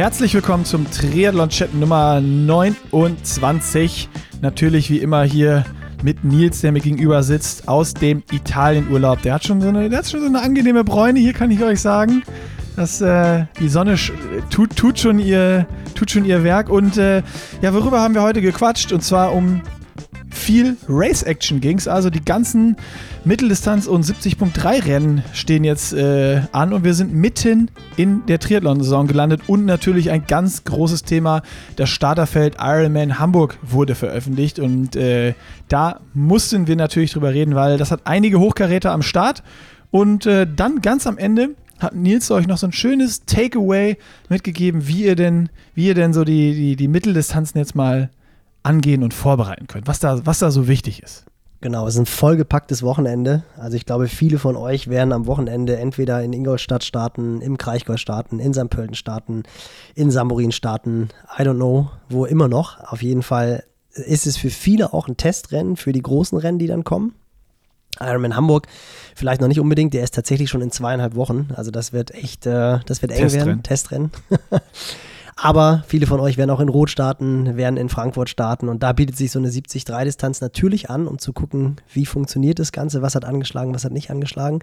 [0.00, 4.08] Herzlich willkommen zum Triathlon-Chat Nummer 29.
[4.40, 5.66] Natürlich wie immer hier
[6.02, 9.20] mit Nils, der mir gegenüber sitzt, aus dem Italienurlaub.
[9.20, 11.62] Der hat schon so eine, der hat schon so eine angenehme Bräune, hier kann ich
[11.62, 12.22] euch sagen.
[12.76, 13.96] Das, äh, die Sonne
[14.48, 16.70] tut, tut, schon ihr, tut schon ihr Werk.
[16.70, 17.22] Und äh,
[17.60, 18.92] ja, worüber haben wir heute gequatscht?
[18.92, 19.60] Und zwar um
[20.40, 21.86] viel Race-Action ging es.
[21.86, 22.76] Also die ganzen
[23.24, 29.06] Mitteldistanz- und 70.3 Rennen stehen jetzt äh, an und wir sind mitten in der Triathlon-Saison
[29.06, 31.42] gelandet und natürlich ein ganz großes Thema,
[31.76, 35.34] das Starterfeld Ironman Hamburg wurde veröffentlicht und äh,
[35.68, 39.42] da mussten wir natürlich drüber reden, weil das hat einige Hochkaräter am Start
[39.90, 43.96] und äh, dann ganz am Ende hat Nils euch noch so ein schönes Takeaway
[44.28, 48.10] mitgegeben, wie ihr denn, wie ihr denn so die, die, die Mitteldistanzen jetzt mal
[48.62, 51.24] angehen und vorbereiten könnt, was da, was da so wichtig ist.
[51.62, 53.42] Genau, es ist ein vollgepacktes Wochenende.
[53.58, 57.98] Also ich glaube, viele von euch werden am Wochenende entweder in Ingolstadt starten, im Kraichgau
[57.98, 58.70] starten, in St.
[58.70, 59.42] Pölten starten,
[59.94, 62.80] in Samburin starten, I don't know, wo immer noch.
[62.80, 66.66] Auf jeden Fall ist es für viele auch ein Testrennen für die großen Rennen, die
[66.66, 67.14] dann kommen.
[67.98, 68.66] Ironman Hamburg
[69.14, 71.48] vielleicht noch nicht unbedingt, der ist tatsächlich schon in zweieinhalb Wochen.
[71.54, 73.46] Also das wird echt, äh, das wird eng Testrennen.
[73.46, 73.62] werden.
[73.62, 74.10] Testrennen.
[75.42, 78.92] Aber viele von euch werden auch in Rot starten, werden in Frankfurt starten und da
[78.92, 83.14] bietet sich so eine 70-3-Distanz natürlich an, um zu gucken, wie funktioniert das Ganze, was
[83.14, 84.58] hat angeschlagen, was hat nicht angeschlagen.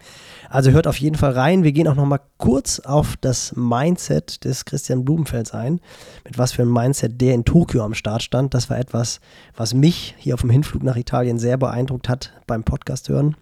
[0.52, 1.64] Also hört auf jeden Fall rein.
[1.64, 5.82] Wir gehen auch nochmal kurz auf das Mindset des Christian Blumenfelds ein,
[6.26, 8.54] mit was für ein Mindset der in Tokio am Start stand.
[8.54, 9.20] Das war etwas,
[9.56, 13.36] was mich hier auf dem Hinflug nach Italien sehr beeindruckt hat beim Podcast hören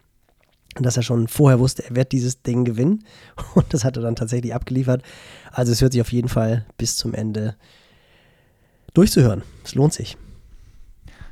[0.84, 3.06] dass er schon vorher wusste, er wird dieses Ding gewinnen.
[3.56, 5.04] Und das hat er dann tatsächlich abgeliefert.
[5.52, 7.56] Also es hört sich auf jeden Fall bis zum Ende
[8.94, 9.44] durchzuhören.
[9.64, 10.18] Es lohnt sich.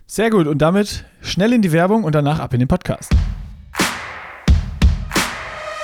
[0.05, 0.47] Sehr gut.
[0.47, 3.11] Und damit schnell in die Werbung und danach ab in den Podcast.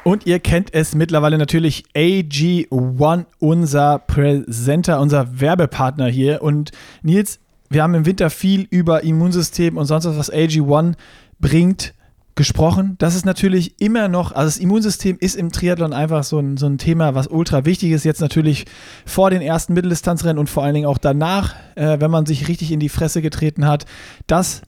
[0.03, 6.41] Und ihr kennt es mittlerweile natürlich AG1, unser Präsenter, unser Werbepartner hier.
[6.41, 6.71] Und
[7.01, 10.95] Nils, wir haben im Winter viel über Immunsystem und sonst was, was AG1
[11.39, 11.93] bringt,
[12.39, 12.95] gesprochen.
[12.99, 16.67] Das ist natürlich immer noch, also das Immunsystem ist im Triathlon einfach so ein, so
[16.67, 18.05] ein Thema, was ultra wichtig ist.
[18.05, 18.65] Jetzt natürlich
[19.05, 22.71] vor den ersten Mitteldistanzrennen und vor allen Dingen auch danach, äh, wenn man sich richtig
[22.71, 23.85] in die Fresse getreten hat,
[24.25, 24.61] dass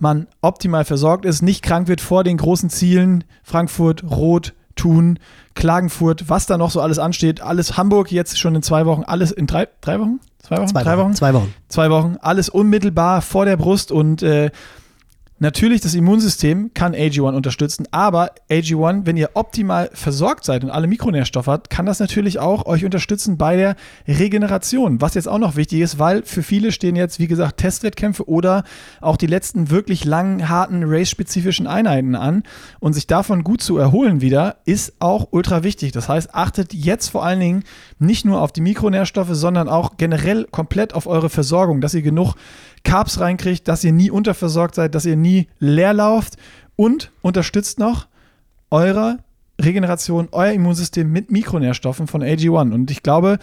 [0.00, 5.20] man optimal versorgt ist, nicht krank wird vor den großen Zielen Frankfurt, Rot, Thun,
[5.54, 7.40] Klagenfurt, was da noch so alles ansteht.
[7.40, 10.18] Alles Hamburg jetzt schon in zwei Wochen, alles in drei, drei Wochen?
[10.40, 10.68] Zwei Wochen?
[10.68, 11.14] Zwei Drei Wochen?
[11.14, 11.54] Zwei Wochen.
[11.68, 12.16] Zwei Wochen.
[12.20, 14.50] Alles unmittelbar vor der Brust und äh,
[15.42, 20.86] Natürlich, das Immunsystem kann AG1 unterstützen, aber AG1, wenn ihr optimal versorgt seid und alle
[20.86, 23.74] Mikronährstoffe habt, kann das natürlich auch euch unterstützen bei der
[24.06, 25.00] Regeneration.
[25.00, 28.62] Was jetzt auch noch wichtig ist, weil für viele stehen jetzt, wie gesagt, Testwettkämpfe oder
[29.00, 32.44] auch die letzten wirklich langen, harten, race-spezifischen Einheiten an.
[32.78, 35.90] Und sich davon gut zu erholen wieder, ist auch ultra wichtig.
[35.90, 37.64] Das heißt, achtet jetzt vor allen Dingen
[37.98, 42.36] nicht nur auf die Mikronährstoffe, sondern auch generell komplett auf eure Versorgung, dass ihr genug
[42.84, 46.36] Carbs reinkriegt, dass ihr nie unterversorgt seid, dass ihr nie leer lauft
[46.76, 48.06] und unterstützt noch
[48.70, 49.18] eure
[49.60, 52.72] Regeneration, euer Immunsystem mit Mikronährstoffen von AG1.
[52.72, 53.38] Und ich glaube,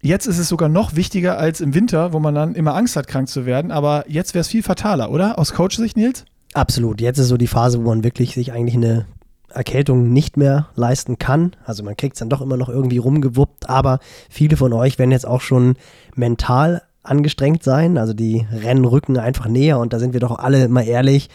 [0.00, 3.06] jetzt ist es sogar noch wichtiger als im Winter, wo man dann immer Angst hat,
[3.06, 3.70] krank zu werden.
[3.70, 5.38] Aber jetzt wäre es viel fataler, oder?
[5.38, 6.24] Aus Coach-Sicht, Nils?
[6.54, 7.00] Absolut.
[7.00, 9.06] Jetzt ist so die Phase, wo man wirklich sich eigentlich eine
[9.48, 11.52] Erkältung nicht mehr leisten kann.
[11.64, 14.00] Also man kriegt es dann doch immer noch irgendwie rumgewuppt, aber
[14.30, 15.76] viele von euch werden jetzt auch schon
[16.14, 17.98] mental angestrengt sein.
[17.98, 21.28] Also die Rennen rücken einfach näher und da sind wir doch alle mal ehrlich.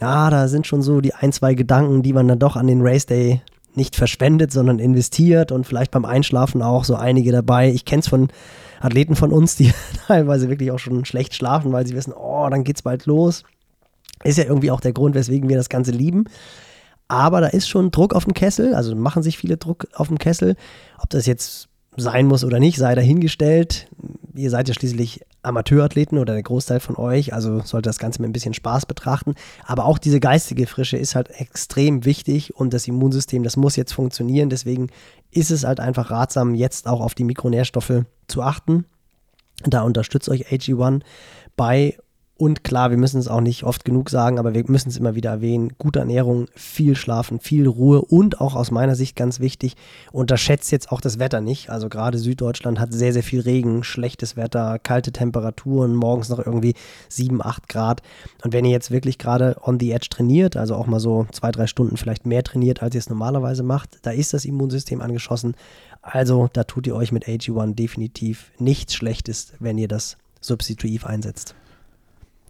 [0.00, 2.82] Ja, da sind schon so die ein, zwei Gedanken, die man dann doch an den
[2.82, 3.40] Race Day
[3.74, 7.70] nicht verschwendet, sondern investiert und vielleicht beim Einschlafen auch so einige dabei.
[7.70, 8.28] Ich kenne es von
[8.80, 9.72] Athleten von uns, die
[10.06, 13.44] teilweise wirklich auch schon schlecht schlafen, weil sie wissen, oh, dann geht's bald los.
[14.24, 16.24] Ist ja irgendwie auch der Grund, weswegen wir das Ganze lieben.
[17.08, 20.18] Aber da ist schon Druck auf dem Kessel, also machen sich viele Druck auf dem
[20.18, 20.56] Kessel.
[20.98, 23.88] Ob das jetzt sein muss oder nicht, sei dahingestellt.
[24.36, 28.30] Ihr seid ja schließlich Amateurathleten oder der Großteil von euch, also sollte das Ganze mit
[28.30, 29.34] ein bisschen Spaß betrachten.
[29.64, 33.92] Aber auch diese geistige Frische ist halt extrem wichtig und das Immunsystem, das muss jetzt
[33.92, 34.50] funktionieren.
[34.50, 34.88] Deswegen
[35.30, 38.84] ist es halt einfach ratsam, jetzt auch auf die Mikronährstoffe zu achten.
[39.64, 41.00] Da unterstützt euch AG1
[41.56, 41.96] bei
[42.38, 45.14] und klar, wir müssen es auch nicht oft genug sagen, aber wir müssen es immer
[45.14, 45.72] wieder erwähnen.
[45.78, 49.74] Gute Ernährung, viel Schlafen, viel Ruhe und auch aus meiner Sicht ganz wichtig,
[50.12, 51.70] unterschätzt jetzt auch das Wetter nicht.
[51.70, 56.74] Also gerade Süddeutschland hat sehr, sehr viel Regen, schlechtes Wetter, kalte Temperaturen, morgens noch irgendwie
[57.08, 58.02] 7, 8 Grad.
[58.44, 61.50] Und wenn ihr jetzt wirklich gerade on the edge trainiert, also auch mal so zwei,
[61.50, 65.54] drei Stunden vielleicht mehr trainiert, als ihr es normalerweise macht, da ist das Immunsystem angeschossen.
[66.02, 71.54] Also da tut ihr euch mit AG1 definitiv nichts Schlechtes, wenn ihr das substitutiv einsetzt.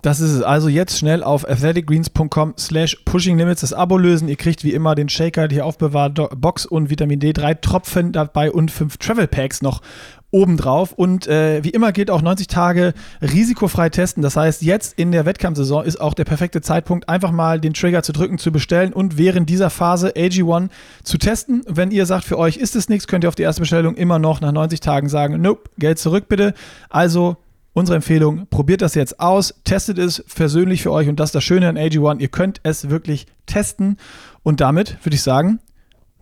[0.07, 0.43] Das ist es.
[0.43, 4.29] Also jetzt schnell auf athleticgreens.com slash pushinglimits das Abo lösen.
[4.29, 8.71] Ihr kriegt wie immer den Shaker, die Aufbewahrbox und Vitamin D, drei Tropfen dabei und
[8.71, 9.83] fünf Travel Packs noch
[10.31, 10.93] obendrauf.
[10.93, 14.23] Und äh, wie immer gilt auch 90 Tage risikofrei testen.
[14.23, 18.05] Das heißt, jetzt in der Wettkampfsaison ist auch der perfekte Zeitpunkt, einfach mal den Trigger
[18.05, 20.69] zu drücken, zu bestellen und während dieser Phase AG1
[21.03, 21.63] zu testen.
[21.67, 24.21] Wenn ihr sagt, für euch ist es nichts, könnt ihr auf die erste Bestellung immer
[24.21, 26.55] noch nach 90 Tagen sagen, nope, Geld zurück bitte.
[26.91, 27.39] Also
[27.77, 31.45] unsere Empfehlung, probiert das jetzt aus, testet es persönlich für euch und das ist das
[31.45, 33.99] Schöne an AG1, ihr könnt es wirklich testen
[34.43, 35.61] und damit würde ich sagen,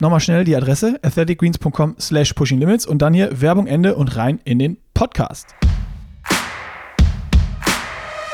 [0.01, 4.59] nochmal schnell die Adresse athleticgreens.com slash pushinglimits und dann hier Werbung Ende und rein in
[4.59, 5.55] den Podcast.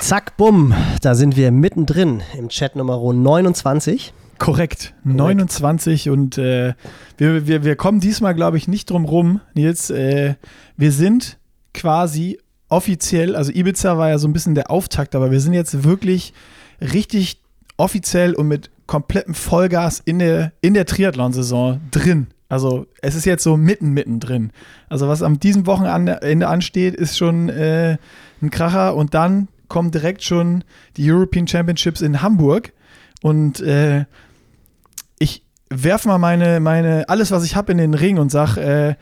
[0.00, 0.72] Zack, bumm,
[1.02, 4.14] da sind wir mittendrin im Chat Nummer 29.
[4.38, 6.72] Korrekt, 29 und äh,
[7.18, 9.90] wir, wir, wir kommen diesmal, glaube ich, nicht drum rum, Nils.
[9.90, 10.36] Äh,
[10.78, 11.38] wir sind
[11.74, 12.38] quasi
[12.70, 16.32] offiziell, also Ibiza war ja so ein bisschen der Auftakt, aber wir sind jetzt wirklich
[16.80, 17.40] richtig
[17.76, 22.28] offiziell und mit komplettem Vollgas in der, in der Triathlon-Saison drin.
[22.48, 24.50] Also es ist jetzt so mitten, mitten drin.
[24.88, 27.96] Also was am diesem Wochenende ansteht, ist schon äh,
[28.42, 30.64] ein Kracher und dann kommen direkt schon
[30.96, 32.72] die European Championships in Hamburg
[33.22, 34.04] und äh,
[35.20, 38.96] ich werfe mal meine, meine, alles, was ich habe in den Ring und sag, äh,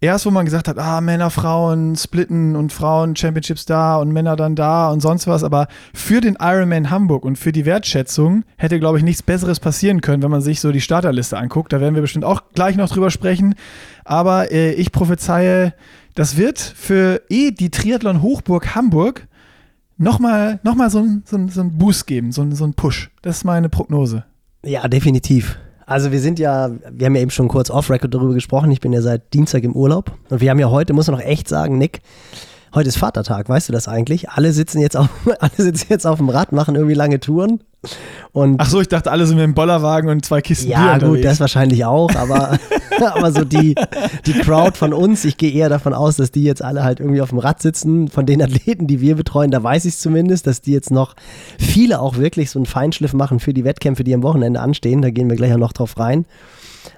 [0.00, 4.36] erst, wo man gesagt hat, ah, Männer, Frauen splitten und Frauen Championships da und Männer
[4.36, 8.78] dann da und sonst was, aber für den Ironman Hamburg und für die Wertschätzung hätte,
[8.78, 11.72] glaube ich, nichts Besseres passieren können, wenn man sich so die Starterliste anguckt.
[11.72, 13.54] Da werden wir bestimmt auch gleich noch drüber sprechen.
[14.04, 15.74] Aber äh, ich prophezeie,
[16.14, 19.26] das wird für eh die Triathlon Hochburg Hamburg
[19.98, 23.10] nochmal noch mal so einen so ein Boost geben, so, so einen Push.
[23.22, 24.24] Das ist meine Prognose.
[24.64, 25.58] Ja, definitiv.
[25.88, 28.70] Also wir sind ja, wir haben ja eben schon kurz off-Record darüber gesprochen.
[28.70, 31.24] Ich bin ja seit Dienstag im Urlaub und wir haben ja heute, muss man noch
[31.24, 32.02] echt sagen, Nick,
[32.74, 34.30] heute ist Vatertag, weißt du das eigentlich?
[34.30, 35.08] Alle sitzen jetzt auf,
[35.40, 37.60] alle sitzen jetzt auf dem Rad, machen irgendwie lange Touren.
[38.32, 41.08] Und Ach so, ich dachte, alle sind mit dem Bollerwagen und zwei Kisten Ja, Bier
[41.08, 42.58] gut, das wahrscheinlich auch, aber,
[43.14, 43.76] aber so die,
[44.26, 47.20] die Crowd von uns, ich gehe eher davon aus, dass die jetzt alle halt irgendwie
[47.20, 48.08] auf dem Rad sitzen.
[48.08, 51.14] Von den Athleten, die wir betreuen, da weiß ich es zumindest, dass die jetzt noch
[51.58, 55.02] viele auch wirklich so einen Feinschliff machen für die Wettkämpfe, die am Wochenende anstehen.
[55.02, 56.26] Da gehen wir gleich auch noch drauf rein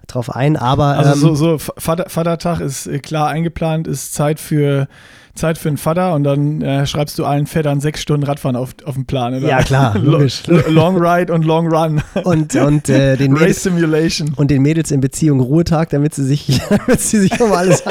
[0.06, 0.96] drauf ein, aber.
[0.98, 4.88] Also ähm, so, so Vater, Vatertag ist äh, klar eingeplant, ist Zeit für
[5.34, 8.74] Zeit für einen Vater und dann äh, schreibst du allen Vätern sechs Stunden Radfahren auf,
[8.84, 9.34] auf den Plan.
[9.34, 9.48] Oder?
[9.48, 10.42] Ja, klar, logisch.
[10.46, 12.02] Long Ride und Long Run.
[12.24, 14.32] Und, und äh, den Race Mädels, Simulation.
[14.36, 17.82] Und den Mädels in Beziehung Ruhetag, damit sie sich, damit sie sich um alles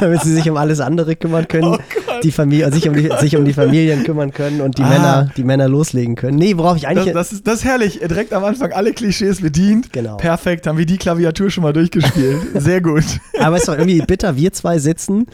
[0.10, 1.78] damit sie sich um alles andere kümmern können, oh
[2.22, 4.88] die Familie, sich um die, sich um die Familien kümmern können und die ah.
[4.88, 6.38] Männer, die Männer loslegen können.
[6.38, 7.12] Nee, worauf ich eigentlich.
[7.12, 8.00] Das, das, ist, das ist herrlich.
[8.00, 9.92] Direkt am Anfang alle Klischees bedient.
[9.92, 10.16] Genau.
[10.16, 12.40] Perfekt, haben wir die Klaviatur schon mal durchgespielt.
[12.54, 13.04] Sehr gut.
[13.38, 15.26] Aber es ist doch irgendwie bitter, wir zwei sitzen,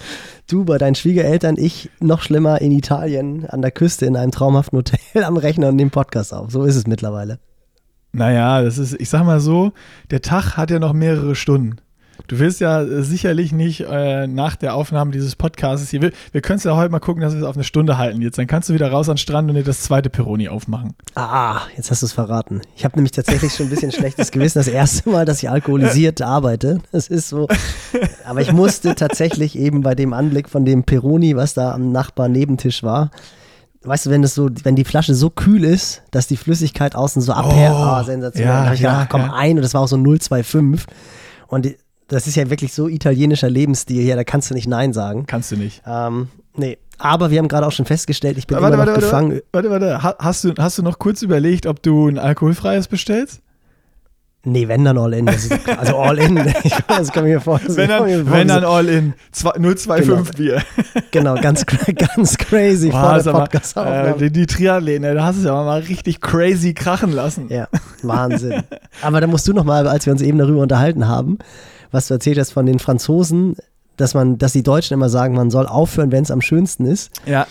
[0.48, 4.78] du bei deinen Schwiegereltern, ich noch schlimmer in Italien an der Küste in einem traumhaften
[4.78, 6.50] Hotel am Rechner und nehmen Podcast auf.
[6.50, 7.38] So ist es mittlerweile.
[8.12, 9.72] Naja, das ist, ich sag mal so,
[10.10, 11.76] der Tag hat ja noch mehrere Stunden.
[12.28, 16.02] Du willst ja sicherlich nicht äh, nach der Aufnahme dieses Podcasts hier.
[16.02, 18.20] Wir, wir können es ja heute mal gucken, dass wir es auf eine Stunde halten
[18.20, 18.38] jetzt.
[18.38, 20.94] Dann kannst du wieder raus an den Strand und dir das zweite Peroni aufmachen.
[21.14, 22.62] Ah, jetzt hast du es verraten.
[22.74, 24.58] Ich habe nämlich tatsächlich schon ein bisschen schlechtes Gewissen.
[24.58, 26.80] Das erste Mal, dass ich alkoholisiert arbeite.
[26.90, 27.46] Das ist so.
[28.24, 32.82] Aber ich musste tatsächlich eben bei dem Anblick von dem Peroni, was da am Nachbar-Nebentisch
[32.82, 33.10] war,
[33.86, 37.22] weißt du, wenn das so, wenn die Flasche so kühl ist, dass die Flüssigkeit außen
[37.22, 38.52] so abhält, oh, oh sensationell.
[38.52, 39.32] Ja, da habe ich ja, gedacht, komm ja.
[39.34, 40.86] ein und das war auch so 025
[41.48, 41.68] und
[42.08, 45.26] das ist ja wirklich so italienischer Lebensstil hier, da kannst du nicht Nein sagen.
[45.26, 45.82] Kannst du nicht.
[45.86, 46.78] Ähm, nee.
[46.98, 49.40] Aber wir haben gerade auch schon festgestellt, ich bin warte, immer noch warte, gefangen.
[49.52, 53.42] Warte, warte, hast du, hast du noch kurz überlegt, ob du ein alkoholfreies bestellst?
[54.48, 55.26] Nee, wenn dann all in.
[55.26, 56.36] Ist, also all in.
[56.62, 57.76] Ich, das kann mir vorstellen.
[57.76, 59.14] Wenn dann, wenn dann all in.
[59.32, 60.22] 025 genau.
[60.36, 60.62] Bier.
[61.10, 65.40] Genau, ganz, ganz crazy Boah, vor der podcast äh, Die, die Triathlene, da hast du
[65.40, 67.46] es ja mal richtig crazy krachen lassen.
[67.48, 67.66] Ja,
[68.02, 68.62] Wahnsinn.
[69.02, 71.38] Aber da musst du noch mal, als wir uns eben darüber unterhalten haben,
[71.90, 73.56] was du erzählt hast von den Franzosen,
[73.96, 77.10] dass man, dass die Deutschen immer sagen, man soll aufhören, wenn es am schönsten ist.
[77.26, 77.46] Ja.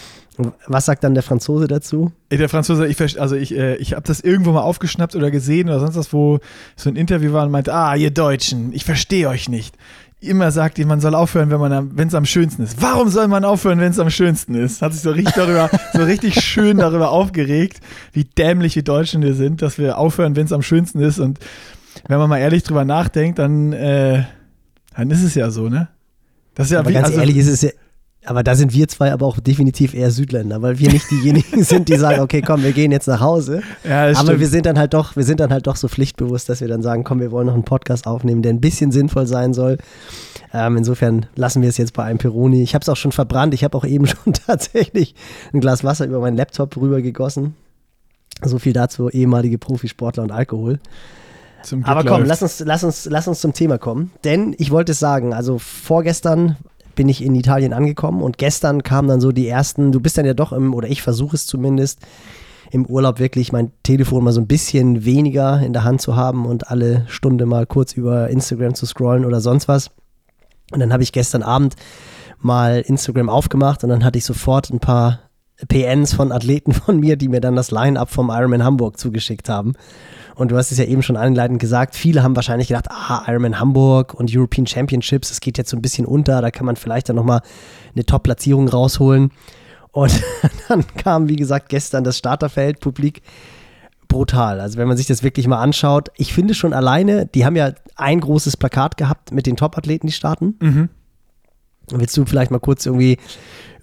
[0.68, 2.12] Was sagt dann der Franzose dazu?
[2.30, 5.80] Der Franzose, ich, also ich, äh, ich habe das irgendwo mal aufgeschnappt oder gesehen oder
[5.80, 6.40] sonst was, wo
[6.76, 9.76] so ein Interview war und meinte, ah, ihr Deutschen, ich verstehe euch nicht.
[10.20, 12.82] Immer sagt ihr, man soll aufhören, wenn es am schönsten ist.
[12.82, 14.82] Warum soll man aufhören, wenn es am schönsten ist?
[14.82, 17.80] Hat sich so richtig darüber, so richtig schön darüber aufgeregt,
[18.12, 21.20] wie dämlich wir Deutschen wir sind, dass wir aufhören, wenn es am schönsten ist.
[21.20, 21.40] Und
[22.08, 24.24] wenn man mal ehrlich drüber nachdenkt, dann, äh,
[24.96, 25.90] dann ist es ja so, ne?
[26.56, 27.72] Das ist ja aber wie, ganz also, ehrlich ist es ja,
[28.26, 31.90] aber da sind wir zwei aber auch definitiv eher Südländer, weil wir nicht diejenigen sind,
[31.90, 33.62] die sagen, okay, komm, wir gehen jetzt nach Hause.
[33.88, 34.40] Ja, aber stimmt.
[34.40, 36.82] wir sind dann halt doch, wir sind dann halt doch so pflichtbewusst, dass wir dann
[36.82, 39.78] sagen, komm, wir wollen noch einen Podcast aufnehmen, der ein bisschen sinnvoll sein soll.
[40.54, 42.64] Ähm, insofern lassen wir es jetzt bei einem Peroni.
[42.64, 43.54] Ich habe es auch schon verbrannt.
[43.54, 45.14] Ich habe auch eben schon tatsächlich
[45.54, 47.56] ein Glas Wasser über meinen Laptop rübergegossen.
[48.44, 50.80] So viel dazu ehemalige Profisportler und Alkohol.
[51.66, 52.30] Zum Glück Aber komm, läuft's.
[52.30, 54.12] lass uns, lass, uns, lass uns zum Thema kommen.
[54.24, 56.58] Denn ich wollte es sagen, also vorgestern
[56.96, 60.26] bin ich in Italien angekommen und gestern kamen dann so die ersten, du bist dann
[60.26, 62.00] ja doch im, oder ich versuche es zumindest,
[62.72, 66.46] im Urlaub wirklich mein Telefon mal so ein bisschen weniger in der Hand zu haben
[66.46, 69.92] und alle Stunde mal kurz über Instagram zu scrollen oder sonst was.
[70.72, 71.76] Und dann habe ich gestern Abend
[72.40, 75.20] mal Instagram aufgemacht und dann hatte ich sofort ein paar
[75.68, 79.74] PNs von Athleten von mir, die mir dann das Line-Up vom Ironman Hamburg zugeschickt haben.
[80.36, 83.60] Und du hast es ja eben schon einleitend gesagt, viele haben wahrscheinlich gedacht, ah, Ironman
[83.60, 87.10] Hamburg und European Championships, das geht jetzt so ein bisschen unter, da kann man vielleicht
[87.10, 87.42] dann nochmal
[87.94, 89.32] eine Top-Platzierung rausholen.
[89.92, 90.22] Und
[90.68, 93.22] dann kam, wie gesagt, gestern das Starterfeld, Publik,
[94.10, 94.60] brutal.
[94.60, 97.72] Also wenn man sich das wirklich mal anschaut, ich finde schon alleine, die haben ja
[97.96, 100.56] ein großes Plakat gehabt mit den Top-Athleten, die starten.
[100.60, 100.90] Mhm.
[101.92, 103.18] Willst du vielleicht mal kurz irgendwie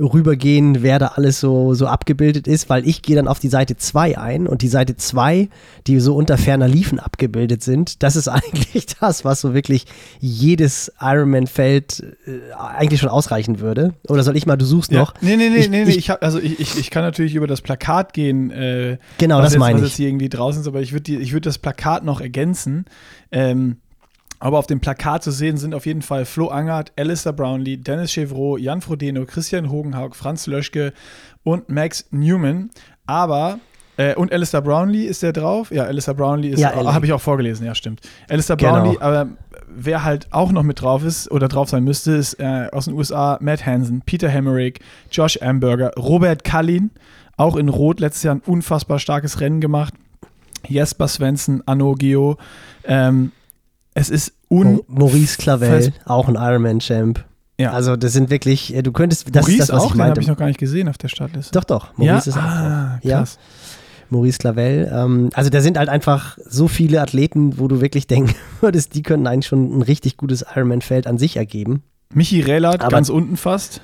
[0.00, 2.68] rübergehen, wer da alles so, so abgebildet ist?
[2.68, 5.48] Weil ich gehe dann auf die Seite 2 ein und die Seite 2,
[5.86, 9.86] die so unter ferner Liefen abgebildet sind, das ist eigentlich das, was so wirklich
[10.20, 13.94] jedes Ironman-Feld äh, eigentlich schon ausreichen würde.
[14.08, 15.00] Oder soll ich mal, du suchst Ja.
[15.00, 15.14] noch?
[15.20, 15.90] Nee, nee, nee, Ich- nee, nee.
[15.90, 18.50] ich- Ich, hab, also ich, ich, ich kann natürlich über das Plakat gehen.
[18.50, 19.88] Äh, Genau, was das jetzt, meine was ich.
[19.92, 22.86] jetzt hier irgendwie draußen ist, aber ich würde ich würd das Plakat noch ergänzen.
[23.30, 23.76] Ähm,
[24.42, 28.10] aber auf dem Plakat zu sehen sind auf jeden Fall Flo Angert, Alistair Brownlee, Dennis
[28.10, 30.92] Chevrolet, Jan Frodeno, Christian Hogenhaug, Franz Löschke
[31.44, 32.70] und Max Newman.
[33.06, 33.60] Aber,
[33.96, 35.70] äh, und Alistair Brownlee ist der drauf?
[35.70, 38.00] Ja, Alistair Brownlee ist, Ja, habe ich auch vorgelesen, ja, stimmt.
[38.28, 38.82] Alistair Genau.
[38.82, 39.28] Brownlee, aber
[39.68, 42.94] wer halt auch noch mit drauf ist oder drauf sein müsste, ist äh, aus den
[42.94, 44.80] USA Matt Hansen, Peter Hemmerich,
[45.12, 46.90] Josh Amberger, Robert Kallin,
[47.36, 49.94] auch in Rot letztes Jahr ein unfassbar starkes Rennen gemacht.
[50.66, 52.38] Jesper Svensson, Anno Geo.
[52.84, 53.30] Ähm,
[53.94, 54.80] es ist un.
[54.86, 57.24] Maurice Clavel, auch ein Ironman-Champ.
[57.58, 57.72] Ja.
[57.72, 60.02] Also das sind wirklich, äh, du könntest, das Maurice ist das, was auch, ich den
[60.02, 61.52] habe ich noch gar nicht gesehen auf der Startliste.
[61.52, 62.36] doch, doch, Maurice ja?
[62.36, 63.04] ist auch ah, drauf.
[63.04, 63.38] Ja, krass.
[64.08, 64.90] Maurice Clavel.
[64.92, 69.02] Ähm, also da sind halt einfach so viele Athleten, wo du wirklich denken würdest, die
[69.02, 71.82] können eigentlich schon ein richtig gutes Ironman-Feld an sich ergeben.
[72.12, 73.80] Michi Rehlert, Aber- ganz unten fast.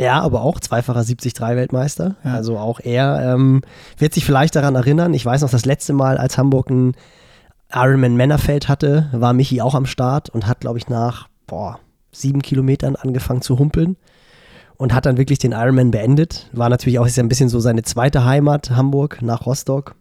[0.00, 2.16] Ja, aber auch zweifacher 73-Weltmeister.
[2.24, 2.34] Ja.
[2.34, 3.62] Also auch er ähm,
[3.98, 5.14] wird sich vielleicht daran erinnern.
[5.14, 6.94] Ich weiß noch, das letzte Mal, als Hamburg ein
[7.74, 11.78] Ironman-Männerfeld hatte, war Michi auch am Start und hat, glaube ich, nach boah,
[12.12, 13.96] sieben Kilometern angefangen zu humpeln
[14.76, 16.48] und hat dann wirklich den Ironman beendet.
[16.52, 19.94] War natürlich auch ist ja ein bisschen so seine zweite Heimat, Hamburg, nach Rostock.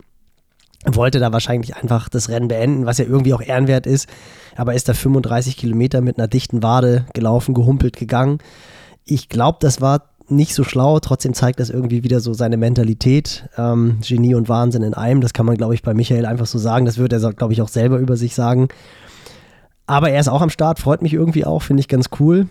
[0.85, 4.09] Wollte da wahrscheinlich einfach das Rennen beenden, was ja irgendwie auch ehrenwert ist.
[4.55, 8.39] Aber ist da 35 Kilometer mit einer dichten Wade gelaufen, gehumpelt, gegangen.
[9.05, 10.99] Ich glaube, das war nicht so schlau.
[10.99, 13.49] Trotzdem zeigt das irgendwie wieder so seine Mentalität.
[13.57, 15.21] Ähm, Genie und Wahnsinn in einem.
[15.21, 16.85] Das kann man, glaube ich, bei Michael einfach so sagen.
[16.85, 18.69] Das wird er, glaube ich, auch selber über sich sagen.
[19.87, 22.47] Aber er ist auch am Start, freut mich irgendwie auch, finde ich ganz cool.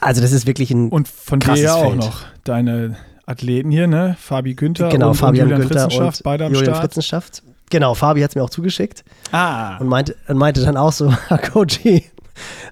[0.00, 0.88] Also, das ist wirklich ein.
[0.88, 1.96] Und von dir Krasses ja auch Feld.
[1.96, 4.16] noch deine Athleten hier, ne?
[4.18, 6.80] Fabi Günther genau, und, Fabian und Julian Günther und beide am Julian Start.
[6.80, 7.42] Fritzenschaft.
[7.70, 9.04] Genau, Fabi hat es mir auch zugeschickt.
[9.32, 11.12] Ah, und meinte, und meinte dann auch so,
[11.52, 12.04] Koji,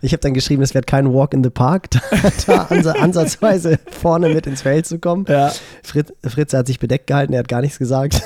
[0.00, 2.00] ich habe dann geschrieben, es wird kein Walk in the Park, da,
[2.46, 5.24] da ansa ansatzweise vorne mit ins Feld zu kommen.
[5.28, 5.52] ja.
[5.82, 8.22] Fritz, Fritz hat sich bedeckt gehalten, er hat gar nichts gesagt.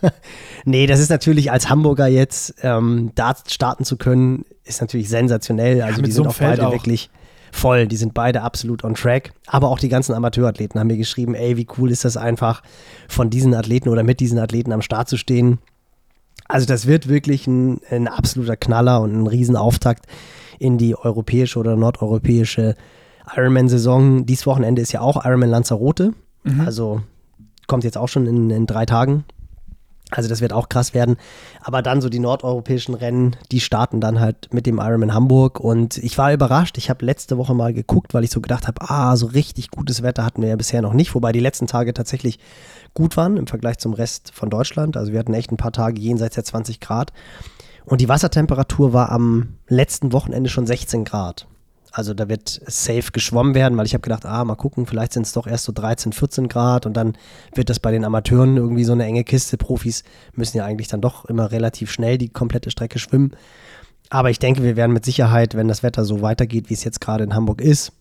[0.64, 5.82] nee, das ist natürlich als Hamburger jetzt ähm, da starten zu können, ist natürlich sensationell.
[5.82, 6.72] Also mit die so sind auch Feld beide auch.
[6.72, 7.10] wirklich
[7.52, 9.32] voll, die sind beide absolut on track.
[9.46, 12.62] Aber auch die ganzen Amateurathleten haben mir geschrieben, ey, wie cool ist das einfach,
[13.08, 15.58] von diesen Athleten oder mit diesen Athleten am Start zu stehen.
[16.48, 20.06] Also das wird wirklich ein, ein absoluter Knaller und ein Riesenauftakt
[20.62, 22.76] in die europäische oder nordeuropäische
[23.36, 24.26] Ironman-Saison.
[24.26, 26.12] Dieses Wochenende ist ja auch Ironman Lanzarote.
[26.44, 26.60] Mhm.
[26.60, 27.02] Also
[27.66, 29.24] kommt jetzt auch schon in, in drei Tagen.
[30.10, 31.16] Also das wird auch krass werden.
[31.62, 35.58] Aber dann so die nordeuropäischen Rennen, die starten dann halt mit dem Ironman Hamburg.
[35.58, 36.78] Und ich war überrascht.
[36.78, 40.02] Ich habe letzte Woche mal geguckt, weil ich so gedacht habe, ah, so richtig gutes
[40.02, 41.14] Wetter hatten wir ja bisher noch nicht.
[41.14, 42.38] Wobei die letzten Tage tatsächlich
[42.94, 44.96] gut waren im Vergleich zum Rest von Deutschland.
[44.96, 47.12] Also wir hatten echt ein paar Tage jenseits der 20 Grad.
[47.84, 51.46] Und die Wassertemperatur war am letzten Wochenende schon 16 Grad.
[51.94, 55.26] Also da wird safe geschwommen werden, weil ich habe gedacht, ah, mal gucken, vielleicht sind
[55.26, 57.18] es doch erst so 13, 14 Grad und dann
[57.54, 59.58] wird das bei den Amateuren irgendwie so eine enge Kiste.
[59.58, 60.02] Profis
[60.34, 63.32] müssen ja eigentlich dann doch immer relativ schnell die komplette Strecke schwimmen.
[64.08, 67.00] Aber ich denke, wir werden mit Sicherheit, wenn das Wetter so weitergeht, wie es jetzt
[67.00, 67.92] gerade in Hamburg ist,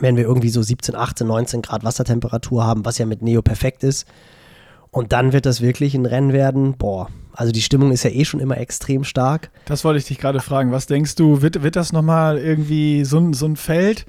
[0.00, 3.82] werden wir irgendwie so 17, 18, 19 Grad Wassertemperatur haben, was ja mit Neo perfekt
[3.82, 4.06] ist.
[4.92, 6.74] Und dann wird das wirklich ein Rennen werden.
[6.76, 9.50] Boah, also die Stimmung ist ja eh schon immer extrem stark.
[9.64, 10.70] Das wollte ich dich gerade fragen.
[10.70, 14.04] Was denkst du, wird, wird das nochmal irgendwie so, ein- so ein Feld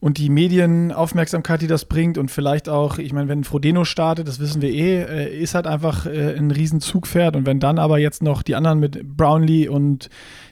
[0.00, 4.38] und die Medienaufmerksamkeit, die das bringt und vielleicht auch, ich meine, wenn Frodeno startet, das
[4.40, 8.22] wissen wir eh, äh, ist halt einfach äh, ein Riesenzugpferd und wenn dann aber jetzt
[8.22, 10.08] noch die anderen mit Brownlee und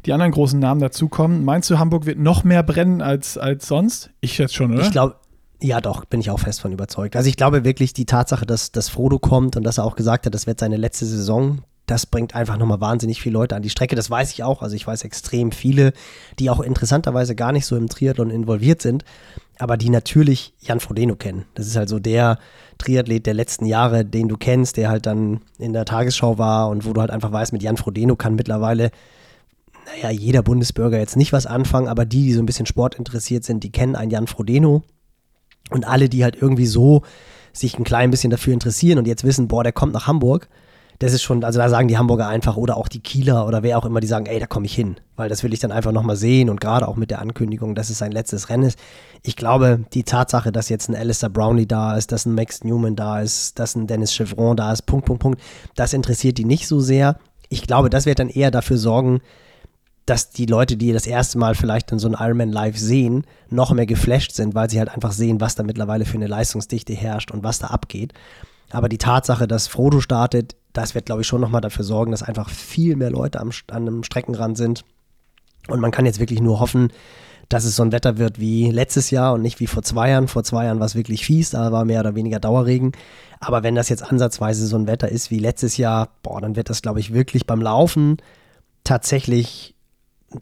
[0.06, 4.10] die anderen großen Namen dazukommen, meinst du, Hamburg wird noch mehr brennen als, als sonst?
[4.20, 4.82] Ich schätze schon, oder?
[4.82, 5.16] Ich glaube,
[5.62, 7.16] ja doch, bin ich auch fest von überzeugt.
[7.16, 10.26] Also ich glaube wirklich, die Tatsache, dass, dass Frodo kommt und dass er auch gesagt
[10.26, 13.70] hat, das wird seine letzte Saison, das bringt einfach nochmal wahnsinnig viele Leute an die
[13.70, 13.96] Strecke.
[13.96, 14.62] Das weiß ich auch.
[14.62, 15.92] Also ich weiß extrem viele,
[16.38, 19.04] die auch interessanterweise gar nicht so im Triathlon involviert sind,
[19.58, 21.44] aber die natürlich Jan Frodeno kennen.
[21.54, 22.38] Das ist halt so der
[22.78, 26.86] Triathlet der letzten Jahre, den du kennst, der halt dann in der Tagesschau war und
[26.86, 28.90] wo du halt einfach weißt, mit Jan Frodeno kann mittlerweile
[29.86, 33.44] naja, jeder Bundesbürger jetzt nicht was anfangen, aber die, die so ein bisschen Sport interessiert
[33.44, 34.84] sind, die kennen einen Jan Frodeno.
[35.70, 37.02] Und alle, die halt irgendwie so
[37.52, 40.48] sich ein klein bisschen dafür interessieren und jetzt wissen, boah, der kommt nach Hamburg,
[41.02, 43.76] das ist schon, also da sagen die Hamburger einfach oder auch die Kieler oder wer
[43.76, 45.90] auch immer, die sagen, ey, da komme ich hin, weil das will ich dann einfach
[45.90, 48.78] nochmal sehen und gerade auch mit der Ankündigung, dass es sein letztes Rennen ist.
[49.24, 52.94] Ich glaube, die Tatsache, dass jetzt ein Alistair Brownlee da ist, dass ein Max Newman
[52.94, 55.40] da ist, dass ein Dennis Chevron da ist, Punkt, Punkt, Punkt,
[55.74, 57.18] das interessiert die nicht so sehr.
[57.48, 59.20] Ich glaube, das wird dann eher dafür sorgen,
[60.06, 63.72] dass die Leute, die das erste Mal vielleicht in so einem Ironman live sehen, noch
[63.72, 67.30] mehr geflasht sind, weil sie halt einfach sehen, was da mittlerweile für eine Leistungsdichte herrscht
[67.30, 68.12] und was da abgeht.
[68.70, 72.22] Aber die Tatsache, dass Frodo startet, das wird, glaube ich, schon nochmal dafür sorgen, dass
[72.22, 74.84] einfach viel mehr Leute am, an einem Streckenrand sind.
[75.68, 76.88] Und man kann jetzt wirklich nur hoffen,
[77.48, 80.26] dass es so ein Wetter wird wie letztes Jahr und nicht wie vor zwei Jahren.
[80.26, 82.92] Vor zwei Jahren war es wirklich fies, da war mehr oder weniger Dauerregen.
[83.40, 86.70] Aber wenn das jetzt ansatzweise so ein Wetter ist wie letztes Jahr, boah, dann wird
[86.70, 88.16] das, glaube ich, wirklich beim Laufen
[88.84, 89.74] tatsächlich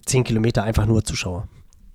[0.06, 1.48] 10 Kilometer einfach nur Zuschauer.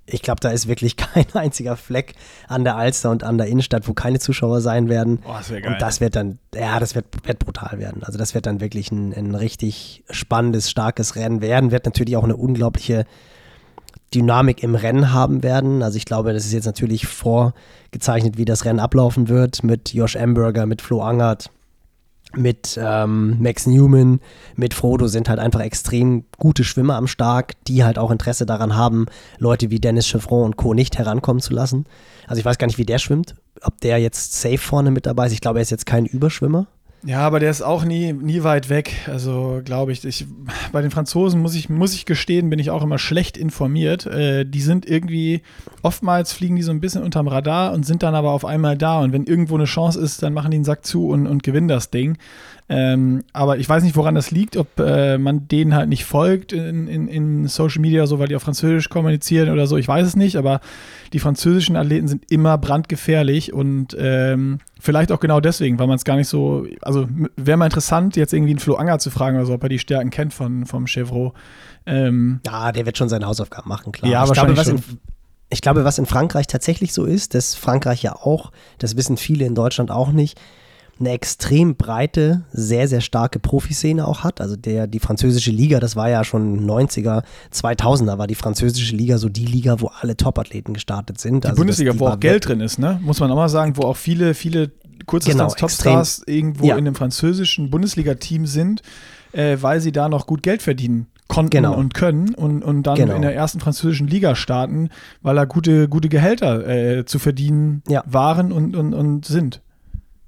[0.08, 2.14] Ich glaube, da ist wirklich kein einziger Fleck
[2.48, 5.20] an der Alster und an der Innenstadt, wo keine Zuschauer sein werden.
[5.28, 5.66] Oh, das geil.
[5.66, 8.04] Und das wird dann, ja, das wird, wird brutal werden.
[8.04, 11.72] Also das wird dann wirklich ein, ein richtig spannendes, starkes Rennen werden.
[11.72, 13.06] Wird natürlich auch eine unglaubliche
[14.14, 15.84] Dynamik im Rennen haben werden.
[15.84, 20.16] Also ich glaube, das ist jetzt natürlich vorgezeichnet, wie das Rennen ablaufen wird mit Josh
[20.16, 21.50] Amberger, mit Flo Angert,
[22.34, 24.20] mit ähm, Max Newman,
[24.56, 28.76] mit Frodo sind halt einfach extrem gute Schwimmer am Start, die halt auch Interesse daran
[28.76, 29.06] haben,
[29.38, 30.74] Leute wie Dennis Chevron und Co.
[30.74, 31.86] nicht herankommen zu lassen.
[32.28, 35.28] Also ich weiß gar nicht, wie der schwimmt, ob der jetzt safe vorne mit dabei
[35.28, 35.34] ist.
[35.34, 36.68] Ich glaube, er ist jetzt kein Überschwimmer.
[37.08, 39.08] Ja, aber der ist auch nie, nie weit weg.
[39.08, 40.26] Also glaube ich, ich,
[40.72, 44.08] bei den Franzosen muss ich, muss ich gestehen, bin ich auch immer schlecht informiert.
[44.08, 45.42] Äh, die sind irgendwie,
[45.84, 49.02] oftmals fliegen die so ein bisschen unterm Radar und sind dann aber auf einmal da.
[49.02, 51.68] Und wenn irgendwo eine Chance ist, dann machen die einen Sack zu und, und gewinnen
[51.68, 52.18] das Ding.
[52.68, 56.52] Ähm, aber ich weiß nicht, woran das liegt, ob äh, man denen halt nicht folgt
[56.52, 59.78] in, in, in Social Media, so weil die auf Französisch kommunizieren oder so.
[59.78, 60.62] Ich weiß es nicht, aber
[61.14, 66.06] die französischen Athleten sind immer brandgefährlich und ähm, vielleicht auch genau deswegen, weil man es
[66.06, 66.66] gar nicht so.
[66.82, 69.70] Also wäre mal interessant, jetzt irgendwie einen Flo Anger zu fragen oder so, ob er
[69.70, 71.34] die Stärken kennt von, vom Chevrolet.
[71.86, 74.12] Ähm, ja, der wird schon seine Hausaufgaben machen, klar.
[74.12, 75.00] Ja, ich wahrscheinlich glaube, schon.
[75.52, 79.46] ich glaube, was in Frankreich tatsächlich so ist, dass Frankreich ja auch, das wissen viele
[79.46, 80.40] in Deutschland auch nicht,
[81.00, 84.40] eine extrem breite, sehr, sehr starke Profiszene auch hat.
[84.40, 89.18] Also der, die französische Liga, das war ja schon 90er, 2000er war die französische Liga
[89.18, 91.44] so die Liga, wo alle Topathleten gestartet sind.
[91.44, 93.00] Die also Bundesliga, das, die wo auch Geld drin ist, ne?
[93.04, 94.72] Muss man auch mal sagen, wo auch viele, viele
[95.06, 96.76] Kurzdistanz-Topstars irgendwo Ja.
[96.76, 98.82] in einem französischen Bundesliga-Team sind,
[99.34, 101.76] äh, weil sie da noch gut Geld verdienen konnten Genau.
[101.76, 103.16] und können und, und dann Genau.
[103.16, 104.90] in der ersten französischen Liga starten,
[105.24, 108.04] weil da gute, gute Gehälter äh, zu verdienen Ja.
[108.06, 109.62] waren und, und, und sind.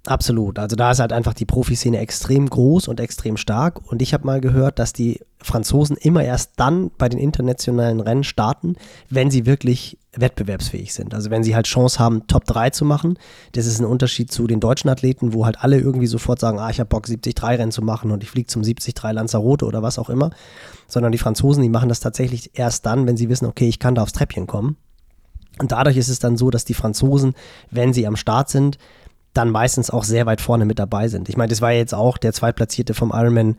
[0.08, 0.58] Absolut.
[0.58, 3.92] Also da ist halt einfach die Profiszene extrem groß und extrem stark.
[3.92, 8.24] Und ich habe mal gehört, dass die Franzosen immer erst dann bei den internationalen Rennen
[8.24, 8.78] starten,
[9.10, 11.14] wenn sie wirklich wettbewerbsfähig sind.
[11.14, 13.20] Also wenn sie halt Chance haben, Top 3 zu machen.
[13.52, 16.70] Das ist ein Unterschied zu den deutschen Athleten, wo halt alle irgendwie sofort sagen, ah,
[16.70, 20.10] ich habe Bock, 73-Rennen zu machen und ich fliege zum 73 Lanzarote oder was auch
[20.10, 20.30] immer.
[20.88, 23.96] Sondern die Franzosen, die machen das tatsächlich erst dann, wenn sie wissen, okay, ich kann
[23.96, 24.78] da aufs Treppchen kommen.
[25.60, 27.34] Und dadurch ist es dann so, dass die Franzosen,
[27.72, 28.78] wenn sie am Start sind,
[29.38, 31.30] dann meistens auch sehr weit vorne mit dabei sind.
[31.30, 33.58] Ich meine, das war jetzt auch der Zweitplatzierte vom Ironman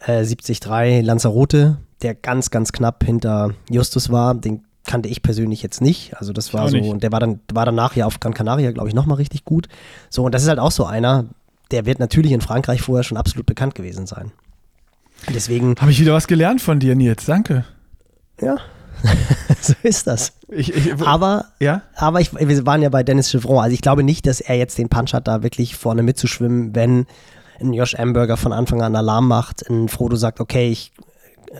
[0.00, 0.60] äh, 73
[1.02, 4.34] Lanzarote, der ganz, ganz knapp hinter Justus war.
[4.34, 6.16] Den kannte ich persönlich jetzt nicht.
[6.16, 6.88] Also das war so, nicht.
[6.88, 9.68] und der war dann, war danach ja auf Gran Canaria, glaube ich, nochmal richtig gut.
[10.10, 11.24] So, und das ist halt auch so einer,
[11.72, 14.30] der wird natürlich in Frankreich vorher schon absolut bekannt gewesen sein.
[15.34, 17.24] Deswegen, Habe ich wieder was gelernt von dir, Nils.
[17.24, 17.64] Danke.
[18.40, 18.56] ja,
[19.60, 20.32] so ist das.
[20.48, 21.82] Ich, ich, Aber ja?
[21.94, 23.58] Aber ich, wir waren ja bei Dennis Chevron.
[23.58, 27.06] Also ich glaube nicht, dass er jetzt den Punch hat, da wirklich vorne mitzuschwimmen, wenn
[27.60, 30.92] ein Josh Amberger von Anfang an Alarm macht, ein Frodo sagt, okay, ich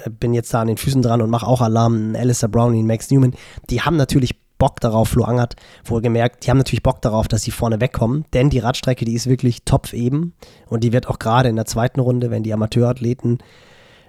[0.05, 2.83] äh, bin jetzt da an den Füßen dran und mache auch Alarm, ein Alistair Brownie,
[2.83, 3.35] ein Max Newman.
[3.71, 7.51] Die haben natürlich Bock darauf, Flo Angert wohlgemerkt, die haben natürlich Bock darauf, dass sie
[7.51, 10.33] vorne wegkommen, denn die Radstrecke, die ist wirklich top eben
[10.69, 13.39] und die wird auch gerade in der zweiten Runde, wenn die Amateurathleten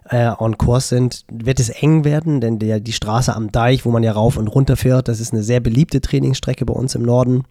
[0.09, 3.91] äh, on Kurs sind, wird es eng werden, denn der, die Straße am Deich, wo
[3.91, 7.03] man ja rauf und runter fährt, das ist eine sehr beliebte Trainingsstrecke bei uns im
[7.03, 7.43] Norden,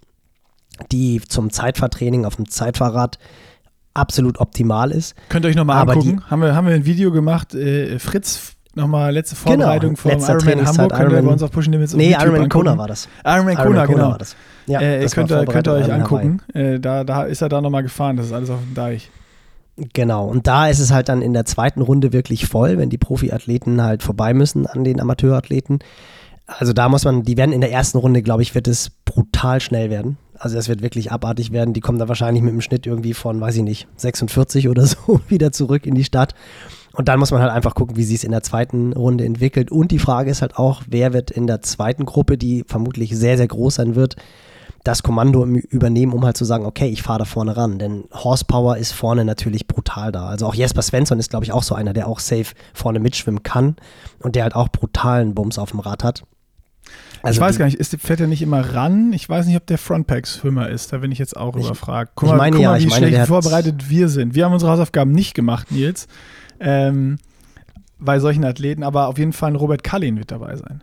[0.93, 3.19] die zum Zeitfahrtraining auf dem Zeitfahrrad
[3.95, 5.15] absolut optimal ist.
[5.29, 6.23] Könnt ihr euch nochmal angucken.
[6.31, 7.55] Haben wir, haben wir ein Video gemacht.
[7.55, 10.91] Äh, Fritz, nochmal letzte Vorbereitung Genau, vom Ironman Hamburg.
[10.91, 12.49] Könnt ihr Ironman- bei uns auf Pushen Limits Nee, Ironman.
[12.51, 13.09] Kona war das.
[13.25, 14.11] Ironman Kona, genau.
[14.11, 14.37] war das.
[14.67, 16.43] Ja, äh, das könnt, ihr, könnt ihr euch angucken.
[16.53, 18.17] Äh, da, da ist er da nochmal gefahren.
[18.17, 19.11] Das ist alles auf dem Deich.
[19.77, 22.97] Genau, und da ist es halt dann in der zweiten Runde wirklich voll, wenn die
[22.97, 25.81] Profiathleten halt vorbei müssen an den Amateurathleten.
[26.47, 29.61] Also da muss man, die werden in der ersten Runde, glaube ich, wird es brutal
[29.61, 30.17] schnell werden.
[30.39, 31.75] Also das wird wirklich abartig werden.
[31.75, 35.21] Die kommen da wahrscheinlich mit dem Schnitt irgendwie von, weiß ich nicht, 46 oder so
[35.29, 36.35] wieder zurück in die Stadt.
[36.93, 39.71] Und dann muss man halt einfach gucken, wie sie es in der zweiten Runde entwickelt.
[39.71, 43.37] Und die Frage ist halt auch, wer wird in der zweiten Gruppe, die vermutlich sehr,
[43.37, 44.17] sehr groß sein wird,
[44.87, 47.79] das Kommando übernehmen, um halt zu sagen, okay, ich fahre da vorne ran.
[47.79, 50.27] Denn Horsepower ist vorne natürlich brutal da.
[50.27, 53.43] Also auch Jesper Svensson ist, glaube ich, auch so einer, der auch safe vorne mitschwimmen
[53.43, 53.77] kann
[54.21, 56.23] und der halt auch brutalen Bums auf dem Rad hat.
[57.23, 59.13] Also ich weiß gar nicht, ist, fährt er nicht immer ran?
[59.13, 60.93] Ich weiß nicht, ob der Frontpack-Schwimmer ist.
[60.93, 62.13] Da bin ich jetzt auch ich, überfragt.
[62.15, 64.37] Guck mal, meine, guck mal ja, wie meine, schlecht vorbereitet wir sind.
[64.37, 66.07] Wir haben unsere Hausaufgaben nicht gemacht, Nils.
[66.61, 67.19] Ähm,
[67.99, 70.83] bei solchen Athleten, aber auf jeden Fall ein Robert Kallin wird dabei sein.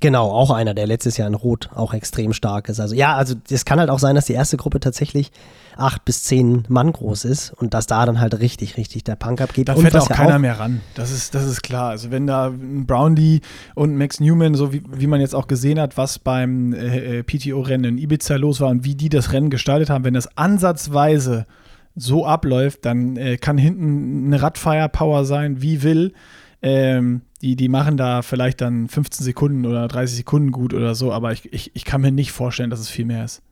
[0.00, 2.78] Genau, auch einer, der letztes Jahr in Rot auch extrem stark ist.
[2.78, 5.32] Also ja, also es kann halt auch sein, dass die erste Gruppe tatsächlich
[5.76, 9.40] acht bis zehn Mann groß ist und dass da dann halt richtig, richtig der Punk
[9.40, 9.68] abgeht.
[9.68, 10.80] Da fährt auch keiner auch mehr ran.
[10.94, 11.90] Das ist, das ist klar.
[11.90, 13.40] Also wenn da ein Brownlee
[13.74, 17.22] und Max Newman, so wie, wie man jetzt auch gesehen hat, was beim äh, äh
[17.22, 21.46] PTO-Rennen in Ibiza los war und wie die das Rennen gestaltet haben, wenn das ansatzweise
[21.94, 26.12] so abläuft, dann äh, kann hinten eine Radfire-Power sein, wie will.
[26.60, 31.12] Ähm, die, die machen da vielleicht dann 15 Sekunden oder 30 Sekunden gut oder so,
[31.12, 33.42] aber ich, ich, ich kann mir nicht vorstellen, dass es viel mehr ist.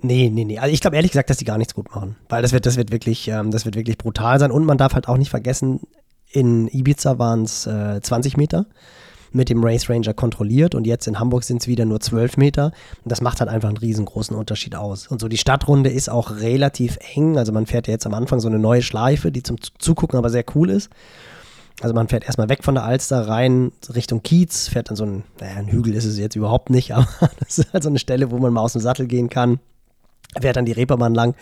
[0.00, 0.58] Nee, nee, nee.
[0.58, 2.16] Also ich glaube ehrlich gesagt, dass die gar nichts gut machen.
[2.28, 4.50] Weil das wird, das wird wirklich, ähm, das wird wirklich brutal sein.
[4.50, 5.80] Und man darf halt auch nicht vergessen,
[6.30, 8.66] in Ibiza waren es äh, 20 Meter
[9.32, 12.66] mit dem Race Ranger kontrolliert und jetzt in Hamburg sind es wieder nur 12 Meter.
[13.02, 15.08] Und das macht halt einfach einen riesengroßen Unterschied aus.
[15.08, 17.36] Und so die Stadtrunde ist auch relativ eng.
[17.36, 20.30] Also man fährt ja jetzt am Anfang so eine neue Schleife, die zum Zugucken aber
[20.30, 20.90] sehr cool ist.
[21.80, 25.24] Also man fährt erstmal weg von der Alster rein Richtung Kiez, fährt dann so ein,
[25.40, 27.08] naja, ein Hügel ist es jetzt überhaupt nicht, aber
[27.40, 29.58] das ist halt so eine Stelle, wo man mal aus dem Sattel gehen kann.
[30.40, 31.36] Fährt dann die Reeperbahn lang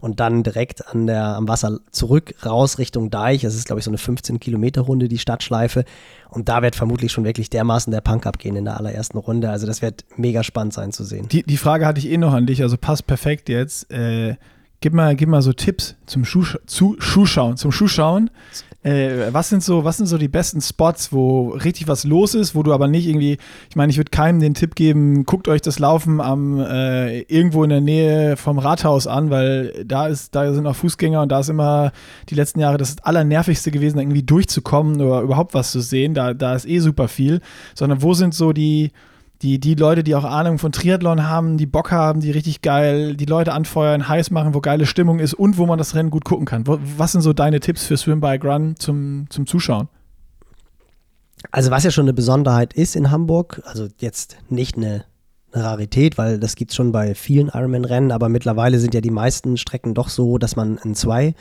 [0.00, 3.42] und dann direkt an der, am Wasser zurück, raus Richtung Deich.
[3.42, 5.84] Das ist, glaube ich, so eine 15-Kilometer-Runde, die Stadtschleife.
[6.28, 9.48] Und da wird vermutlich schon wirklich dermaßen der Punk abgehen in der allerersten Runde.
[9.50, 11.28] Also das wird mega spannend sein zu sehen.
[11.28, 13.92] Die, die Frage hatte ich eh noch an dich, also passt perfekt jetzt.
[13.92, 14.34] Äh,
[14.80, 18.28] gib, mal, gib mal so Tipps zum Schuh, zu Schuhschauen, zum Schuhschauen.
[18.82, 22.54] Äh, was sind so, was sind so die besten Spots, wo richtig was los ist,
[22.54, 23.38] wo du aber nicht irgendwie,
[23.70, 27.62] ich meine, ich würde keinem den Tipp geben, guckt euch das Laufen am äh, irgendwo
[27.62, 31.40] in der Nähe vom Rathaus an, weil da ist, da sind auch Fußgänger und da
[31.40, 31.92] ist immer
[32.28, 36.14] die letzten Jahre das allernervigste gewesen, irgendwie durchzukommen oder überhaupt was zu sehen.
[36.14, 37.40] Da, da ist eh super viel.
[37.74, 38.90] Sondern wo sind so die,
[39.42, 43.16] die, die Leute, die auch Ahnung von Triathlon haben, die Bock haben, die richtig geil
[43.16, 46.24] die Leute anfeuern, heiß machen, wo geile Stimmung ist und wo man das Rennen gut
[46.24, 46.64] gucken kann.
[46.66, 49.88] Was sind so deine Tipps für Swim Bike Run zum, zum Zuschauen?
[51.50, 55.04] Also was ja schon eine Besonderheit ist in Hamburg, also jetzt nicht eine,
[55.54, 59.56] Rarität, weil das gibt es schon bei vielen Ironman-Rennen, aber mittlerweile sind ja die meisten
[59.56, 61.34] Strecken doch so, dass man in zwei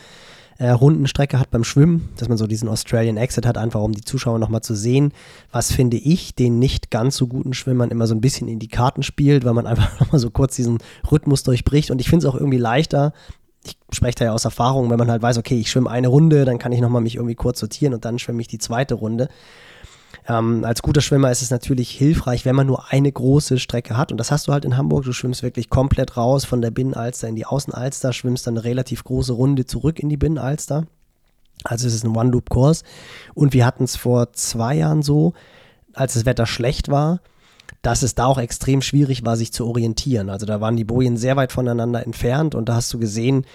[0.61, 4.03] äh, Rundenstrecke hat beim Schwimmen, dass man so diesen Australian Exit hat, einfach um die
[4.03, 5.11] Zuschauer nochmal zu sehen,
[5.51, 8.67] was finde ich den nicht ganz so guten Schwimmern immer so ein bisschen in die
[8.67, 10.77] Karten spielt, weil man einfach nochmal so kurz diesen
[11.11, 13.11] Rhythmus durchbricht und ich finde es auch irgendwie leichter,
[13.63, 16.45] ich spreche da ja aus Erfahrung, wenn man halt weiß, okay, ich schwimme eine Runde,
[16.45, 19.29] dann kann ich nochmal mich irgendwie kurz sortieren und dann schwimme ich die zweite Runde.
[20.27, 24.11] Ähm, als guter Schwimmer ist es natürlich hilfreich, wenn man nur eine große Strecke hat.
[24.11, 25.03] Und das hast du halt in Hamburg.
[25.03, 29.03] Du schwimmst wirklich komplett raus von der Binnenalster in die Außenalster, schwimmst dann eine relativ
[29.03, 30.85] große Runde zurück in die Binnenalster.
[31.63, 32.83] Also es ist ein One-Loop-Kurs.
[33.33, 35.33] Und wir hatten es vor zwei Jahren so,
[35.93, 37.19] als das Wetter schlecht war,
[37.81, 40.29] dass es da auch extrem schwierig war, sich zu orientieren.
[40.29, 43.45] Also da waren die Bojen sehr weit voneinander entfernt und da hast du gesehen,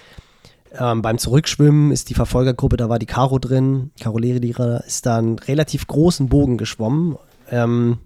[0.77, 3.91] ähm, beim Zurückschwimmen ist die Verfolgergruppe, da war die Caro drin.
[3.99, 7.17] Caro Leredierer ist da einen relativ großen Bogen geschwommen.
[7.49, 7.99] Ähm,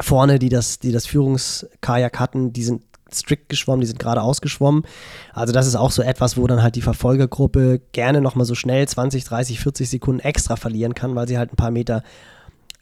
[0.00, 4.84] vorne, die das, die das Führungskajak hatten, die sind strikt geschwommen, die sind gerade ausgeschwommen.
[5.32, 8.86] Also das ist auch so etwas, wo dann halt die Verfolgergruppe gerne nochmal so schnell
[8.86, 12.02] 20, 30, 40 Sekunden extra verlieren kann, weil sie halt ein paar Meter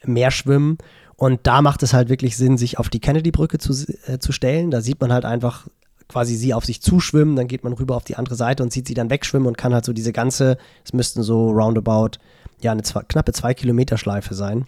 [0.03, 0.77] mehr schwimmen.
[1.15, 3.73] Und da macht es halt wirklich Sinn, sich auf die Kennedy-Brücke zu,
[4.05, 4.71] äh, zu stellen.
[4.71, 5.67] Da sieht man halt einfach
[6.09, 8.87] quasi sie auf sich zuschwimmen, dann geht man rüber auf die andere Seite und sieht
[8.87, 12.17] sie dann wegschwimmen und kann halt so diese ganze, es müssten so roundabout,
[12.61, 14.65] ja, eine zwei, knappe zwei Kilometer Schleife sein,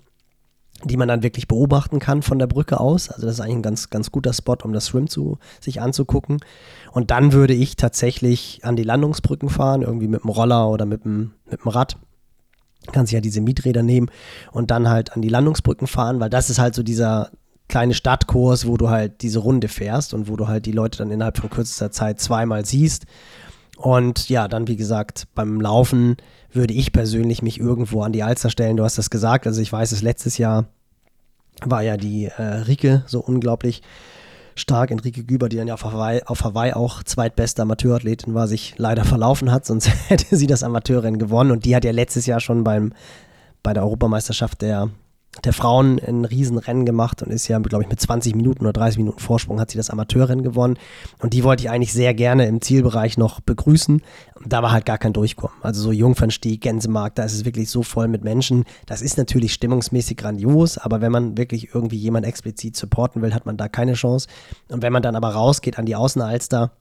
[0.84, 3.10] die man dann wirklich beobachten kann von der Brücke aus.
[3.10, 6.38] Also das ist eigentlich ein ganz, ganz guter Spot, um das Swim zu, sich anzugucken.
[6.92, 11.04] Und dann würde ich tatsächlich an die Landungsbrücken fahren, irgendwie mit dem Roller oder mit
[11.04, 11.98] dem, mit dem Rad.
[12.92, 14.10] Kann sich ja diese Mieträder nehmen
[14.52, 17.30] und dann halt an die Landungsbrücken fahren, weil das ist halt so dieser,
[17.72, 21.10] kleine Stadtkurs, wo du halt diese Runde fährst und wo du halt die Leute dann
[21.10, 23.06] innerhalb von kürzester Zeit zweimal siehst.
[23.78, 26.18] Und ja, dann wie gesagt, beim Laufen
[26.52, 28.78] würde ich persönlich mich irgendwo an die Alster stellen.
[28.78, 30.66] Du hast das gesagt, also ich weiß es letztes Jahr
[31.64, 33.82] war ja die äh, Rike so unglaublich
[34.56, 34.92] stark.
[34.92, 39.06] Enrique Güber, die dann ja auf Hawaii, auf Hawaii auch zweitbeste Amateurathletin war, sich leider
[39.06, 41.52] verlaufen hat, sonst hätte sie das Amateurrennen gewonnen.
[41.52, 42.92] Und die hat ja letztes Jahr schon beim,
[43.64, 44.90] bei der Europameisterschaft der
[45.46, 48.98] der Frauen ein Riesenrennen gemacht und ist ja, glaube ich, mit 20 Minuten oder 30
[48.98, 50.78] Minuten Vorsprung hat sie das Amateurrennen gewonnen.
[51.20, 54.02] Und die wollte ich eigentlich sehr gerne im Zielbereich noch begrüßen.
[54.46, 55.56] Da war halt gar kein Durchkommen.
[55.62, 58.66] Also so Jungfernstieg, Gänsemarkt, da ist es wirklich so voll mit Menschen.
[58.86, 63.46] Das ist natürlich stimmungsmäßig grandios, aber wenn man wirklich irgendwie jemand explizit supporten will, hat
[63.46, 64.28] man da keine Chance.
[64.70, 66.72] Und wenn man dann aber rausgeht an die Außenalster,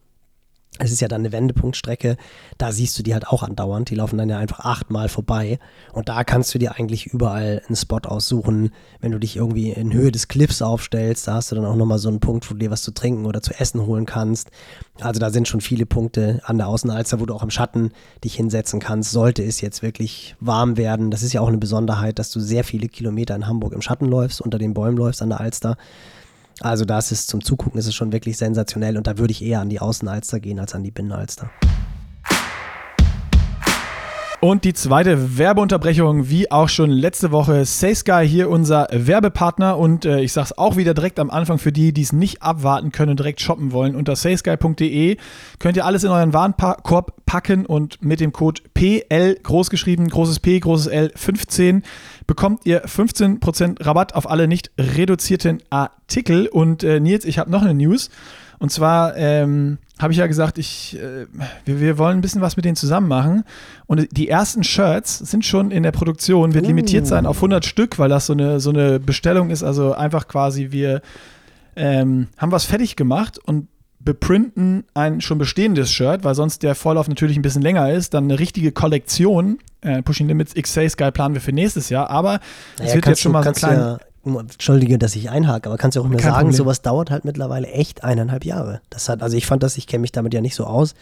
[0.80, 2.16] es ist ja dann eine Wendepunktstrecke,
[2.58, 3.90] da siehst du die halt auch andauernd.
[3.90, 5.58] Die laufen dann ja einfach achtmal vorbei.
[5.92, 8.70] Und da kannst du dir eigentlich überall einen Spot aussuchen.
[9.00, 11.98] Wenn du dich irgendwie in Höhe des Cliffs aufstellst, da hast du dann auch nochmal
[11.98, 14.50] so einen Punkt, wo du dir was zu trinken oder zu essen holen kannst.
[15.00, 17.92] Also da sind schon viele Punkte an der Außenalster, wo du auch im Schatten
[18.24, 19.10] dich hinsetzen kannst.
[19.10, 21.10] Sollte es jetzt wirklich warm werden.
[21.10, 24.06] Das ist ja auch eine Besonderheit, dass du sehr viele Kilometer in Hamburg im Schatten
[24.06, 25.76] läufst, unter den Bäumen läufst an der Alster.
[26.62, 29.60] Also das ist zum Zugucken ist es schon wirklich sensationell und da würde ich eher
[29.60, 31.50] an die Außenalster gehen als an die Binnenalster.
[34.42, 40.20] Und die zweite Werbeunterbrechung, wie auch schon letzte Woche, SaySky hier unser Werbepartner und äh,
[40.20, 43.20] ich sag's auch wieder direkt am Anfang für die, die es nicht abwarten können und
[43.20, 43.94] direkt shoppen wollen.
[43.94, 45.18] Unter saysky.de
[45.58, 50.58] könnt ihr alles in euren Warenkorb packen und mit dem Code PL großgeschrieben, großes P,
[50.58, 51.82] großes L 15
[52.26, 56.46] bekommt ihr 15% Rabatt auf alle nicht reduzierten Artikel.
[56.46, 58.08] Und äh, Nils, ich habe noch eine News.
[58.58, 61.26] Und zwar ähm, habe ich ja gesagt, ich, äh,
[61.64, 63.44] wir, wir, wollen ein bisschen was mit denen zusammen machen.
[63.86, 66.68] Und die ersten Shirts sind schon in der Produktion, wird uh.
[66.68, 69.62] limitiert sein auf 100 Stück, weil das so eine, so eine Bestellung ist.
[69.62, 71.02] Also einfach quasi, wir
[71.76, 73.68] ähm, haben was fertig gemacht und
[74.02, 78.24] beprinten ein schon bestehendes Shirt, weil sonst der Vorlauf natürlich ein bisschen länger ist, dann
[78.24, 79.58] eine richtige Kollektion.
[79.82, 82.40] Äh, Pushing Limits XA Sky planen wir für nächstes Jahr, aber
[82.78, 83.78] naja, es wird jetzt schon mal so klein.
[83.78, 86.52] Ja Entschuldige, dass ich einhake, aber kannst du auch immer sagen, Problem.
[86.52, 88.82] sowas dauert halt mittlerweile echt eineinhalb Jahre.
[88.90, 90.94] Das hat, also ich fand das, ich kenne mich damit ja nicht so aus.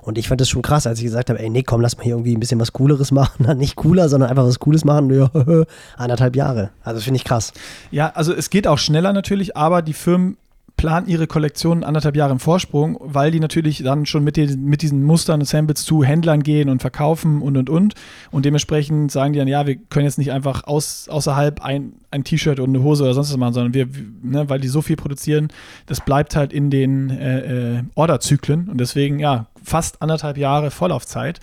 [0.00, 2.02] Und ich fand das schon krass, als ich gesagt habe, ey, nee, komm, lass mal
[2.02, 3.56] hier irgendwie ein bisschen was Cooleres machen.
[3.58, 5.10] nicht cooler, sondern einfach was Cooles machen.
[5.10, 5.30] Ja,
[5.96, 6.70] eineinhalb Jahre.
[6.82, 7.52] Also finde ich krass.
[7.90, 10.38] Ja, also es geht auch schneller natürlich, aber die Firmen
[10.82, 14.82] planen ihre Kollektion anderthalb Jahre im Vorsprung, weil die natürlich dann schon mit, den, mit
[14.82, 17.94] diesen Mustern und Samples zu Händlern gehen und verkaufen und und und.
[18.32, 22.24] Und dementsprechend sagen die dann, ja, wir können jetzt nicht einfach aus, außerhalb ein, ein
[22.24, 23.86] T-Shirt und eine Hose oder sonst was machen, sondern wir,
[24.24, 25.52] ne, weil die so viel produzieren,
[25.86, 31.38] das bleibt halt in den äh, äh, Orderzyklen und deswegen, ja, fast anderthalb Jahre Vorlaufzeit.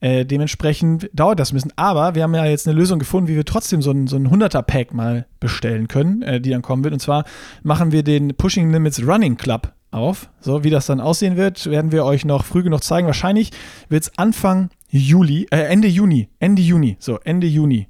[0.00, 1.72] Äh, dementsprechend dauert das ein bisschen.
[1.76, 4.28] Aber wir haben ja jetzt eine Lösung gefunden, wie wir trotzdem so ein, so ein
[4.28, 6.94] 100er-Pack mal bestellen können, äh, die dann kommen wird.
[6.94, 7.24] Und zwar
[7.62, 10.30] machen wir den Pushing Limits Running Club auf.
[10.40, 13.06] So, wie das dann aussehen wird, werden wir euch noch früh genug zeigen.
[13.06, 13.50] Wahrscheinlich
[13.88, 17.88] wird es Anfang Juli, äh, Ende Juni, Ende Juni, so, Ende Juni.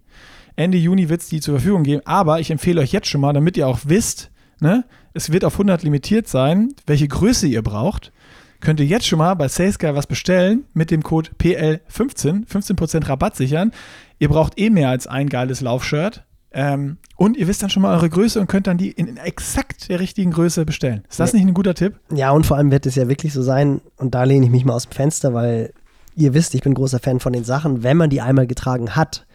[0.57, 2.03] Ende Juni wird es die zur Verfügung geben.
[2.05, 5.55] Aber ich empfehle euch jetzt schon mal, damit ihr auch wisst, ne, es wird auf
[5.55, 8.13] 100 limitiert sein, welche Größe ihr braucht
[8.61, 13.37] könnt ihr jetzt schon mal bei SalesGuy was bestellen mit dem Code PL15, 15% Rabatt
[13.37, 13.73] sichern.
[14.19, 16.25] Ihr braucht eh mehr als ein geiles Laufshirt.
[16.51, 19.89] Ähm, und ihr wisst dann schon mal eure Größe und könnt dann die in exakt
[19.91, 21.05] der richtigen Größe bestellen.
[21.09, 21.39] Ist das ja.
[21.39, 22.01] nicht ein guter Tipp?
[22.13, 24.65] Ja, und vor allem wird es ja wirklich so sein, und da lehne ich mich
[24.65, 25.73] mal aus dem Fenster, weil
[26.17, 27.83] ihr wisst, ich bin großer Fan von den Sachen.
[27.83, 29.27] Wenn man die einmal getragen hat,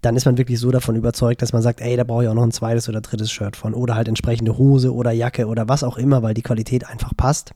[0.00, 2.34] dann ist man wirklich so davon überzeugt, dass man sagt, ey, da brauche ich auch
[2.34, 3.74] noch ein zweites oder drittes Shirt von.
[3.74, 7.52] Oder halt entsprechende Hose oder Jacke oder was auch immer, weil die Qualität einfach passt.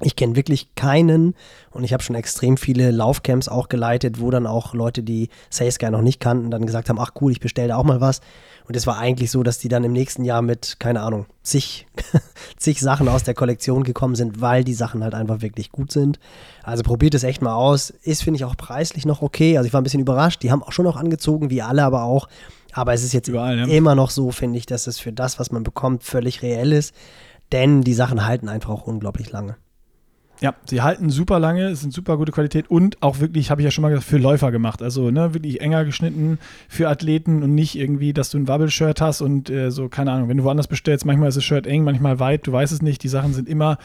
[0.00, 1.34] Ich kenne wirklich keinen
[1.70, 5.90] und ich habe schon extrem viele Laufcamps auch geleitet, wo dann auch Leute, die SalesGuy
[5.90, 8.20] noch nicht kannten, dann gesagt haben, ach cool, ich bestelle da auch mal was.
[8.68, 11.86] Und es war eigentlich so, dass die dann im nächsten Jahr mit, keine Ahnung, zig,
[12.58, 16.20] zig Sachen aus der Kollektion gekommen sind, weil die Sachen halt einfach wirklich gut sind.
[16.62, 17.90] Also probiert es echt mal aus.
[17.90, 19.56] Ist, finde ich, auch preislich noch okay.
[19.56, 20.42] Also ich war ein bisschen überrascht.
[20.42, 22.28] Die haben auch schon noch angezogen, wie alle aber auch.
[22.72, 23.66] Aber es ist jetzt Überall, ja.
[23.66, 26.94] immer noch so, finde ich, dass es für das, was man bekommt, völlig reell ist.
[27.52, 29.56] Denn die Sachen halten einfach auch unglaublich lange.
[30.40, 33.70] Ja, sie halten super lange, sind super gute Qualität und auch wirklich, habe ich ja
[33.72, 34.82] schon mal gesagt, für Läufer gemacht.
[34.82, 39.20] Also ne, wirklich enger geschnitten für Athleten und nicht irgendwie, dass du ein Wabble-Shirt hast
[39.20, 42.20] und äh, so, keine Ahnung, wenn du woanders bestellst, manchmal ist das Shirt eng, manchmal
[42.20, 43.02] weit, du weißt es nicht.
[43.02, 43.78] Die Sachen sind immer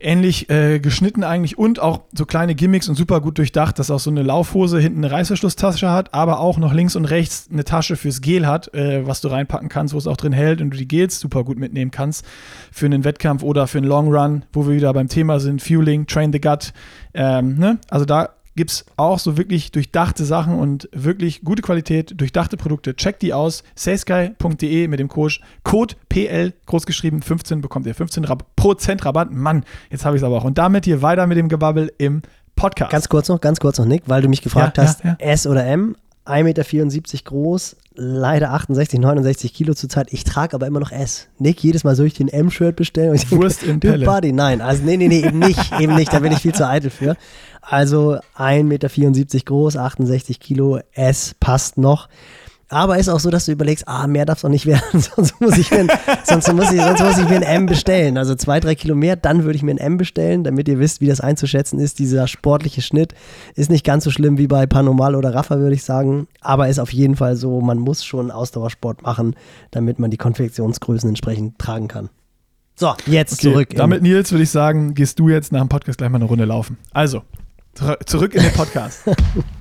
[0.00, 3.98] ähnlich äh, geschnitten eigentlich und auch so kleine Gimmicks und super gut durchdacht, dass auch
[3.98, 7.96] so eine Laufhose hinten eine Reißverschlusstasche hat, aber auch noch links und rechts eine Tasche
[7.96, 10.76] fürs Gel hat, äh, was du reinpacken kannst, wo es auch drin hält und du
[10.76, 12.24] die Gels super gut mitnehmen kannst
[12.70, 16.06] für einen Wettkampf oder für einen Long Run, wo wir wieder beim Thema sind, Fueling,
[16.06, 16.72] Train the Gut.
[17.14, 17.78] Ähm, ne?
[17.88, 22.96] Also da gibt es auch so wirklich durchdachte Sachen und wirklich gute Qualität, durchdachte Produkte.
[22.96, 23.62] Checkt die aus.
[23.76, 29.32] salesguy.de mit dem Code, Code PL großgeschrieben 15 bekommt ihr 15 Prozent Rabatt.
[29.32, 30.44] Mann, jetzt habe ich es aber auch.
[30.44, 32.22] Und damit hier weiter mit dem Gebabbel im
[32.56, 32.90] Podcast.
[32.90, 35.26] Ganz kurz noch, ganz kurz noch, Nick, weil du mich gefragt ja, hast, ja, ja.
[35.26, 35.94] S oder M.
[36.28, 40.12] 1,74 Meter groß, leider 68, 69 Kilo zurzeit.
[40.12, 41.28] Ich trage aber immer noch S.
[41.38, 43.10] Nick, jedes Mal soll ich den M-Shirt bestellen.
[43.10, 44.04] Und ich Wurst in Pelle.
[44.04, 44.32] Buddy.
[44.32, 46.90] Nein, also nee, nee, nee, eben nicht, eben nicht, da bin ich viel zu eitel
[46.90, 47.16] für.
[47.62, 52.08] Also 1,74 Meter groß, 68 Kilo, S passt noch.
[52.70, 55.40] Aber ist auch so, dass du überlegst, ah, mehr darf es auch nicht werden, sonst
[55.40, 55.88] muss ich mir, ein,
[56.24, 58.18] sonst muss ich, sonst muss ich mir ein M bestellen.
[58.18, 61.00] Also zwei, drei Kilo mehr, dann würde ich mir ein M bestellen, damit ihr wisst,
[61.00, 61.98] wie das einzuschätzen ist.
[61.98, 63.14] Dieser sportliche Schnitt
[63.54, 66.28] ist nicht ganz so schlimm wie bei Panomal oder Rafa, würde ich sagen.
[66.42, 69.34] Aber ist auf jeden Fall so, man muss schon Ausdauersport machen,
[69.70, 72.10] damit man die Konfektionsgrößen entsprechend tragen kann.
[72.76, 73.68] So, jetzt Okay, zurück.
[73.76, 76.44] damit, Nils, würde ich sagen, gehst du jetzt nach dem Podcast gleich mal eine Runde
[76.44, 76.76] laufen.
[76.92, 77.22] Also,
[77.74, 79.00] zur- zurück in den Podcast.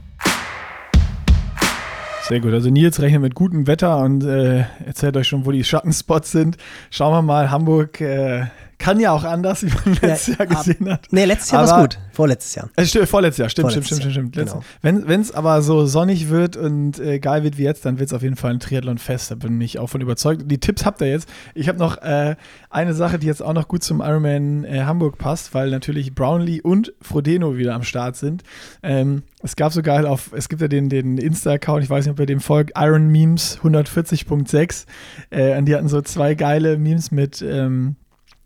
[2.28, 2.52] Sehr gut.
[2.52, 6.58] Also Nils rechnet mit gutem Wetter und äh, erzählt euch schon, wo die Schattenspots sind.
[6.90, 8.48] Schauen wir mal, Hamburg äh,
[8.88, 11.02] kann ja auch anders, wie man letztes Jahr ab- gesehen hat.
[11.12, 12.00] nee, letztes Jahr war es gut.
[12.12, 12.70] Vorletztes Jahr.
[12.76, 14.82] Äh, stimmt, vorletztes Jahr, stimmt, Vorletztes stimmt, stimmt, stimmt, Jahr, stimmt.
[14.82, 15.06] genau.
[15.08, 18.14] Wenn es aber so sonnig wird und äh, geil wird wie jetzt, dann wird es
[18.14, 19.32] auf jeden Fall ein Triathlon-Fest.
[19.32, 20.44] Da bin ich auch von überzeugt.
[20.46, 21.30] Die Tipps habt ihr jetzt.
[21.54, 22.36] Ich habe noch äh,
[22.70, 26.62] eine Sache, die jetzt auch noch gut zum Ironman äh, Hamburg passt, weil natürlich Brownlee
[26.62, 28.44] und Frodeno wieder am Start sind.
[28.84, 32.12] Ähm, es gab so geil auf, es gibt ja den, den Insta-Account, ich weiß nicht,
[32.14, 34.86] ob ihr dem folgt, Iron Memes 140.6.
[35.30, 37.96] Äh, und die hatten so zwei geile Memes mit ähm,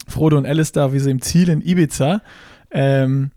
[0.07, 2.21] Frodo und Alistair, wie sie im Ziel in Ibiza.
[2.71, 3.31] Ähm,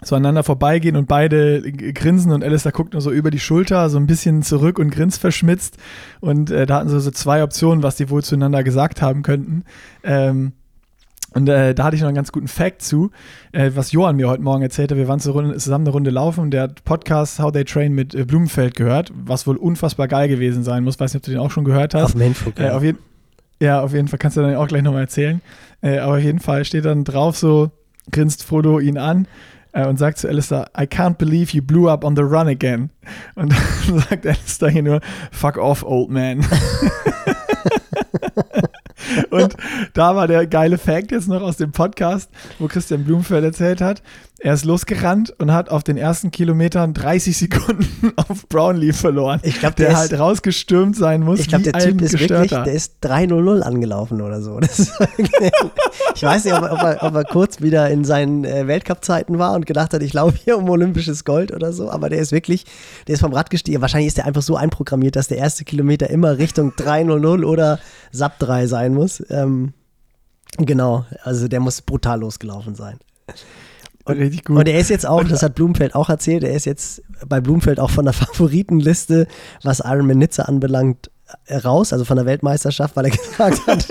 [0.00, 3.98] so aneinander vorbeigehen und beide grinsen und Alistair guckt nur so über die Schulter, so
[3.98, 5.76] ein bisschen zurück und grinst verschmitzt.
[6.20, 9.64] Und äh, da hatten sie so zwei Optionen, was die wohl zueinander gesagt haben könnten.
[10.04, 10.52] Ähm,
[11.34, 13.10] und äh, da hatte ich noch einen ganz guten Fact zu,
[13.52, 14.96] äh, was Johann mir heute Morgen erzählte.
[14.96, 18.24] Wir waren zusammen eine Runde laufen und der hat Podcast How They Train mit äh,
[18.24, 20.98] Blumenfeld gehört, was wohl unfassbar geil gewesen sein muss.
[20.98, 22.14] Weiß nicht, ob du den auch schon gehört hast.
[22.64, 22.98] Äh, auf jeden,
[23.60, 25.42] ja, auf jeden Fall kannst du dann auch gleich nochmal erzählen.
[25.80, 27.70] Äh, aber auf jeden Fall steht dann drauf so,
[28.10, 29.28] grinst Frodo ihn an
[29.72, 32.90] äh, und sagt zu Alistair, I can't believe you blew up on the run again.
[33.34, 36.40] Und dann sagt Alistair hier nur, fuck off, old man.
[39.30, 39.56] und
[39.94, 44.02] da war der geile Fact jetzt noch aus dem Podcast, wo Christian Blumenfeld erzählt hat.
[44.40, 49.40] Er ist losgerannt und hat auf den ersten Kilometern 30 Sekunden auf Brownlee verloren.
[49.42, 51.40] Ich glaube, der der, halt ist, rausgestürmt sein muss.
[51.40, 52.62] ich glaube, der Typ ist wirklich, Gestörter.
[52.62, 54.60] der ist 3-0-0 angelaufen oder so.
[56.14, 59.38] Ich weiß nicht, ob er, ob, er, ob er kurz wieder in seinen äh, Weltcup-Zeiten
[59.38, 62.32] war und gedacht hat, ich laufe hier um olympisches Gold oder so, aber der ist
[62.32, 62.64] wirklich,
[63.06, 63.80] der ist vom Rad gestiegen.
[63.80, 67.78] Wahrscheinlich ist der einfach so einprogrammiert, dass der erste Kilometer immer Richtung 3-0-0 oder
[68.10, 69.22] SAP 3 sein muss.
[69.30, 69.74] Ähm,
[70.56, 72.98] genau, also der muss brutal losgelaufen sein.
[74.08, 74.58] Richtig gut.
[74.58, 77.80] Und er ist jetzt auch, das hat Blumenfeld auch erzählt, er ist jetzt bei Blumenfeld
[77.80, 79.26] auch von der Favoritenliste,
[79.62, 81.10] was Ironman Nizza anbelangt,
[81.64, 83.86] raus, also von der Weltmeisterschaft, weil er gesagt hat,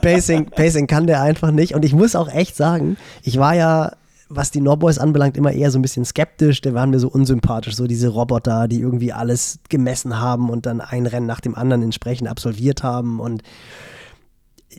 [0.00, 1.74] Pacing, Pacing kann der einfach nicht.
[1.74, 3.92] Und ich muss auch echt sagen, ich war ja,
[4.28, 7.76] was die Norboys anbelangt, immer eher so ein bisschen skeptisch, der waren mir so unsympathisch,
[7.76, 11.82] so diese Roboter, die irgendwie alles gemessen haben und dann ein Rennen nach dem anderen
[11.82, 13.42] entsprechend absolviert haben und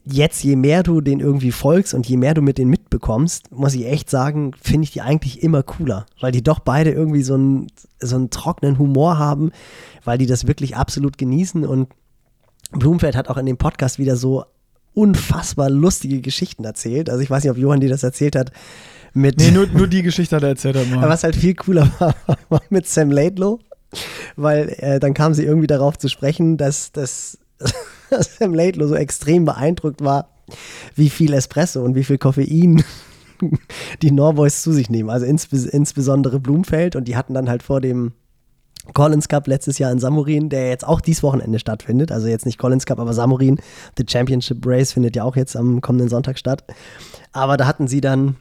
[0.06, 3.74] jetzt, je mehr du den irgendwie folgst und je mehr du mit denen mitbekommst, muss
[3.74, 7.36] ich echt sagen, finde ich die eigentlich immer cooler, weil die doch beide irgendwie so
[7.36, 7.68] einen,
[8.00, 9.52] so einen trockenen Humor haben,
[10.04, 11.90] weil die das wirklich absolut genießen und
[12.72, 14.46] Blumfeld hat auch in dem Podcast wieder so
[14.94, 17.10] unfassbar lustige Geschichten erzählt.
[17.10, 18.52] Also ich weiß nicht, ob Johann dir das erzählt hat.
[19.14, 20.76] Mit nee, nur, nur die Geschichte hat er erzählt.
[20.76, 22.16] Aber was halt viel cooler war,
[22.50, 23.60] war mit Sam Laidlow,
[24.36, 27.38] weil äh, dann kam sie irgendwie darauf zu sprechen, dass, dass,
[28.14, 30.30] dass Sam Laidlow so extrem beeindruckt war,
[30.96, 32.84] wie viel Espresso und wie viel Koffein
[34.02, 35.10] die Norboys zu sich nehmen.
[35.10, 38.14] Also insbes insbesondere Blumfeld und die hatten dann halt vor dem
[38.94, 42.12] Collins Cup letztes Jahr in Samurin, der jetzt auch dieses Wochenende stattfindet.
[42.12, 43.60] Also jetzt nicht Collins Cup, aber Samurin.
[43.98, 46.66] The Championship Race findet ja auch jetzt am kommenden Sonntag statt.
[47.32, 48.36] Aber da hatten sie dann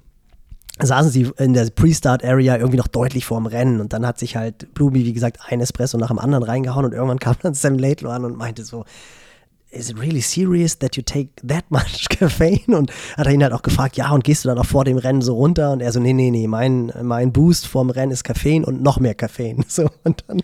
[0.80, 4.72] saßen sie in der Pre-Start-Area irgendwie noch deutlich vorm Rennen und dann hat sich halt
[4.74, 8.10] Blumi, wie gesagt, ein Espresso nach dem anderen reingehauen und irgendwann kam dann Sam Laidlow
[8.10, 8.84] an und meinte so,
[9.72, 12.76] is it really serious that you take that much caffeine?
[12.76, 14.98] Und hat er ihn halt auch gefragt, ja, und gehst du dann auch vor dem
[14.98, 15.72] Rennen so runter?
[15.72, 19.00] Und er so, nee, nee, nee, mein, mein Boost vorm Rennen ist Koffein und noch
[19.00, 19.64] mehr Koffein.
[19.72, 20.42] So, und dann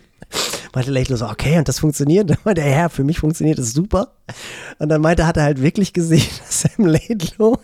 [0.73, 2.29] meinte Laidlow so, okay, und das funktioniert?
[2.29, 4.13] Dann meinte er, ja, für mich funktioniert das super.
[4.77, 7.57] Und dann meinte, hat er halt wirklich gesehen, dass Sam Laidlow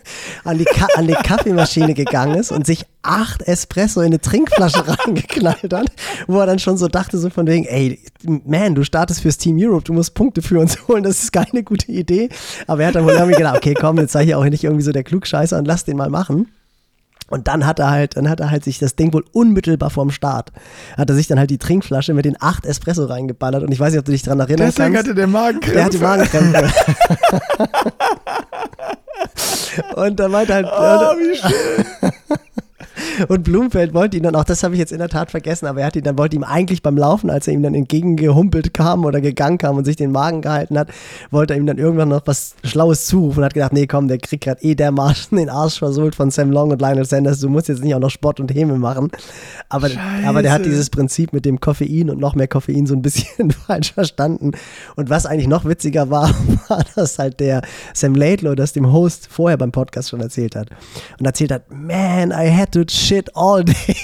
[0.44, 0.66] an die,
[0.96, 5.92] an die Kaffeemaschine gegangen ist und sich acht Espresso in eine Trinkflasche reingeknallt hat,
[6.26, 9.56] wo er dann schon so dachte, so von wegen, ey, man, du startest fürs Team
[9.58, 12.28] Europe, du musst Punkte für uns holen, das ist keine gute Idee.
[12.66, 14.82] Aber er hat dann wohl irgendwie gedacht, okay, komm, jetzt sei hier auch nicht irgendwie
[14.82, 16.48] so der Klugscheißer und lass den mal machen.
[17.28, 20.10] Und dann hat er halt, dann hat er halt sich das Ding wohl unmittelbar vorm
[20.10, 20.52] Start,
[20.96, 23.92] hat er sich dann halt die Trinkflasche mit den acht Espresso reingeballert und ich weiß
[23.92, 24.78] nicht, ob du dich dran erinnerst.
[24.78, 25.74] Deswegen hatte der Magenkrämpfe.
[25.74, 26.72] Der hatte Magenkrämpfe.
[29.96, 32.12] und dann meinte halt, Oh, wie schön.
[33.28, 35.80] Und Blumfeld wollte ihn dann auch, das habe ich jetzt in der Tat vergessen, aber
[35.80, 39.04] er hat ihn dann, wollte ihm eigentlich beim Laufen, als er ihm dann entgegengehumpelt kam
[39.04, 40.88] oder gegangen kam und sich den Magen gehalten hat,
[41.30, 44.18] wollte er ihm dann irgendwann noch was Schlaues zurufen und hat gedacht, nee, komm, der
[44.18, 47.68] kriegt gerade eh dermaßen den Arsch versohlt von Sam Long und Lionel Sanders, du musst
[47.68, 49.10] jetzt nicht auch noch Sport und Häme machen.
[49.68, 49.90] Aber,
[50.24, 53.50] aber der hat dieses Prinzip mit dem Koffein und noch mehr Koffein so ein bisschen
[53.66, 54.52] falsch verstanden.
[54.96, 56.30] Und was eigentlich noch witziger war,
[56.68, 57.62] war, dass halt der
[57.94, 60.68] Sam Laidlow das dem Host vorher beim Podcast schon erzählt hat.
[61.18, 63.96] Und erzählt hat, man, I had to shit all day.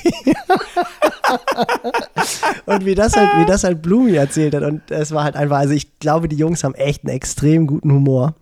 [2.67, 4.63] und wie das halt, wie das halt Blumi erzählt hat.
[4.63, 7.93] Und es war halt einfach, also ich glaube, die Jungs haben echt einen extrem guten
[7.93, 8.35] Humor.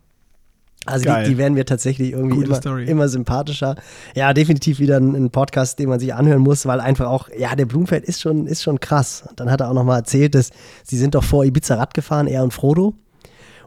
[0.87, 3.77] Also die, die, werden mir tatsächlich irgendwie immer, immer, sympathischer.
[4.15, 7.55] Ja, definitiv wieder ein, ein, Podcast, den man sich anhören muss, weil einfach auch, ja,
[7.55, 9.25] der Blumfeld ist schon, ist schon krass.
[9.29, 10.51] Und dann hat er auch nochmal erzählt, dass
[10.83, 12.95] sie sind doch vor Ibiza Rad gefahren, er und Frodo.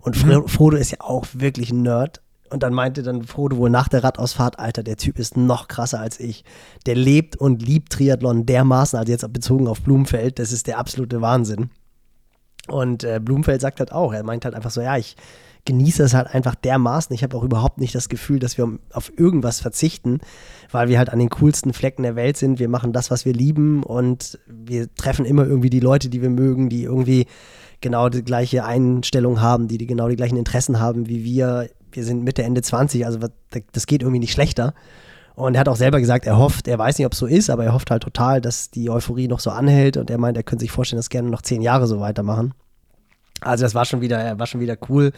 [0.02, 0.48] Und mhm.
[0.48, 2.22] Frodo ist ja auch wirklich ein Nerd.
[2.50, 6.00] Und dann meinte dann Frodo wohl nach der Radausfahrt, Alter, der Typ ist noch krasser
[6.00, 6.44] als ich.
[6.86, 11.22] Der lebt und liebt Triathlon dermaßen, also jetzt bezogen auf Blumenfeld, das ist der absolute
[11.22, 11.72] Wahnsinn.
[12.68, 15.16] Und äh, Blumenfeld sagt halt auch, er meint halt einfach so, ja, ich
[15.66, 17.14] genieße es halt einfach dermaßen.
[17.14, 20.20] Ich habe auch überhaupt nicht das Gefühl, dass wir auf irgendwas verzichten,
[20.72, 22.60] weil wir halt an den coolsten Flecken der Welt sind.
[22.60, 26.30] Wir machen das, was wir lieben und wir treffen immer irgendwie die Leute, die wir
[26.30, 27.28] mögen, die irgendwie
[27.82, 32.04] genau die gleiche Einstellung haben, die, die genau die gleichen Interessen haben wie wir wir
[32.04, 33.20] sind Mitte, Ende 20, also
[33.72, 34.74] das geht irgendwie nicht schlechter.
[35.36, 37.50] Und er hat auch selber gesagt, er hofft, er weiß nicht, ob es so ist,
[37.50, 40.44] aber er hofft halt total, dass die Euphorie noch so anhält und er meint, er
[40.44, 42.54] könnte sich vorstellen, das gerne noch zehn Jahre so weitermachen.
[43.42, 45.12] Also das war schon wieder, war schon wieder cool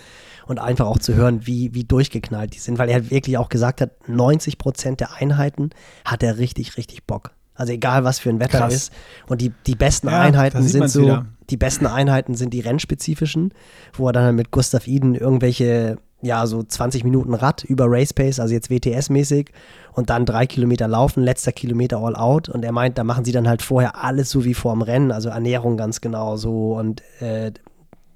[0.47, 3.81] und einfach auch zu hören, wie, wie durchgeknallt die sind, weil er wirklich auch gesagt
[3.81, 5.71] hat, 90 Prozent der Einheiten
[6.05, 7.31] hat er richtig, richtig Bock.
[7.53, 8.73] Also egal, was für ein Wetter Krass.
[8.73, 8.93] ist.
[9.27, 11.25] Und die, die besten ja, Einheiten sind so, wieder.
[11.49, 13.53] die besten Einheiten sind die rennspezifischen,
[13.93, 18.11] wo er dann halt mit Gustav Iden irgendwelche ja, so 20 Minuten Rad über Race
[18.11, 19.49] Pace, also jetzt WTS-mäßig
[19.93, 23.31] und dann drei Kilometer laufen, letzter Kilometer all out und er meint, da machen sie
[23.31, 27.03] dann halt vorher alles so wie vor dem Rennen, also Ernährung ganz genau so und
[27.21, 27.51] äh,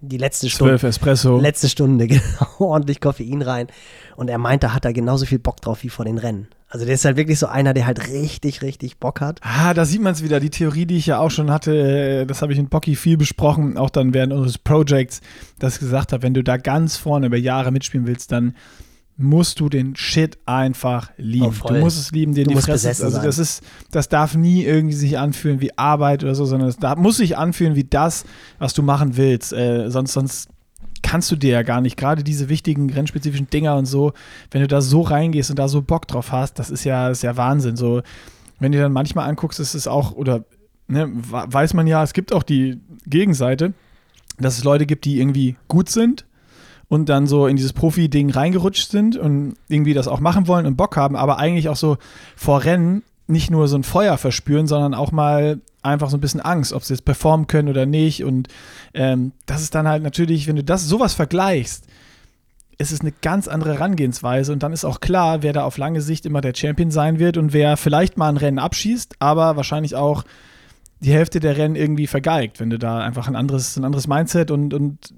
[0.01, 0.71] die letzte Stunde.
[0.71, 1.39] Zwölf Espresso.
[1.39, 3.67] Letzte Stunde, genau, ordentlich Koffein rein.
[4.15, 6.47] Und er meint, da hat er genauso viel Bock drauf wie vor den Rennen.
[6.71, 9.39] Also der ist halt wirklich so einer, der halt richtig, richtig Bock hat.
[9.41, 10.39] Ah, da sieht man es wieder.
[10.39, 11.75] Die Theorie, die ich ja auch schon hatte,
[12.21, 15.21] äh, das habe ich in Pocky viel besprochen, auch dann während unseres Projects,
[15.57, 18.53] dass ich gesagt habe, wenn du da ganz vorne über Jahre mitspielen willst, dann
[19.17, 21.53] musst du den Shit einfach lieben.
[21.63, 22.89] Oh, du musst es lieben, dir du die Fresse.
[22.89, 26.77] Also das ist, das darf nie irgendwie sich anfühlen wie Arbeit oder so, sondern es
[26.77, 28.25] darf, muss sich anfühlen wie das,
[28.59, 29.53] was du machen willst.
[29.53, 30.49] Äh, sonst, sonst
[31.01, 31.97] kannst du dir ja gar nicht.
[31.97, 34.13] Gerade diese wichtigen rennspezifischen Dinger und so,
[34.51, 37.23] wenn du da so reingehst und da so Bock drauf hast, das ist ja, ist
[37.23, 37.75] ja Wahnsinn.
[37.75, 38.01] So,
[38.59, 40.45] wenn du dann manchmal anguckst, ist es auch, oder
[40.87, 43.73] ne, weiß man ja, es gibt auch die Gegenseite,
[44.37, 46.25] dass es Leute gibt, die irgendwie gut sind
[46.87, 50.75] und dann so in dieses Profi-Ding reingerutscht sind und irgendwie das auch machen wollen und
[50.75, 51.97] Bock haben, aber eigentlich auch so
[52.35, 56.41] vor Rennen nicht nur so ein Feuer verspüren, sondern auch mal einfach so ein bisschen
[56.41, 58.23] Angst, ob sie jetzt performen können oder nicht.
[58.23, 58.47] Und
[58.93, 61.85] ähm, das ist dann halt natürlich, wenn du das sowas vergleichst,
[62.77, 66.01] ist es eine ganz andere Herangehensweise und dann ist auch klar, wer da auf lange
[66.01, 69.95] Sicht immer der Champion sein wird und wer vielleicht mal ein Rennen abschießt, aber wahrscheinlich
[69.95, 70.23] auch
[71.01, 74.49] die Hälfte der Rennen irgendwie vergeigt, wenn du da einfach ein anderes, ein anderes Mindset
[74.49, 75.13] und, und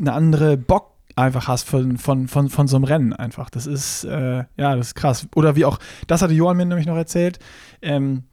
[0.00, 3.50] eine andere Bock einfach hast von, von, von, von so einem Rennen einfach.
[3.50, 5.28] Das ist, äh, ja, das ist krass.
[5.34, 7.38] Oder wie auch, das hatte Johann mir nämlich noch erzählt,
[7.82, 8.24] ähm,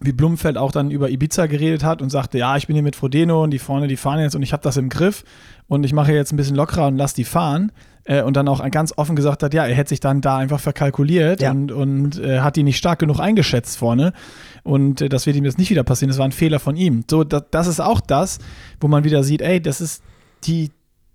[0.00, 2.96] wie Blumfeld auch dann über Ibiza geredet hat und sagte, ja, ich bin hier mit
[2.96, 5.24] Frodeno und die vorne, die fahren jetzt und ich habe das im Griff
[5.66, 7.72] und ich mache jetzt ein bisschen lockerer und lass die fahren.
[8.04, 10.60] Äh, und dann auch ganz offen gesagt hat, ja, er hätte sich dann da einfach
[10.60, 11.50] verkalkuliert ja.
[11.50, 14.14] und, und äh, hat die nicht stark genug eingeschätzt vorne.
[14.62, 16.08] Und äh, das wird ihm jetzt nicht wieder passieren.
[16.08, 17.04] Das war ein Fehler von ihm.
[17.10, 18.38] So, das, das ist auch das,
[18.80, 20.02] wo man wieder sieht, ey, das ist
[20.44, 20.70] die,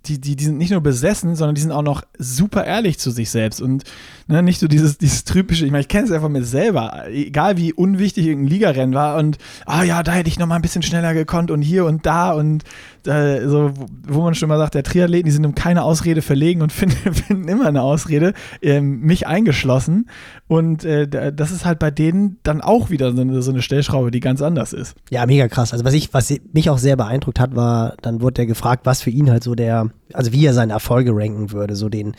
[0.06, 3.10] die, die, die sind nicht nur besessen, sondern die sind auch noch super ehrlich zu
[3.10, 3.84] sich selbst und
[4.28, 7.58] ne, nicht so dieses, dieses typische, ich meine, ich kenne es einfach mit selber, egal
[7.58, 10.84] wie unwichtig irgendein Ligarennen war und, ah ja, da hätte ich noch mal ein bisschen
[10.84, 12.64] schneller gekonnt und hier und da und
[13.08, 13.72] äh, so,
[14.08, 17.14] wo man schon mal sagt, der Triathleten, die sind um keine Ausrede verlegen und finden,
[17.14, 20.10] finden immer eine Ausrede, äh, mich eingeschlossen
[20.48, 24.12] und äh, das ist halt bei denen dann auch wieder so eine, so eine Stellschraube,
[24.12, 24.96] die ganz anders ist.
[25.10, 25.74] Ja, mega krass.
[25.74, 29.02] Also was ich, was mich auch sehr beeindruckt hat, war, dann wurde er gefragt, was
[29.02, 32.16] für ihn halt so der also wie er seine Erfolge ranken würde, so den,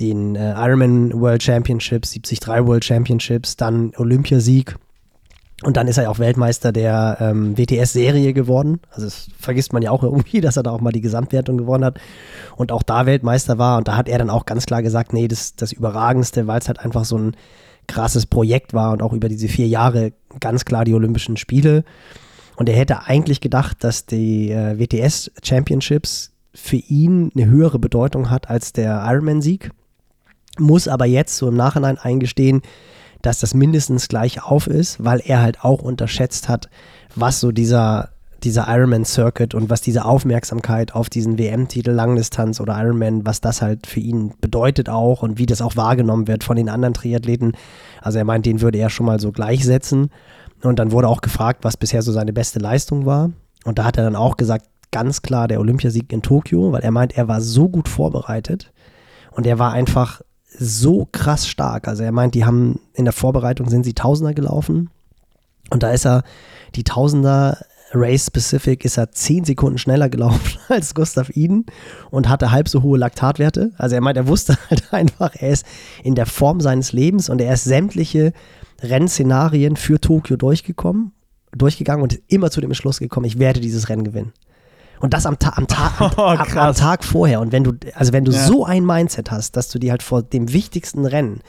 [0.00, 4.76] den äh, Ironman World Championships, 73 World Championships, dann Olympiasieg
[5.64, 8.80] und dann ist er ja auch Weltmeister der ähm, WTS-Serie geworden.
[8.90, 11.84] Also das vergisst man ja auch irgendwie, dass er da auch mal die Gesamtwertung gewonnen
[11.84, 12.00] hat
[12.56, 13.78] und auch da Weltmeister war.
[13.78, 16.68] Und da hat er dann auch ganz klar gesagt, nee, das das Überragendste, weil es
[16.68, 17.36] halt einfach so ein
[17.86, 21.84] krasses Projekt war und auch über diese vier Jahre ganz klar die Olympischen Spiele.
[22.56, 28.30] Und er hätte eigentlich gedacht, dass die äh, WTS Championships für ihn eine höhere Bedeutung
[28.30, 29.70] hat als der Ironman-Sieg.
[30.58, 32.62] Muss aber jetzt so im Nachhinein eingestehen,
[33.22, 36.68] dass das mindestens gleich auf ist, weil er halt auch unterschätzt hat,
[37.14, 38.10] was so dieser,
[38.42, 43.62] dieser Ironman Circuit und was diese Aufmerksamkeit auf diesen WM-Titel Langdistanz oder Ironman, was das
[43.62, 47.52] halt für ihn bedeutet auch und wie das auch wahrgenommen wird von den anderen Triathleten.
[48.00, 50.10] Also er meint, den würde er schon mal so gleichsetzen.
[50.62, 53.32] Und dann wurde auch gefragt, was bisher so seine beste Leistung war.
[53.64, 56.90] Und da hat er dann auch gesagt, ganz klar der Olympiasieg in Tokio, weil er
[56.90, 58.72] meint, er war so gut vorbereitet
[59.32, 60.20] und er war einfach
[60.58, 61.88] so krass stark.
[61.88, 64.90] Also er meint, die haben in der Vorbereitung sind sie Tausender gelaufen
[65.70, 66.22] und da ist er
[66.74, 67.58] die Tausender
[67.94, 71.66] Race Specific ist er zehn Sekunden schneller gelaufen als Gustav Iden
[72.10, 73.72] und hatte halb so hohe Laktatwerte.
[73.76, 75.66] Also er meint, er wusste halt einfach, er ist
[76.02, 78.32] in der Form seines Lebens und er ist sämtliche
[78.82, 81.12] Rennszenarien für Tokio durchgekommen,
[81.52, 84.32] durchgegangen und immer zu dem Entschluss gekommen, ich werde dieses Rennen gewinnen.
[85.02, 87.40] Und das am, Ta am, Ta am, Oh, am, am Tag vorher.
[87.40, 88.38] Und wenn du, also wenn du Ja.
[88.38, 91.40] so ein Mindset hast, dass du dir halt vor dem wichtigsten Rennen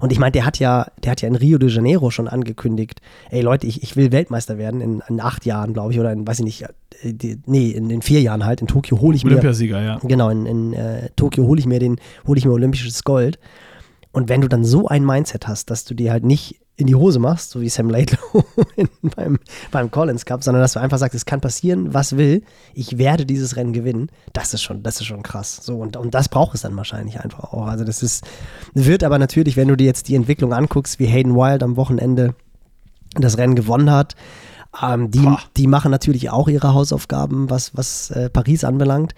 [0.00, 3.00] und ich meine, der hat ja, der hat ja in Rio de Janeiro schon angekündigt,
[3.30, 6.26] ey Leute, ich, ich will Weltmeister werden in, in acht Jahren, glaube ich, oder in,
[6.26, 8.60] weiß ich nicht, äh, die, nee, in, in vier Jahren halt.
[8.60, 9.98] In Tokio hole ich mir, Olympiasieger, ja.
[10.02, 11.96] genau, in, in äh, Tokio hole ich mir den,
[12.26, 13.38] hole ich mir olympisches Gold.
[14.12, 16.94] Und wenn du dann so ein Mindset hast, dass du dir halt nicht in die
[16.94, 18.44] Hose machst, so wie Sam Laidlow
[18.76, 19.38] in, beim,
[19.70, 22.42] beim Collins Cup, sondern dass du einfach sagst, es kann passieren, was will,
[22.74, 25.60] ich werde dieses Rennen gewinnen, das ist schon, das ist schon krass.
[25.62, 27.66] So, und, und das braucht es dann wahrscheinlich einfach auch.
[27.66, 28.24] Also das ist,
[28.74, 32.34] wird aber natürlich, wenn du dir jetzt die Entwicklung anguckst, wie Hayden Wild am Wochenende
[33.14, 34.14] das Rennen gewonnen hat,
[34.82, 35.40] ähm, die, Boah.
[35.56, 39.14] die machen natürlich auch ihre Hausaufgaben, was, was äh, Paris anbelangt.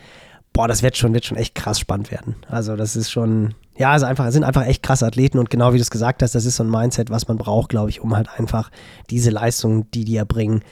[0.53, 2.36] Boah, das wird schon, wird schon echt krass spannend werden.
[2.49, 5.76] Also, das ist schon, ja, also einfach, sind einfach echt krasse Athleten und genau wie
[5.76, 8.16] du es gesagt hast, das ist so ein Mindset, was man braucht, glaube ich, um
[8.16, 8.70] halt einfach
[9.09, 10.62] diese Leistung, die die erbringen,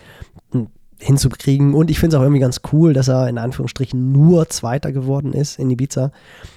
[0.53, 0.69] m,
[0.99, 1.75] hinzukriegen.
[1.75, 5.33] Und ich finde es auch irgendwie ganz cool, dass er in Anführungsstrichen nur Zweiter geworden
[5.33, 6.11] ist in Ibiza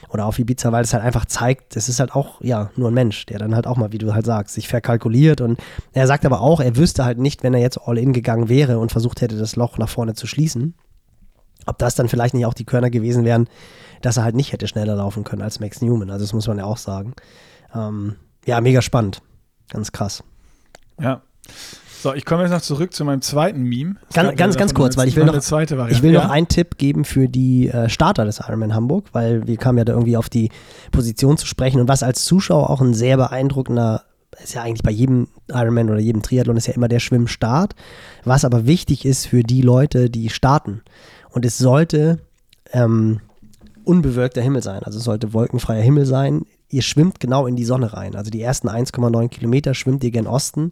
[0.09, 2.93] oder auf Ibiza, weil es halt einfach zeigt, es ist halt auch, ja, nur ein
[2.93, 5.59] Mensch, der dann halt auch mal, wie du halt sagst, sich verkalkuliert und
[5.93, 8.79] er sagt aber auch, er wüsste halt nicht, wenn er jetzt all in gegangen wäre
[8.79, 10.73] und versucht hätte, das Loch nach vorne zu schließen,
[11.65, 13.47] ob das dann vielleicht nicht auch die Körner gewesen wären,
[14.01, 16.09] dass er halt nicht hätte schneller laufen können als Max Newman.
[16.09, 17.13] Also das muss man ja auch sagen.
[17.75, 19.21] Ähm, ja, mega spannend.
[19.69, 20.23] Ganz krass.
[20.99, 21.21] Ja.
[22.01, 23.95] So, ich komme jetzt noch zurück zu meinem zweiten Meme.
[24.13, 25.35] Ganz- ganz- ganz kurz, weil ich will noch-.
[25.89, 26.23] Ich will ja?
[26.23, 29.83] noch einen Tipp geben für die äh, Starter des Ironman Hamburg, weil wir kamen ja
[29.83, 30.49] da irgendwie auf die
[30.91, 34.05] Position zu sprechen und was als Zuschauer auch ein sehr beeindruckender,
[34.41, 37.75] ist ja eigentlich bei jedem Ironman oder jedem Triathlon ist ja immer der Schwimmstart,
[38.23, 40.81] was aber wichtig ist für die Leute, die starten.
[41.31, 42.19] Und es sollte
[42.71, 43.21] ähm,
[43.83, 46.45] unbewölkter Himmel sein, also es sollte wolkenfreier Himmel sein.
[46.69, 48.15] Ihr schwimmt genau in die Sonne rein.
[48.15, 50.71] Also die ersten 1,9 Kilometer schwimmt ihr gen Osten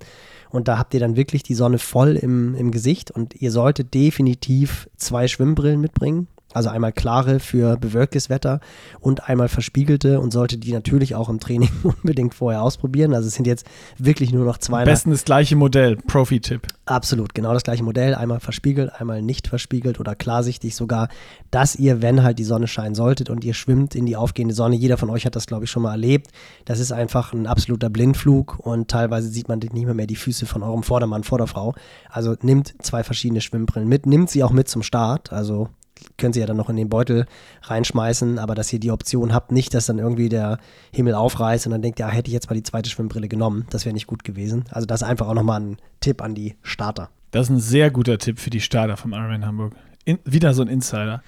[0.50, 3.94] und da habt ihr dann wirklich die Sonne voll im, im Gesicht und ihr solltet
[3.94, 6.28] definitiv zwei Schwimmbrillen mitbringen.
[6.58, 8.62] Also einmal klare für bewölktes Wetter
[9.00, 13.14] und einmal verspiegelte und solltet die natürlich auch im Training unbedingt vorher ausprobieren.
[13.14, 13.68] Also es sind jetzt
[14.00, 16.66] wirklich nur noch zwei Am besten das gleiche Modell, Profi-Tipp.
[16.88, 18.16] Absolut, genau das gleiche Modell.
[18.16, 21.10] Einmal verspiegelt, einmal nicht verspiegelt oder klarsichtig sogar,
[21.52, 24.76] dass ihr, wenn halt die Sonne scheinen solltet und ihr schwimmt in die aufgehende Sonne,
[24.78, 26.32] jeder von euch hat das, glaube ich, schon mal erlebt.
[26.66, 30.48] Das ist einfach ein absoluter Blindflug und teilweise sieht man nicht mehr, mehr die Füße
[30.48, 31.76] von eurem Vordermann, Vorderfrau.
[32.10, 35.32] Also nimmt zwei verschiedene Schwimmbrillen mit, nimmt sie auch mit zum Start.
[35.32, 35.70] Also
[36.18, 37.26] können sie ja dann noch in den Beutel
[37.64, 40.60] reinschmeißen, aber dass ihr die Option habt, nicht, dass dann irgendwie der
[40.92, 43.86] Himmel aufreißt und dann denkt, ja, hätte ich jetzt mal die zweite Schwimmbrille genommen, das
[43.86, 44.66] wäre nicht gut gewesen.
[44.72, 47.10] Also das ist einfach auch nochmal ein Tipp an die Starter.
[47.32, 49.74] Das ist ein sehr guter Tipp für die Starter vom Ironman Hamburg.
[50.06, 51.22] In, wieder so ein Insider.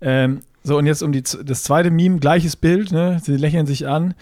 [0.00, 3.20] Ähm, so, und jetzt um die, das zweite Meme, gleiches Bild, ne?
[3.22, 4.14] Sie lächeln sich an.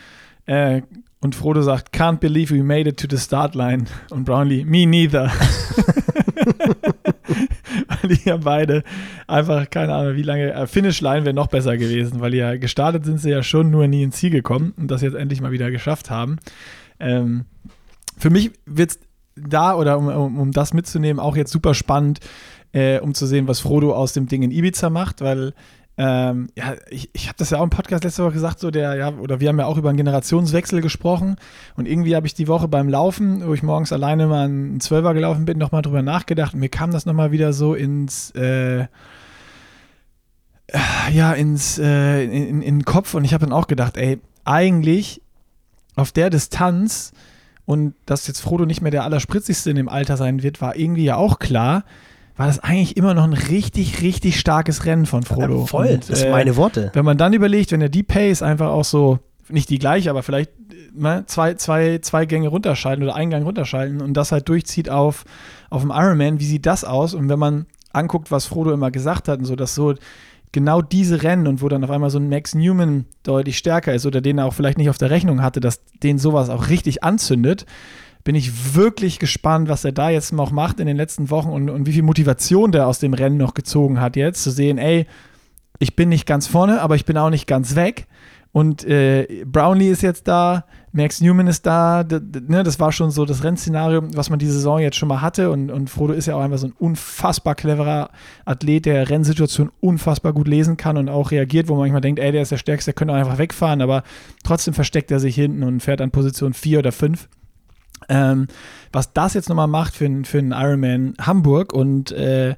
[0.46, 0.82] Äh,
[1.20, 3.84] und Frodo sagt, can't believe we made it to the start line.
[4.10, 5.30] Und Brownlee, me neither.
[7.88, 8.82] weil die ja beide
[9.26, 13.18] einfach, keine Ahnung, wie lange, äh, Finish-Line wäre noch besser gewesen, weil ja gestartet sind
[13.18, 16.10] sie ja schon, nur nie ins Ziel gekommen und das jetzt endlich mal wieder geschafft
[16.10, 16.38] haben.
[17.00, 17.44] Ähm,
[18.18, 19.00] für mich wird es
[19.34, 22.20] da, oder um, um, um das mitzunehmen, auch jetzt super spannend,
[22.72, 25.54] äh, um zu sehen, was Frodo aus dem Ding in Ibiza macht, weil
[25.98, 28.94] ähm, ja, ich, ich habe das ja auch im Podcast letzte Woche gesagt, so der,
[28.94, 31.36] ja, oder wir haben ja auch über einen Generationswechsel gesprochen.
[31.76, 35.12] Und irgendwie habe ich die Woche beim Laufen, wo ich morgens alleine mal einen Zwölfer
[35.12, 36.54] gelaufen bin, nochmal drüber nachgedacht.
[36.54, 38.86] Und mir kam das nochmal wieder so ins, äh,
[41.12, 43.12] ja, ins, äh, in, in, in den Kopf.
[43.12, 45.20] Und ich habe dann auch gedacht, ey, eigentlich
[45.94, 47.12] auf der Distanz
[47.66, 51.04] und dass jetzt Frodo nicht mehr der Allerspritzigste in dem Alter sein wird, war irgendwie
[51.04, 51.84] ja auch klar,
[52.36, 55.60] war das eigentlich immer noch ein richtig, richtig starkes Rennen von Frodo.
[55.60, 56.90] Ja, voll, Und, das sind äh, meine Worte.
[56.94, 59.18] Wenn man dann überlegt, wenn er die Pace einfach auch so,
[59.48, 60.50] nicht die gleiche, aber vielleicht
[60.94, 65.24] ne, zwei, zwei, zwei Gänge runterschalten oder einen Gang runterschalten und das halt durchzieht auf,
[65.70, 67.14] auf dem Ironman, wie sieht das aus?
[67.14, 69.94] Und wenn man anguckt, was Frodo immer gesagt hat und so, dass so
[70.52, 74.06] genau diese Rennen und wo dann auf einmal so ein Max Newman deutlich stärker ist
[74.06, 77.02] oder den er auch vielleicht nicht auf der Rechnung hatte, dass den sowas auch richtig
[77.02, 77.66] anzündet,
[78.24, 81.70] bin ich wirklich gespannt, was er da jetzt noch macht in den letzten Wochen und,
[81.70, 85.06] und wie viel Motivation der aus dem Rennen noch gezogen hat jetzt, zu sehen, ey,
[85.78, 88.06] ich bin nicht ganz vorne, aber ich bin auch nicht ganz weg.
[88.52, 92.04] Und äh, Brownlee ist jetzt da, Max Newman ist da.
[92.04, 95.50] Ne, das war schon so das Rennszenario, was man diese Saison jetzt schon mal hatte.
[95.50, 98.10] Und, und Frodo ist ja auch einfach so ein unfassbar cleverer
[98.44, 102.30] Athlet, der Rennsituation unfassbar gut lesen kann und auch reagiert, wo man manchmal denkt, ey,
[102.30, 103.80] der ist der Stärkste, der könnte auch einfach wegfahren.
[103.80, 104.02] Aber
[104.44, 107.28] trotzdem versteckt er sich hinten und fährt an Position 4 oder 5.
[108.08, 108.48] Ähm,
[108.92, 112.56] was das jetzt nochmal macht für, für einen Ironman Hamburg und äh,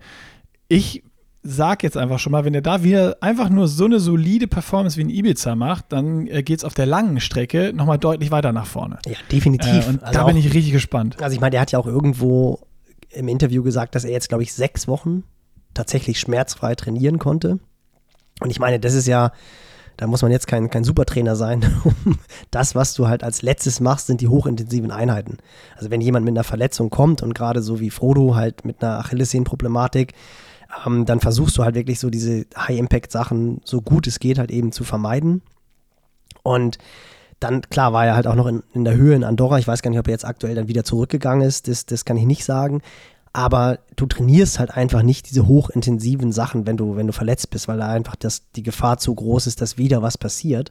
[0.69, 1.03] ich
[1.45, 4.97] sag jetzt einfach schon mal, wenn er da wieder einfach nur so eine solide Performance
[4.97, 8.53] wie ein Ibiza macht, dann äh, geht es auf der langen Strecke nochmal deutlich weiter
[8.53, 8.99] nach vorne.
[9.07, 9.87] Ja, definitiv.
[9.87, 11.23] Äh, und also da auch, bin ich richtig gespannt.
[11.23, 12.61] Also ich meine, der hat ja auch irgendwo
[13.11, 15.23] im Interview gesagt, dass er jetzt, glaube ich, sechs Wochen
[15.75, 17.59] tatsächlich schmerzfrei trainieren konnte.
[18.41, 19.33] Und ich meine, das ist ja,
[19.97, 21.65] da muss man jetzt kein, kein Supertrainer sein.
[22.51, 25.39] das, was du halt als letztes machst, sind die hochintensiven Einheiten.
[25.77, 28.99] Also wenn jemand mit einer Verletzung kommt und gerade so wie Frodo halt mit einer
[28.99, 30.15] Achillessehnenproblematik,
[30.87, 34.73] ähm, dann versuchst du halt wirklich so diese High-Impact-Sachen so gut es geht halt eben
[34.73, 35.43] zu vermeiden.
[36.43, 36.79] Und
[37.41, 39.59] dann, klar, war er halt auch noch in, in der Höhe in Andorra.
[39.59, 41.69] Ich weiß gar nicht, ob er jetzt aktuell dann wieder zurückgegangen ist.
[41.69, 42.81] Das, das kann ich nicht sagen.
[43.35, 47.67] Aber du trainierst halt einfach nicht diese hochintensiven Sachen, wenn du, wenn du verletzt bist,
[47.67, 50.71] weil da einfach das, die Gefahr zu groß ist, dass wieder was passiert.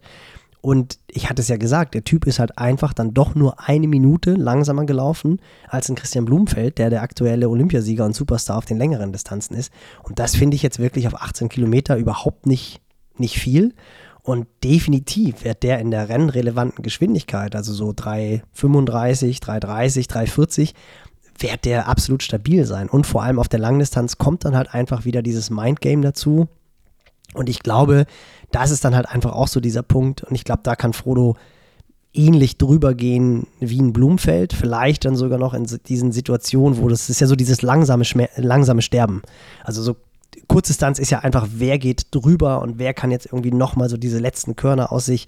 [0.62, 3.90] Und ich hatte es ja gesagt, der Typ ist halt einfach dann doch nur eine
[3.90, 8.78] Minute langsamer gelaufen als ein Christian Blumenfeld, der der aktuelle Olympiasieger und Superstar auf den
[8.78, 9.74] längeren Distanzen ist.
[10.04, 12.80] Und das finde ich jetzt wirklich auf 18 Kilometer überhaupt nicht,
[13.18, 13.74] nicht viel.
[14.22, 20.74] Und definitiv wird der in der rennrelevanten Geschwindigkeit, also so 3,35, 3,30, 3,40,
[21.38, 22.90] wird der absolut stabil sein.
[22.90, 26.48] Und vor allem auf der Langdistanz kommt dann halt einfach wieder dieses Mindgame dazu.
[27.34, 28.06] Und ich glaube,
[28.52, 30.24] das ist dann halt einfach auch so dieser Punkt.
[30.24, 31.36] Und ich glaube, da kann Frodo
[32.14, 34.54] ähnlich drüber gehen wie ein Blumenfeld.
[34.54, 38.06] Vielleicht dann sogar noch in diesen Situationen, wo das ist ja so dieses langsame,
[38.36, 39.24] langsame Sterben.
[39.64, 39.96] Also so
[40.48, 44.20] Kurzdistanz ist ja einfach, wer geht drüber und wer kann jetzt irgendwie nochmal so diese
[44.20, 45.28] letzten Körner aus sich,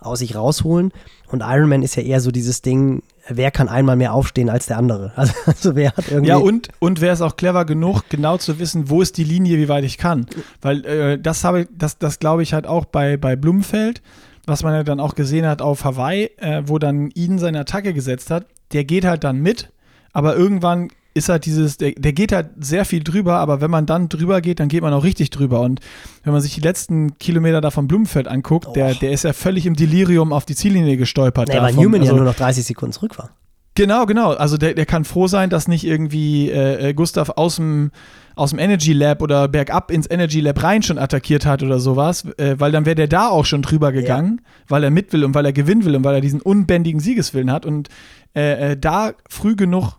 [0.00, 0.92] aus sich rausholen.
[1.28, 4.78] Und Ironman ist ja eher so dieses Ding, wer kann einmal mehr aufstehen als der
[4.78, 5.12] andere.
[5.24, 6.28] Also, also wer hat irgendwie.
[6.28, 9.58] Ja, und, und wer ist auch clever genug, genau zu wissen, wo ist die Linie,
[9.58, 10.26] wie weit ich kann.
[10.60, 14.02] Weil äh, das habe das, das glaube ich halt auch bei, bei Blumenfeld,
[14.46, 17.94] was man ja dann auch gesehen hat auf Hawaii, äh, wo dann Eden seine Attacke
[17.94, 19.70] gesetzt hat, der geht halt dann mit,
[20.12, 23.86] aber irgendwann ist halt dieses, der, der geht halt sehr viel drüber, aber wenn man
[23.86, 25.60] dann drüber geht, dann geht man auch richtig drüber.
[25.60, 25.80] Und
[26.24, 28.72] wenn man sich die letzten Kilometer da von Blumenfeld anguckt, oh.
[28.72, 31.48] der, der ist ja völlig im Delirium auf die Ziellinie gestolpert.
[31.48, 33.30] Nee, weil Newman also, ja nur noch 30 Sekunden zurück war.
[33.76, 34.32] Genau, genau.
[34.32, 37.90] Also der, der kann froh sein, dass nicht irgendwie äh, äh, Gustav aus dem,
[38.36, 42.24] aus dem Energy Lab oder bergab ins Energy Lab rein schon attackiert hat oder sowas,
[42.38, 44.50] äh, weil dann wäre der da auch schon drüber gegangen, ja.
[44.68, 47.50] weil er mit will und weil er gewinnen will und weil er diesen unbändigen Siegeswillen
[47.50, 47.66] hat.
[47.66, 47.88] Und
[48.36, 49.96] äh, äh da früh genug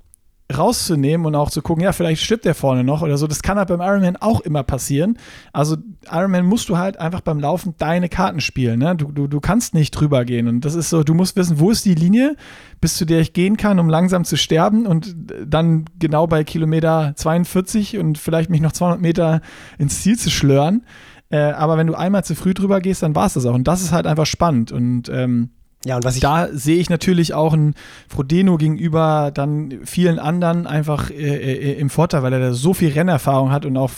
[0.53, 3.25] rauszunehmen und auch zu gucken, ja, vielleicht stirbt der vorne noch oder so.
[3.25, 5.17] Das kann halt beim Ironman auch immer passieren.
[5.53, 5.77] Also
[6.11, 8.79] Ironman musst du halt einfach beim Laufen deine Karten spielen.
[8.79, 8.95] Ne?
[8.95, 10.47] Du, du, du kannst nicht drüber gehen.
[10.47, 12.35] Und das ist so, du musst wissen, wo ist die Linie,
[12.79, 15.15] bis zu der ich gehen kann, um langsam zu sterben und
[15.45, 19.41] dann genau bei Kilometer 42 und vielleicht mich noch 200 Meter
[19.79, 20.85] ins Ziel zu schlören.
[21.29, 23.55] Äh, aber wenn du einmal zu früh drüber gehst, dann war es das auch.
[23.55, 24.71] Und das ist halt einfach spannend.
[24.71, 25.49] Und ähm,
[25.85, 27.75] ja, und was ich da sehe ich natürlich auch ein
[28.09, 32.91] Frodeno gegenüber dann vielen anderen einfach äh, äh, im Vorteil, weil er da so viel
[32.91, 33.91] Rennerfahrung hat und auch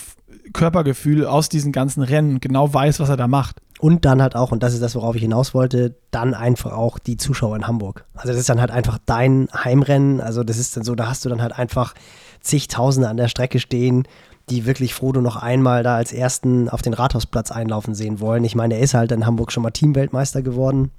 [0.52, 3.62] Körpergefühl aus diesen ganzen Rennen genau weiß, was er da macht.
[3.80, 7.00] Und dann halt auch, und das ist das, worauf ich hinaus wollte, dann einfach auch
[7.00, 8.06] die Zuschauer in Hamburg.
[8.16, 10.20] Also das ist dann halt einfach dein Heimrennen.
[10.20, 11.94] Also das ist dann so, da hast du dann halt einfach
[12.42, 14.08] zigtausende an der Strecke stehen,
[14.50, 18.44] die wirklich Frodo noch einmal da als ersten auf den Rathausplatz einlaufen sehen wollen.
[18.44, 20.92] Ich meine, er ist halt in Hamburg schon mal Teamweltmeister geworden.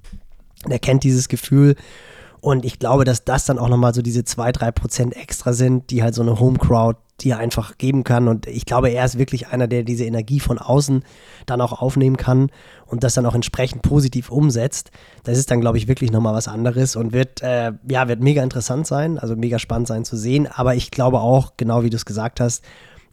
[0.67, 1.75] Er kennt dieses Gefühl.
[2.41, 5.89] Und ich glaube, dass das dann auch nochmal so diese zwei, drei Prozent extra sind,
[5.89, 8.27] die halt so eine Home Crowd dir einfach geben kann.
[8.27, 11.03] Und ich glaube, er ist wirklich einer, der diese Energie von außen
[11.45, 12.49] dann auch aufnehmen kann
[12.85, 14.91] und das dann auch entsprechend positiv umsetzt.
[15.23, 18.41] Das ist dann, glaube ich, wirklich nochmal was anderes und wird, äh, ja, wird mega
[18.41, 20.47] interessant sein, also mega spannend sein zu sehen.
[20.47, 22.63] Aber ich glaube auch, genau wie du es gesagt hast,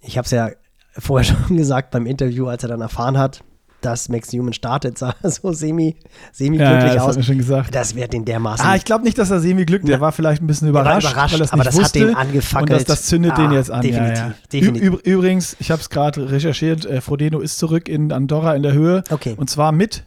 [0.02, 0.50] ich habe es ja
[0.96, 3.42] vorher schon gesagt beim Interview, als er dann erfahren hat,
[3.86, 5.96] dass Max Newman startet, sah so semi,
[6.32, 7.08] semi glücklich ja, ja, das aus.
[7.10, 7.74] Hat mir schon gesagt.
[7.74, 8.66] Das wird den dermaßen.
[8.66, 11.38] Ah, ich glaube nicht, dass er semi glücklich Der war vielleicht ein bisschen überrascht, überrascht
[11.38, 12.00] weil aber das wusste.
[12.00, 12.70] hat den angefackelt.
[12.70, 13.82] Und das, das zündet ah, den jetzt an.
[13.82, 14.18] Definitiv.
[14.18, 14.94] Ja, definitiv.
[15.04, 19.04] Übrigens, ich habe es gerade recherchiert, äh, Frodeno ist zurück in Andorra in der Höhe.
[19.10, 19.34] Okay.
[19.36, 20.04] Und zwar mit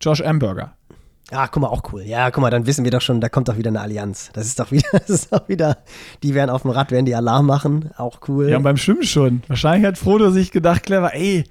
[0.00, 0.74] Josh Amberger.
[1.30, 2.02] Ah, guck mal, auch cool.
[2.02, 4.30] Ja, guck mal, dann wissen wir doch schon, da kommt doch wieder eine Allianz.
[4.34, 5.78] Das ist doch wieder, das ist doch wieder,
[6.22, 7.90] die werden auf dem Rad, werden die Alarm machen.
[7.96, 8.50] Auch cool.
[8.50, 9.42] Ja, und beim Schwimmen schon.
[9.48, 11.44] Wahrscheinlich hat Frodo sich gedacht, clever, ey,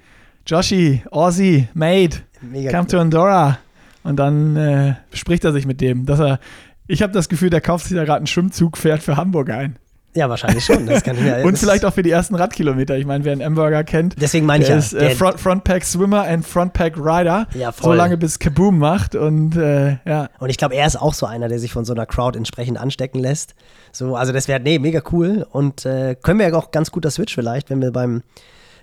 [0.46, 2.88] Joshi, Aussie, Mate, Mega come cool.
[2.88, 3.58] to Andorra.
[4.02, 6.38] Und dann äh, spricht er sich mit dem, dass er,
[6.86, 9.76] ich habe das Gefühl, der kauft sich da gerade einen Schwimmzug, fährt für Hamburg ein.
[10.16, 10.86] Ja, wahrscheinlich schon.
[10.86, 12.96] Das kann ich mir, Und das- vielleicht auch für die ersten Radkilometer.
[12.98, 14.76] Ich meine, wer einen Hamburger kennt, Deswegen meine ich ja.
[14.76, 17.48] ist äh, Front, Frontpack Swimmer und Frontpack Rider.
[17.54, 17.96] Ja, so voll.
[17.96, 19.16] lange bis Kaboom macht.
[19.16, 21.94] Und äh, ja, Und ich glaube, er ist auch so einer, der sich von so
[21.94, 23.54] einer Crowd entsprechend anstecken lässt.
[23.90, 25.46] So, also das wäre, nee, mega cool.
[25.50, 28.22] Und äh, können wir ja auch ganz guter Switch vielleicht, wenn wir beim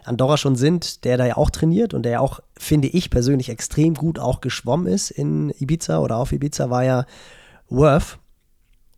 [0.04, 3.49] Andorra schon sind, der da ja auch trainiert und der ja auch, finde ich persönlich,
[3.49, 7.06] extrem gut auch geschwommen ist in Ibiza oder auf Ibiza, war ja
[7.70, 8.18] Worth,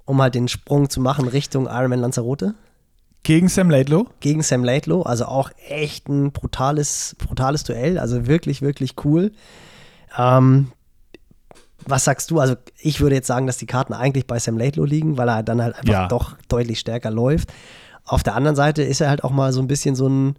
[0.05, 2.55] um halt den Sprung zu machen Richtung Ironman Lanzarote
[3.23, 4.07] gegen Sam Laidlow.
[4.19, 5.03] gegen Sam Laidlow.
[5.03, 7.97] Also auch echt ein brutales, brutales Duell.
[7.97, 9.31] Also wirklich, wirklich cool.
[10.17, 10.71] Ähm,
[11.85, 12.39] was sagst du?
[12.39, 15.43] Also ich würde jetzt sagen, dass die Karten eigentlich bei Sam Laidlow liegen, weil er
[15.43, 16.07] dann halt einfach Ja.
[16.07, 17.51] doch deutlich stärker läuft.
[18.05, 20.35] Auf der anderen Seite ist er halt auch mal so ein bisschen so ein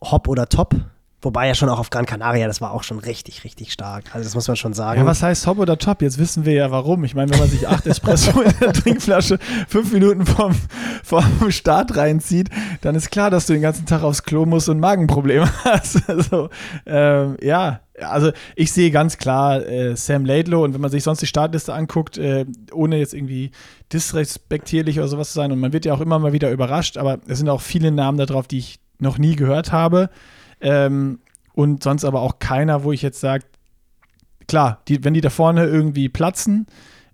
[0.00, 0.74] Hop oder Top.
[1.22, 4.14] Wobei er schon auch auf Gran Canaria, das war auch schon richtig, richtig stark.
[4.14, 5.00] Also das muss man schon sagen.
[5.00, 6.00] Ja, was heißt Top oder Top?
[6.00, 7.04] Jetzt wissen wir ja warum.
[7.04, 9.38] Ich meine, wenn man sich acht Espresso in der Trinkflasche
[9.68, 10.54] fünf Minuten vom,
[11.02, 12.48] vom Start reinzieht,
[12.80, 16.08] dann ist klar, dass du den ganzen Tag aufs Klo musst und Magenprobleme hast.
[16.08, 16.48] Also,
[16.86, 21.20] ähm, ja, also ich sehe ganz klar äh, Sam Laidlow und wenn man sich sonst
[21.20, 23.50] die Startliste anguckt, äh, ohne jetzt irgendwie
[23.92, 27.18] disrespektierlich oder sowas zu sein, und man wird ja auch immer mal wieder überrascht, aber
[27.28, 30.10] es sind auch viele Namen da drauf, die ich noch nie gehört habe.
[30.60, 31.20] Ähm,
[31.54, 33.44] und sonst aber auch keiner, wo ich jetzt sage,
[34.46, 36.66] klar, die, wenn die da vorne irgendwie platzen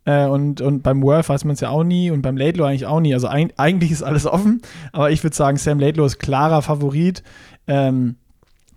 [0.04, 2.86] äh, und, und beim Worth weiß man es ja auch nie und beim Laidlow eigentlich
[2.86, 3.12] auch nie.
[3.12, 4.62] Also ein, eigentlich ist alles offen,
[4.92, 7.22] aber ich würde sagen, Sam Laidlow ist klarer Favorit,
[7.66, 8.16] ähm,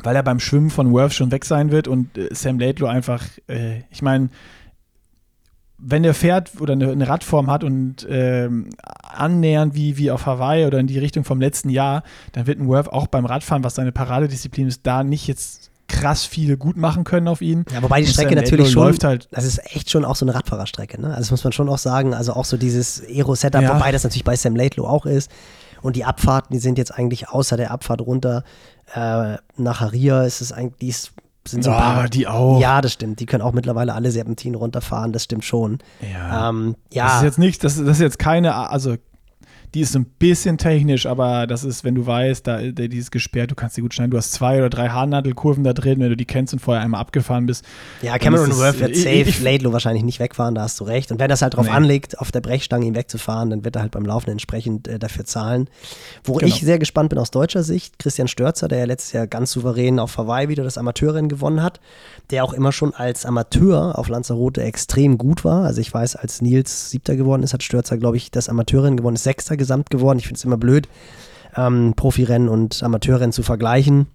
[0.01, 3.23] weil er beim Schwimmen von Worth schon weg sein wird und äh, Sam Laidlow einfach,
[3.47, 4.29] äh, ich meine,
[5.81, 8.69] wenn der fährt oder eine, eine Radform hat und ähm,
[9.01, 12.03] annähernd wie, wie auf Hawaii oder in die Richtung vom letzten Jahr,
[12.33, 16.23] dann wird ein Worth auch beim Radfahren, was seine Paradedisziplin ist, da nicht jetzt krass
[16.25, 17.65] viel gut machen können auf ihn.
[17.73, 20.23] Ja, wobei die Und Strecke natürlich schon, läuft halt das ist echt schon auch so
[20.25, 21.07] eine Radfahrerstrecke, ne?
[21.07, 23.73] Also das muss man schon auch sagen, also auch so dieses Aero-Setup, Ja.
[23.75, 25.31] wobei das natürlich bei Sam Laidlow auch ist.
[25.81, 28.43] Und die Abfahrten, die sind jetzt eigentlich außer der Abfahrt runter
[28.93, 31.11] äh, nach Haria, ist es eigentlich, die ist,
[31.51, 32.09] sind so ein Ah, paar.
[32.09, 32.59] die auch.
[32.59, 33.19] Ja, das stimmt.
[33.19, 35.79] Die können auch mittlerweile alle Serpentinen runterfahren, das stimmt schon.
[36.11, 36.49] Ja.
[36.49, 38.95] Ähm, Das ja, ist jetzt nicht, das, das ist jetzt keine, also
[39.75, 43.51] die ist ein bisschen technisch, aber das ist, wenn du weißt, da, die ist gesperrt,
[43.51, 44.11] du kannst die gut schneiden.
[44.11, 47.01] Du hast zwei oder drei Haarnadelkurven da drin, wenn du die kennst und vorher einmal
[47.01, 47.63] abgefahren bist.
[48.01, 51.11] ja, Cameron Worth wird safe ich- Laidlow wahrscheinlich nicht wegfahren, da hast du recht.
[51.11, 51.71] Und wenn das halt drauf Nee.
[51.71, 55.25] anlegt, auf der Brechstange ihn wegzufahren, dann wird er halt beim Laufen entsprechend äh, dafür
[55.25, 55.69] zahlen.
[56.23, 56.47] Wo Genau.
[56.47, 59.99] ich sehr gespannt bin aus deutscher Sicht, Christian Störzer, der ja letztes Jahr ganz souverän
[59.99, 61.79] auf Hawaii wieder das Amateurrennen gewonnen hat,
[62.31, 65.63] der auch immer schon als Amateur auf Lanzarote extrem gut war.
[65.65, 69.15] Also ich weiß, als Nils Siebter geworden ist, hat Störzer, glaube ich, das Amateurrennen gewonnen,
[69.15, 70.17] ist Sechster gesamt geworden.
[70.17, 70.87] Ich finde es immer blöd,
[71.55, 74.07] ähm, Profirennen und Amateurrennen zu vergleichen,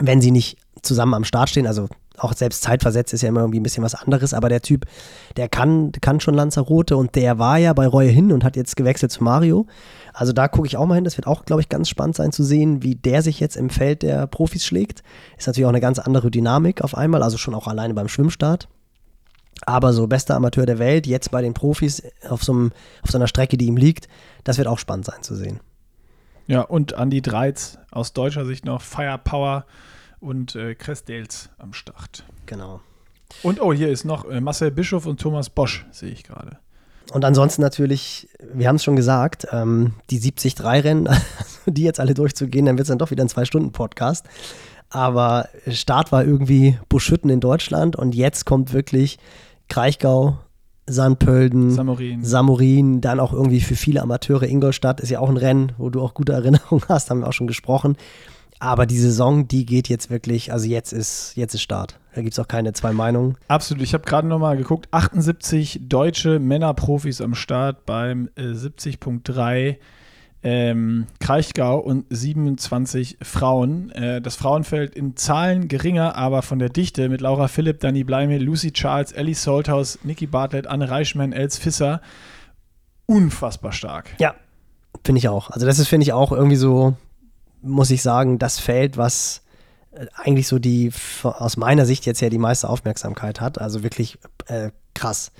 [0.00, 1.66] wenn sie nicht zusammen am Start stehen.
[1.66, 4.86] Also auch selbst zeitversetzt ist ja immer irgendwie ein bisschen was anderes, aber der Typ,
[5.36, 8.76] der kann, kann schon Lanzarote und der war ja bei Reue hin und hat jetzt
[8.76, 9.66] gewechselt zu Mario.
[10.14, 11.04] Also da gucke ich auch mal hin.
[11.04, 13.68] Das wird auch, glaube ich, ganz spannend sein zu sehen, wie der sich jetzt im
[13.68, 15.02] Feld der Profis schlägt.
[15.36, 18.68] Ist natürlich auch eine ganz andere Dynamik auf einmal, also schon auch alleine beim Schwimmstart.
[19.64, 22.72] Aber so bester Amateur der Welt, jetzt bei den Profis auf so, einem,
[23.02, 24.06] auf so einer Strecke, die ihm liegt,
[24.46, 25.60] das wird auch spannend sein zu sehen.
[26.46, 29.66] Ja, und Andy Dreiz aus deutscher Sicht noch Firepower
[30.20, 32.24] und äh, Chris Dales am Start.
[32.46, 32.80] Genau.
[33.42, 36.58] Und oh, hier ist noch äh, Marcel Bischof und Thomas Bosch, sehe ich gerade.
[37.12, 41.20] Und ansonsten natürlich, wir haben es schon gesagt, ähm, die 73-Rennen, also
[41.66, 44.26] die jetzt alle durchzugehen, dann wird es dann doch wieder ein Zwei-Stunden-Podcast.
[44.88, 49.18] Aber Start war irgendwie Buschütten in Deutschland und jetzt kommt wirklich
[49.68, 50.38] Kraichgau,
[50.86, 52.24] Sandpölden, Samorin.
[52.24, 56.00] Samorin, dann auch irgendwie für viele Amateure Ingolstadt ist ja auch ein Rennen, wo du
[56.00, 57.96] auch gute Erinnerungen hast, haben wir auch schon gesprochen.
[58.58, 61.98] Aber die Saison, die geht jetzt wirklich, also jetzt ist, jetzt ist Start.
[62.14, 63.36] Da gibt es auch keine zwei Meinungen.
[63.48, 63.82] Absolut.
[63.82, 64.88] Ich habe gerade nochmal geguckt.
[64.92, 69.76] 78 deutsche Männerprofis am Start beim äh, 70.3
[70.48, 73.90] ähm, Kraichgau und 27 Frauen.
[73.90, 78.40] Äh, das Frauenfeld in Zahlen geringer, aber von der Dichte mit Laura Philipp, Dani Bleimel,
[78.40, 82.00] Lucy Charles, Ellie Solthaus, Niki Bartlett, Anne Reichmann, Els Fisser.
[83.06, 84.10] Unfassbar stark.
[84.20, 84.36] Ja,
[85.04, 85.50] finde ich auch.
[85.50, 86.94] Also das ist, finde ich, auch irgendwie so,
[87.60, 89.42] muss ich sagen, das Feld, was
[89.90, 90.92] äh, eigentlich so die,
[91.24, 93.60] aus meiner Sicht jetzt ja die meiste Aufmerksamkeit hat.
[93.60, 94.16] Also wirklich
[94.46, 95.32] äh, krass.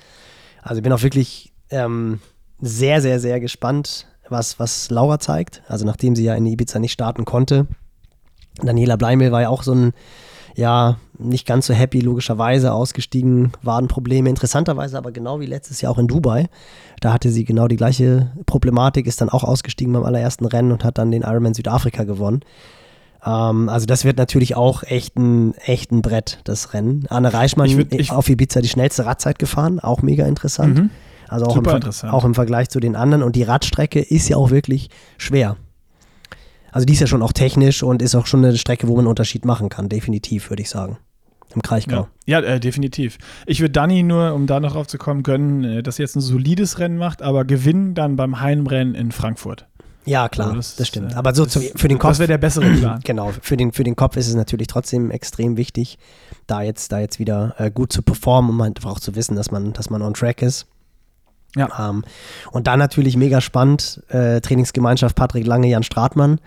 [0.62, 2.18] Also ich bin auch wirklich ähm,
[2.60, 5.62] sehr, sehr, sehr gespannt, was, was Laura zeigt.
[5.68, 7.66] Also nachdem sie ja in Ibiza nicht starten konnte.
[8.62, 9.92] Daniela Bleimel war ja auch so ein,
[10.54, 14.28] ja, nicht ganz so happy, logischerweise ausgestiegen, Wadenprobleme.
[14.28, 16.46] Interessanterweise aber genau wie letztes Jahr auch in Dubai.
[17.00, 20.84] Da hatte sie genau die gleiche Problematik, ist dann auch ausgestiegen beim allerersten Rennen und
[20.84, 22.40] hat dann den Ironman Südafrika gewonnen.
[23.24, 27.06] Ähm, also das wird natürlich auch echt ein, echt ein Brett, das Rennen.
[27.10, 30.78] Anne Reichmann Ich würd- ich- auf Ibiza die schnellste Radzeit gefahren, auch mega interessant.
[30.78, 30.90] Mhm.
[31.28, 33.22] Also auch im, auch im Vergleich zu den anderen.
[33.22, 35.56] Und die Radstrecke ist ja auch wirklich schwer.
[36.72, 39.00] Also die ist ja schon auch technisch und ist auch schon eine Strecke, wo man
[39.00, 40.98] einen Unterschied machen kann, definitiv, würde ich sagen.
[41.54, 42.08] Im Kraichgau.
[42.26, 43.16] Ja, ja äh, definitiv.
[43.46, 46.16] Ich würde Dani nur, um da noch drauf zu kommen, gönnen, äh, dass er jetzt
[46.16, 49.66] ein solides Rennen macht, aber gewinnen dann beim Heimrennen in Frankfurt.
[50.04, 51.12] Ja, klar, Also das, das, stimmt.
[51.12, 52.10] äh, Aber so zum, für den Kopf.
[52.10, 53.00] Das wäre der bessere Plan.
[53.04, 55.98] Genau, für den, für den Kopf ist es natürlich trotzdem extrem wichtig,
[56.46, 59.50] da jetzt, da jetzt wieder äh, gut zu performen, um einfach auch zu wissen, dass
[59.50, 60.66] man, dass man on track ist.
[61.56, 61.90] Ja.
[61.90, 62.04] Ähm,
[62.52, 66.38] und dann natürlich mega spannend, äh, Trainingsgemeinschaft Patrick Lange, Jan Stratmann.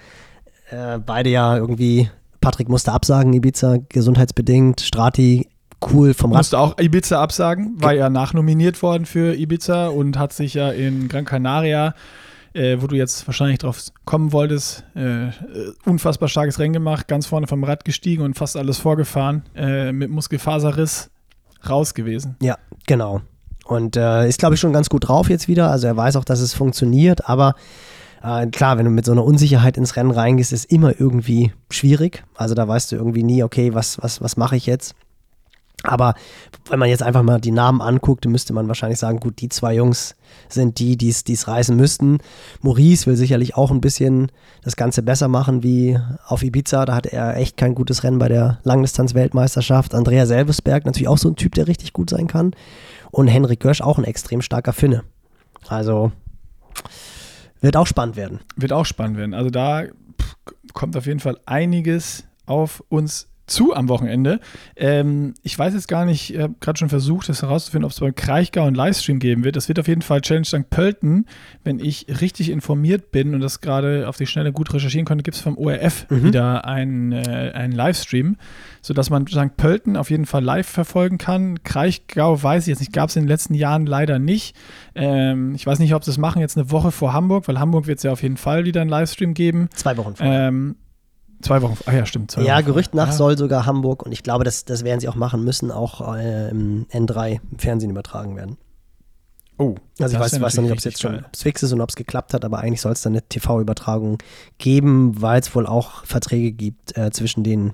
[0.70, 2.10] Äh, beide ja irgendwie,
[2.42, 5.50] Patrick musste absagen, Ibiza, gesundheitsbedingt, Strati
[5.92, 6.40] cool vom Rad.
[6.40, 11.08] Musste auch Ibiza absagen, war ja nachnominiert worden für Ibiza und hat sich ja in
[11.08, 11.96] Gran Canaria,
[12.54, 15.32] äh, wo du jetzt wahrscheinlich drauf kommen wolltest, äh, äh,
[15.86, 20.10] unfassbar starkes Rennen gemacht, ganz vorne vom Rad gestiegen und fast alles vorgefahren, äh, mit
[20.10, 21.10] Muskelfaserriss
[21.68, 22.36] raus gewesen.
[22.42, 22.58] Ja,
[22.88, 23.22] genau.
[23.70, 25.70] Und äh, ist, glaube ich, schon ganz gut drauf jetzt wieder.
[25.70, 27.54] Also er weiß auch, dass es funktioniert, aber
[28.24, 32.24] äh, klar, wenn du mit so einer Unsicherheit ins Rennen reingehst, ist immer irgendwie schwierig.
[32.34, 34.96] Also da weißt du irgendwie nie, okay, was, was, was mache ich jetzt?
[35.84, 36.16] Aber
[36.68, 39.76] wenn man jetzt einfach mal die Namen anguckt, müsste man wahrscheinlich sagen, gut, die zwei
[39.76, 40.16] Jungs
[40.50, 42.18] sind die, die es reißen müssten.
[42.62, 44.32] Maurice will sicherlich auch ein bisschen
[44.64, 46.86] das Ganze besser machen wie auf Ibiza.
[46.86, 49.94] Da hatte er echt kein gutes Rennen bei der Langdistanz-Weltmeisterschaft.
[49.94, 52.52] Andrea Selvesberg natürlich auch so ein Typ, der richtig gut sein kann.
[53.12, 55.04] Und Henrik Gösch auch ein extrem starker Finne.
[55.68, 56.12] Also
[57.62, 58.40] wird auch spannend werden.
[58.56, 59.34] Wird auch spannend werden.
[59.34, 59.86] Also da
[60.74, 64.40] kommt auf jeden Fall einiges auf uns zu am Wochenende.
[64.76, 68.00] Ähm, ich weiß jetzt gar nicht, ich habe gerade schon versucht, das herauszufinden, ob es
[68.00, 69.56] beim Kraichgau einen Livestream geben wird.
[69.56, 70.70] Das wird auf jeden Fall Challenge St.
[70.70, 71.26] Pölten.
[71.64, 75.36] Wenn ich richtig informiert bin und das gerade auf die Schnelle gut recherchieren konnte, gibt
[75.36, 76.24] es vom ORF Mhm.
[76.24, 78.38] wieder einen, äh, einen Livestream,
[78.82, 79.58] sodass man St.
[79.58, 81.64] Pölten auf jeden Fall live verfolgen kann.
[81.64, 84.56] Kraichgau weiß ich jetzt nicht, gab es in den letzten Jahren leider nicht.
[84.96, 87.88] Ähm, ich weiß nicht, ob sie es machen jetzt eine Woche vor Hamburg, weil Hamburg
[87.88, 89.70] wird es ja auf jeden Fall wieder einen Livestream geben.
[89.74, 90.48] Zwei Wochen vorher.
[90.50, 90.76] Ähm,
[91.42, 92.32] zwei Wochen, ah ja, stimmt.
[92.32, 93.18] Zwei Ja, Wochen Gerücht nach vorher.
[93.18, 96.50] soll sogar Hamburg und ich glaube, das, das werden sie auch machen müssen, auch äh,
[96.50, 98.58] im N3 im Fernsehen übertragen werden.
[99.58, 101.90] Oh, Also ich weiß, weiß noch nicht, ob es jetzt schon fix ist und ob
[101.90, 104.18] es geklappt hat, aber eigentlich soll es dann eine TV-Übertragung
[104.58, 107.74] geben, weil es wohl auch Verträge gibt äh, zwischen den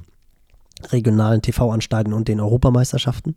[0.92, 3.36] regionalen TV-Anstalten und den Europameisterschaften.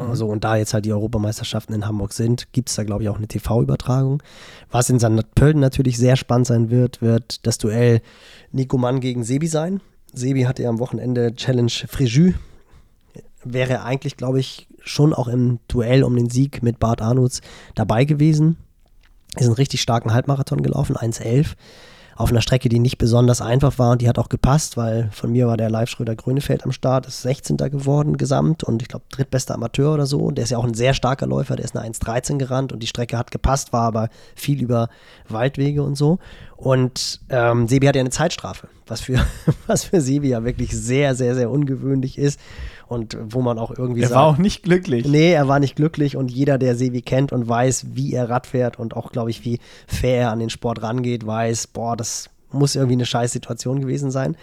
[0.00, 0.10] Mhm.
[0.10, 3.08] Also, und da jetzt halt die Europameisterschaften in Hamburg sind, gibt es da, glaube ich,
[3.08, 4.22] auch eine TV-Übertragung.
[4.70, 5.34] Was in St.
[5.34, 8.00] Pölten natürlich sehr spannend sein wird, wird das Duell
[8.52, 9.80] Nico Mann gegen Sebi sein.
[10.12, 12.34] Sebi hatte ja am Wochenende Challenge Fréjus.
[13.44, 17.40] Wäre eigentlich, glaube ich, schon auch im Duell um den Sieg mit Bart Arnolds
[17.74, 18.56] dabei gewesen.
[19.36, 21.54] Ist einen richtig starken Halbmarathon gelaufen, 1,11.
[22.20, 25.32] Auf einer Strecke, die nicht besonders einfach war und die hat auch gepasst, weil von
[25.32, 27.56] mir war der Live Schröder Grönefeld am Start, ist 16.
[27.56, 30.30] geworden gesamt und ich glaube drittbester Amateur oder so.
[30.30, 32.86] Der ist ja auch ein sehr starker Läufer, der ist eine 1,13 gerannt und die
[32.86, 34.90] Strecke hat gepasst, war aber viel über
[35.30, 36.18] Waldwege und so.
[36.58, 39.24] Und ähm, Sebi hat ja eine Zeitstrafe, was für,
[39.66, 42.38] was für Sebi ja wirklich sehr, sehr, sehr ungewöhnlich ist
[42.90, 45.06] und wo man auch irgendwie Er sagt, war auch nicht glücklich.
[45.06, 48.48] Nee, er war nicht glücklich und jeder, der Sevi kennt und weiß, wie er Rad
[48.48, 52.30] fährt und auch, glaube ich, wie fair er an den Sport rangeht, weiß, boah, das
[52.50, 54.36] muss irgendwie eine scheiß Situation gewesen sein.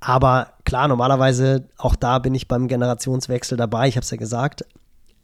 [0.00, 4.64] Aber klar, normalerweise, auch da bin ich beim Generationswechsel dabei, ich habe es ja gesagt.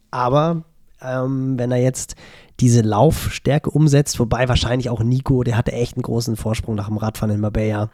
[0.09, 0.63] Aber
[1.01, 2.15] ähm, wenn er jetzt
[2.61, 6.97] diese Laufstärke umsetzt, wobei wahrscheinlich auch Nico, der hatte echt einen großen Vorsprung nach dem
[6.97, 7.89] Radfahren in Marbella.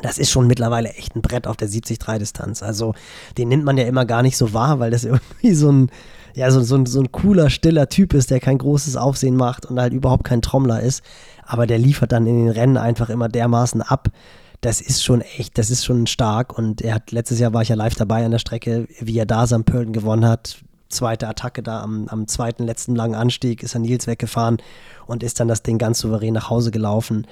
[0.00, 2.62] Das ist schon mittlerweile echt ein Brett auf der 70-3-Distanz.
[2.62, 2.94] Also
[3.36, 5.90] den nimmt man ja immer gar nicht so wahr, weil das irgendwie so ein,
[6.34, 9.80] ja, so, so, so ein cooler, stiller Typ ist, der kein großes Aufsehen macht und
[9.80, 11.02] halt überhaupt kein Trommler ist.
[11.44, 14.08] Aber der liefert dann in den Rennen einfach immer dermaßen ab.
[14.60, 16.56] Das ist schon echt, das ist schon stark.
[16.56, 19.26] Und er hat, letztes Jahr war ich ja live dabei an der Strecke, wie er
[19.26, 19.64] da St.
[19.64, 20.58] Pölten gewonnen hat.
[20.88, 24.58] Zweite Attacke da am, am zweiten letzten langen Anstieg ist er Nils weggefahren
[25.06, 27.26] und ist dann das Ding ganz souverän nach Hause gelaufen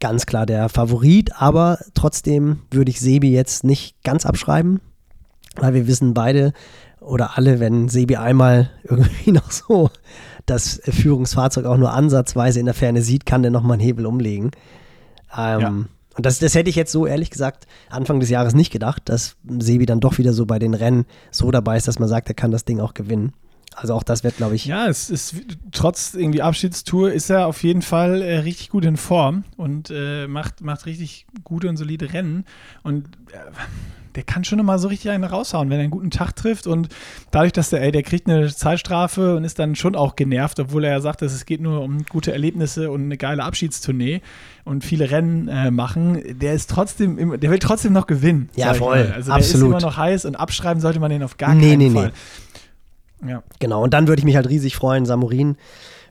[0.00, 4.80] ganz klar der Favorit, aber trotzdem würde ich Sebi jetzt nicht ganz abschreiben,
[5.56, 6.52] weil wir wissen beide
[7.00, 9.90] oder alle, wenn Sebi einmal irgendwie noch so
[10.46, 14.50] das Führungsfahrzeug auch nur ansatzweise in der Ferne sieht, kann der nochmal einen Hebel umlegen.
[15.36, 15.84] Ähm, Ja.
[16.16, 19.36] Und das, das hätte ich jetzt so ehrlich gesagt Anfang des Jahres nicht gedacht, dass
[19.58, 22.34] Sebi dann doch wieder so bei den Rennen so dabei ist, dass man sagt, er
[22.34, 23.32] kann das Ding auch gewinnen.
[23.76, 25.34] Also auch das wird, glaube ich, Ja, es ist
[25.72, 30.26] trotz irgendwie Abschiedstour ist er auf jeden Fall äh, richtig gut in Form und äh,
[30.26, 32.44] macht, macht richtig gute und solide Rennen.
[32.82, 33.38] Und äh,
[34.16, 36.88] der kann schon immer so richtig einen raushauen, wenn er einen guten Tag trifft und
[37.30, 40.82] dadurch, dass der, ey, der kriegt eine Zeitstrafe und ist dann schon auch genervt, obwohl
[40.82, 44.20] er ja sagt, dass es geht nur um gute Erlebnisse und eine geile Abschiedstournee
[44.64, 48.50] und viele Rennen äh, machen, der ist trotzdem, der will trotzdem noch gewinnen.
[48.56, 49.36] Ja, voll, Also absolut.
[49.38, 51.90] der ist immer noch heiß und abschreiben sollte man den auf gar Nee, keinen nee,
[51.90, 52.06] Fall.
[52.08, 52.12] nee.
[53.26, 53.42] Ja.
[53.58, 55.56] Genau, und dann würde ich mich halt riesig freuen, Samurin,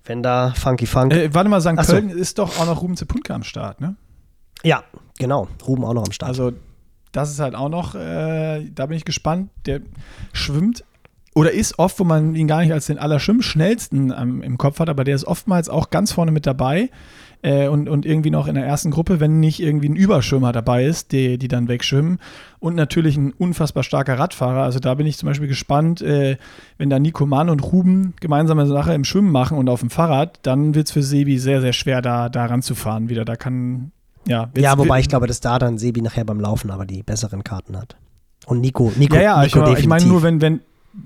[0.06, 1.14] wenn da Funky Funk.
[1.14, 1.74] Äh, warte mal, St.
[1.78, 1.94] Ach so.
[1.94, 3.96] Köln ist doch auch noch Ruben Zepunka am Start, ne?
[4.64, 4.84] ja,
[5.18, 5.48] genau.
[5.66, 6.30] Ruben auch noch am Start.
[6.30, 6.54] Also,
[7.12, 9.50] das ist halt auch noch, äh, da bin ich gespannt.
[9.66, 9.82] Der
[10.34, 10.84] schwimmt
[11.36, 14.90] oder ist oft, wo man ihn gar nicht als den allerschwimmschnellsten ähm, im Kopf hat,
[14.90, 16.90] aber der ist oftmals auch ganz vorne mit dabei
[17.42, 20.86] äh, und, und irgendwie noch in der ersten Gruppe, wenn nicht irgendwie ein Überschwimmer dabei
[20.86, 22.20] ist, die, die dann wegschwimmen.
[22.60, 24.64] Und natürlich ein unfassbar starker Radfahrer.
[24.64, 26.38] Also da bin ich zum Beispiel gespannt, äh,
[26.78, 30.40] wenn da Nico Mann und Ruben gemeinsame Sache im Schwimmen machen und auf dem Fahrrad,
[30.44, 33.24] dann wird es für Sebi sehr, sehr schwer, da, da ranzufahren wieder.
[33.24, 33.92] Da kann,
[34.28, 34.50] ja.
[34.58, 37.78] ja, wobei ich glaube, dass da dann Sebi nachher beim Laufen aber die besseren Karten
[37.78, 37.96] hat.
[38.46, 40.08] Und Nico, Nico, Ja, ja, ich, Nico ich meine definitiv.
[40.08, 40.60] nur, wenn, wenn,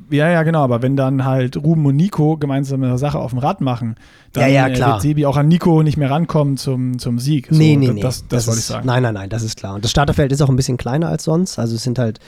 [0.09, 3.61] ja, ja, genau, aber wenn dann halt Ruben und Nico gemeinsame Sache auf dem Rad
[3.61, 3.95] machen,
[4.31, 4.93] dann Ja, ja, äh, klar.
[4.93, 7.47] wird Sebi auch an Nico nicht mehr rankommen zum, zum Sieg.
[7.49, 8.01] So, nee, nee, das, nee.
[8.01, 8.88] Das, das, wollte ich sagen.
[8.88, 9.75] Nein, nein, nein, das ist klar.
[9.75, 11.59] Und das Starterfeld ist auch ein bisschen kleiner als sonst.
[11.59, 12.19] Also es sind halt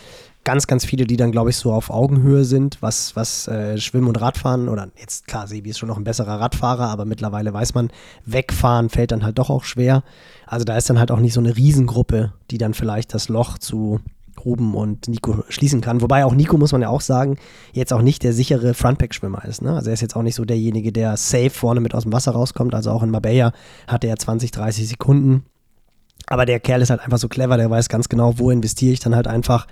[0.43, 4.07] ganz, ganz viele, die dann, glaube ich, so auf Augenhöhe sind, was, was äh, Schwimmen
[4.07, 7.73] und Radfahren oder jetzt klar, Sebi ist schon noch ein besserer Radfahrer, aber mittlerweile weiß
[7.73, 7.89] man,
[8.25, 10.03] wegfahren fällt dann halt doch auch schwer.
[10.45, 13.57] Also da ist dann halt auch nicht so eine Riesengruppe, die dann vielleicht das Loch
[13.57, 13.99] zu
[14.45, 16.01] Ruben und Nico schließen kann.
[16.01, 17.37] Wobei auch Nico, muss man ja auch sagen,
[17.73, 19.61] jetzt auch nicht der sichere Frontpack-Schwimmer ist.
[19.61, 19.73] Ne?
[19.73, 22.31] Also er ist jetzt auch nicht so derjenige, der safe vorne mit aus dem Wasser
[22.31, 22.75] rauskommt.
[22.75, 23.51] Also auch in Marbella
[23.87, 25.45] hatte er 20, 30 Sekunden.
[26.27, 28.99] Aber der Kerl ist halt einfach so clever, der weiß ganz genau, wo investiere ich
[28.99, 29.67] dann halt einfach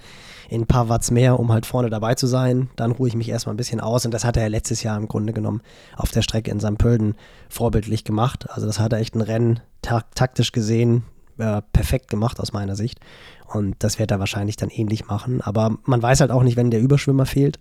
[0.49, 2.69] in ein paar Watts mehr, um halt vorne dabei zu sein.
[2.75, 4.05] Dann ruhe ich mich erstmal ein bisschen aus.
[4.05, 5.61] Und das hat er ja letztes Jahr im Grunde genommen
[5.95, 6.77] auf der Strecke in St.
[6.77, 7.15] Pölten
[7.49, 8.47] vorbildlich gemacht.
[8.49, 11.03] Also das hat er echt ein Rennen ta taktisch gesehen
[11.37, 12.99] äh, perfekt gemacht aus meiner Sicht.
[13.45, 15.41] Und das wird er wahrscheinlich dann ähnlich machen.
[15.41, 17.59] Aber man weiß halt auch nicht, wenn der Überschwimmer fehlt,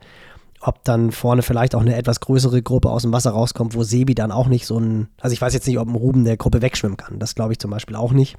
[0.60, 4.14] ob dann vorne vielleicht auch eine etwas größere Gruppe aus dem Wasser rauskommt, wo Sebi
[4.14, 6.62] dann auch nicht so ein, also ich weiß jetzt nicht, ob ein Ruben der Gruppe
[6.62, 7.18] wegschwimmen kann.
[7.18, 8.36] Das glaube ich zum Beispiel auch nicht.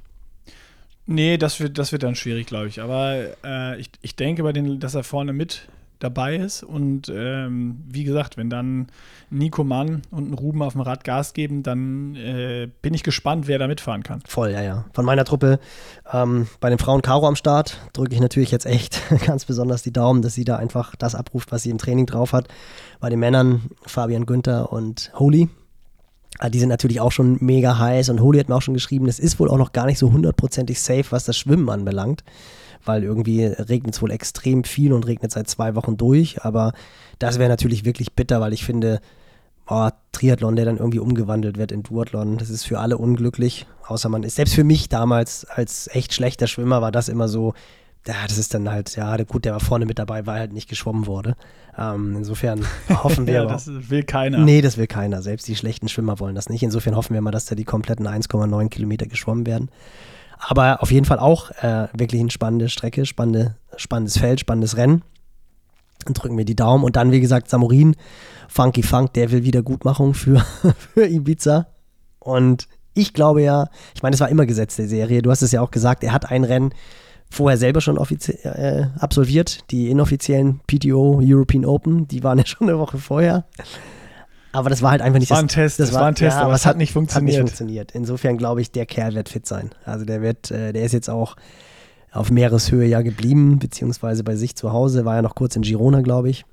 [1.06, 2.80] Nee, das wird, das wird dann schwierig, glaube ich.
[2.80, 5.68] Aber äh, ich, ich denke bei den, dass er vorne mit
[6.04, 6.62] dabei ist.
[6.62, 8.86] Und ähm, wie gesagt, wenn dann
[9.30, 13.48] Nico Mann und ein Ruben auf dem Rad Gas geben, dann äh, bin ich gespannt,
[13.48, 14.20] wer da mitfahren kann.
[14.26, 14.84] Voll, ja, ja.
[14.92, 15.58] Von meiner Truppe
[16.12, 19.92] ähm, bei den Frauen Caro am Start drücke ich natürlich jetzt echt ganz besonders die
[19.92, 22.48] Daumen, dass sie da einfach das abruft, was sie im Training drauf hat.
[23.00, 25.48] Bei den Männern Fabian Günther und Holy.
[26.38, 29.08] Ah, Die sind natürlich auch schon mega heiß und Holy hat mir auch schon geschrieben,
[29.08, 32.24] es ist wohl auch noch gar nicht so hundertprozentig safe, was das Schwimmen anbelangt,
[32.84, 36.72] weil irgendwie regnet es wohl extrem viel und regnet seit zwei Wochen durch, aber
[37.18, 39.00] das wäre natürlich wirklich bitter, weil ich finde,
[39.68, 44.08] oh, Triathlon, der dann irgendwie umgewandelt wird in Duathlon, das ist für alle unglücklich, außer
[44.08, 47.54] man ist, selbst für mich damals als echt schlechter Schwimmer war das immer so,
[48.06, 50.68] ja, das ist dann halt, ja, gut, der war vorne mit dabei, weil halt nicht
[50.68, 51.36] geschwommen wurde.
[51.78, 54.38] Ähm, insofern hoffen wir Ja, aber das will keiner.
[54.38, 55.22] Nee, das will keiner.
[55.22, 56.62] Selbst die schlechten Schwimmer wollen das nicht.
[56.62, 59.70] Insofern hoffen wir mal, dass da die kompletten 1,9 Kilometer geschwommen werden.
[60.46, 65.02] Aber auf jeden Fall auch äh, wirklich eine spannende Strecke, spannende, spannendes Feld, spannendes Rennen.
[66.04, 66.84] Dann drücken wir die Daumen.
[66.84, 67.96] Und dann, wie gesagt, Samurin,
[68.48, 70.44] Funky Funk, der will Wiedergutmachung für,
[70.94, 71.66] für Ibiza.
[72.18, 75.22] Und ich glaube ja, ich meine, es war immer Gesetz der Serie.
[75.22, 76.74] Du hast es ja auch gesagt, er hat ein Rennen
[77.30, 79.70] vorher selber schon äh, absolviert.
[79.70, 83.44] Die inoffiziellen PTO European Open, die waren ja schon eine Woche vorher.
[84.54, 86.54] Aber das war halt einfach nicht Das war ein Test, das war ein Test, aber
[86.54, 87.32] es hat nicht Hat funktioniert.
[87.32, 87.90] nicht funktioniert.
[87.92, 89.70] Insofern glaube ich, der Kerl wird fit sein.
[89.84, 91.34] Also der wird, äh, der ist jetzt auch
[92.12, 96.02] auf Meereshöhe ja geblieben, beziehungsweise bei sich zu Hause, war ja noch kurz in Girona,
[96.02, 96.44] glaube ich.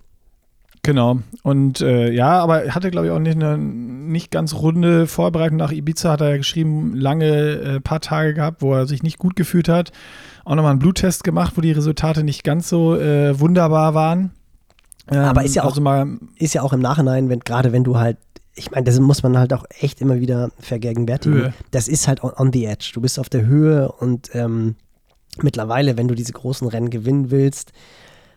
[0.83, 1.19] Genau.
[1.43, 5.57] Und äh, ja, aber er hatte, glaube ich, auch nicht eine nicht ganz runde Vorbereitung
[5.57, 9.19] nach Ibiza, hat er ja geschrieben, lange äh, paar Tage gehabt, wo er sich nicht
[9.19, 9.91] gut gefühlt hat.
[10.43, 14.31] Auch nochmal einen Bluttest gemacht, wo die Resultate nicht ganz so äh, wunderbar waren.
[15.09, 17.83] Ähm, Aber ist ja auch- Also mal, Ist ja auch im Nachhinein, wenn, gerade wenn
[17.83, 18.17] du halt,
[18.55, 21.35] ich meine, das muss man halt auch echt immer wieder vergegenwärtigen.
[21.37, 21.53] Höhe.
[21.71, 22.91] Das ist halt on, on the edge.
[22.93, 24.75] Du bist auf der Höhe und ähm,
[25.41, 27.71] mittlerweile, wenn du diese großen Rennen gewinnen willst,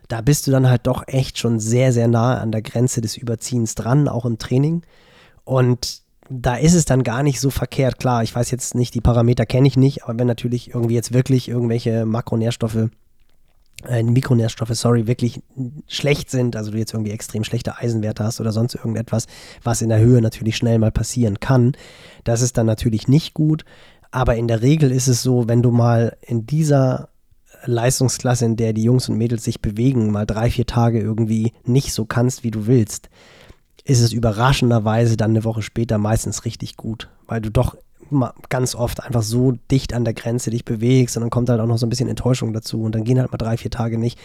[0.08, 3.16] da bist du dann halt doch echt schon sehr, sehr nah an der Grenze des
[3.16, 4.82] Überziehens dran, auch im Training.
[5.44, 7.98] Und da ist es dann gar nicht so verkehrt.
[7.98, 11.12] Klar, ich weiß jetzt nicht, die Parameter kenne ich nicht, aber wenn natürlich irgendwie jetzt
[11.12, 12.88] wirklich irgendwelche Makronährstoffe,
[13.88, 15.40] äh, Mikronährstoffe, sorry, wirklich
[15.86, 19.26] schlecht sind, also du jetzt irgendwie extrem schlechte Eisenwerte hast oder sonst irgendetwas,
[19.62, 21.72] was in der Höhe natürlich schnell mal passieren kann,
[22.24, 23.64] das ist dann natürlich nicht gut.
[24.10, 27.08] Aber in der Regel ist es so, wenn du mal in dieser
[27.64, 31.92] Leistungsklasse, in der die Jungs und Mädels sich bewegen, mal drei, vier Tage irgendwie nicht
[31.92, 33.08] so kannst, wie du willst,
[33.84, 37.76] ist es überraschenderweise dann eine Woche später meistens richtig gut, weil du doch
[38.48, 41.66] ganz oft einfach so dicht an der Grenze dich bewegst und dann kommt halt auch
[41.66, 44.18] noch so ein bisschen Enttäuschung dazu und dann gehen halt mal drei, vier Tage nicht.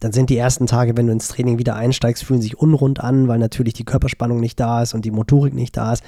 [0.00, 3.28] Dann sind die ersten Tage, wenn du ins Training wieder einsteigst, fühlen sich unrund an,
[3.28, 6.04] weil natürlich die Körperspannung nicht da ist und die Motorik nicht da ist.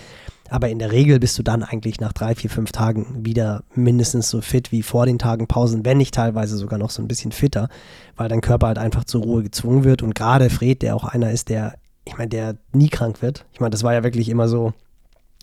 [0.51, 4.31] Aber in der Regel bist du dann eigentlich nach drei, vier, fünf Tagen wieder mindestens
[4.31, 7.33] so fit wie vor den Tagen Pausen, wenn nicht teilweise sogar noch so ein bisschen
[7.33, 7.69] fitter,
[8.17, 10.03] weil dein Körper halt einfach zur Ruhe gezwungen wird.
[10.03, 13.45] Und gerade Fred, der auch einer ist, der, ich meine, der nie krank wird.
[13.53, 14.73] Ich meine, das war ja wirklich immer so,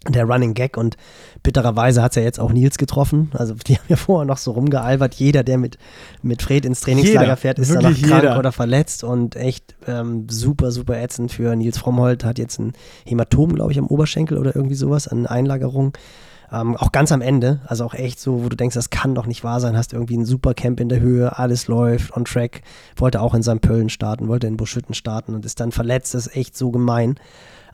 [0.08, 0.98] der Running Gag und
[1.41, 3.32] bittererweise hat es ja jetzt auch Nils getroffen.
[3.34, 5.16] Also die haben ja vorher noch so rumgealbert.
[5.16, 5.78] Jeder, der mit,
[6.22, 8.39] mit Fred ins Trainingslager jeder, fährt, ist danach krank jeder.
[8.39, 12.24] oder verletzt und echt ähm, super, super ätzend für Nils Frommholt.
[12.24, 12.74] Hat jetzt ein
[13.06, 15.93] Hämatom, glaube ich, am Oberschenkel oder irgendwie sowas, an Einlagerung.
[16.52, 19.26] Ähm, auch ganz am Ende, also auch echt so, wo du denkst, das kann doch
[19.26, 22.62] nicht wahr sein, hast irgendwie ein super Camp in der Höhe, alles läuft, on track,
[22.96, 23.62] wollte auch in St.
[23.62, 27.16] Pöllen starten, wollte in Buschütten starten und ist dann verletzt, das ist echt so gemein.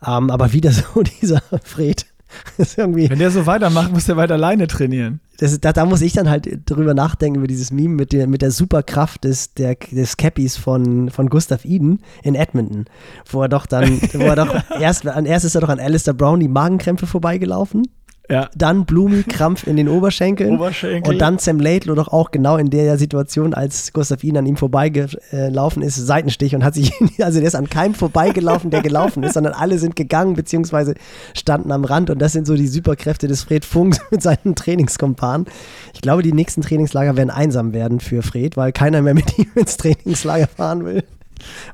[0.04, 2.06] Ähm, aber wieder so dieser Fred,
[2.76, 5.20] Wenn der so weitermacht, muss der weiter alleine trainieren.
[5.38, 8.42] Das, da, da, muss ich dann halt drüber nachdenken, über dieses Meme mit der, mit
[8.42, 12.84] der Superkraft des, der, des Cappies von, von Gustav Eden in Edmonton.
[13.28, 16.40] Wo er doch dann, wo er doch erst, erst ist er doch an Alistair Brown
[16.40, 17.84] die Magenkrämpfe vorbeigelaufen
[18.30, 18.48] ja.
[18.56, 20.54] Dann Blumi, Krampf in den Oberschenkeln.
[20.54, 21.12] Oberschenkel.
[21.12, 24.56] Und dann Sam Laidlow doch auch genau in der Situation, als Gustav Ihn an ihm
[24.56, 29.34] vorbeigelaufen ist, Seitenstich und hat sich, also der ist an keinem vorbeigelaufen, der gelaufen ist,
[29.34, 30.94] sondern alle sind gegangen, beziehungsweise
[31.34, 32.10] standen am Rand.
[32.10, 35.46] Und das sind so die Superkräfte des Fred Funks mit seinen Trainingskompanen.
[35.92, 39.50] Ich glaube, die nächsten Trainingslager werden einsam werden für Fred, weil keiner mehr mit ihm
[39.56, 41.02] ins Trainingslager fahren will.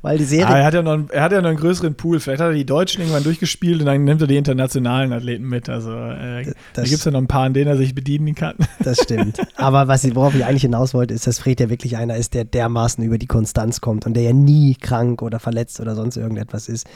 [0.03, 0.47] Weil die Serie.
[0.47, 2.21] Ah, er, hat ja noch einen, er hat ja noch einen größeren Pool.
[2.21, 5.69] Vielleicht hat er die Deutschen irgendwann durchgespielt und dann nimmt er die internationalen Athleten mit.
[5.69, 8.35] Also äh, das, da gibt es ja noch ein paar, an denen er sich bedienen
[8.35, 8.55] kann.
[8.85, 9.39] Das stimmt.
[9.57, 12.33] Aber was ich, worauf ich eigentlich hinaus wollte, ist, dass Fred ja wirklich einer ist,
[12.33, 16.17] der dermaßen über die Konstanz kommt und der ja nie krank oder verletzt oder sonst
[16.17, 16.87] irgendetwas ist.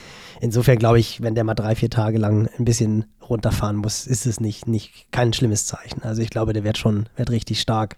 [0.40, 4.26] Insofern glaube ich, wenn der mal drei, vier Tage lang ein bisschen runterfahren muss, ist
[4.26, 6.02] es nicht, nicht kein schlimmes Zeichen.
[6.02, 7.96] Also ich glaube, der wird schon wird richtig stark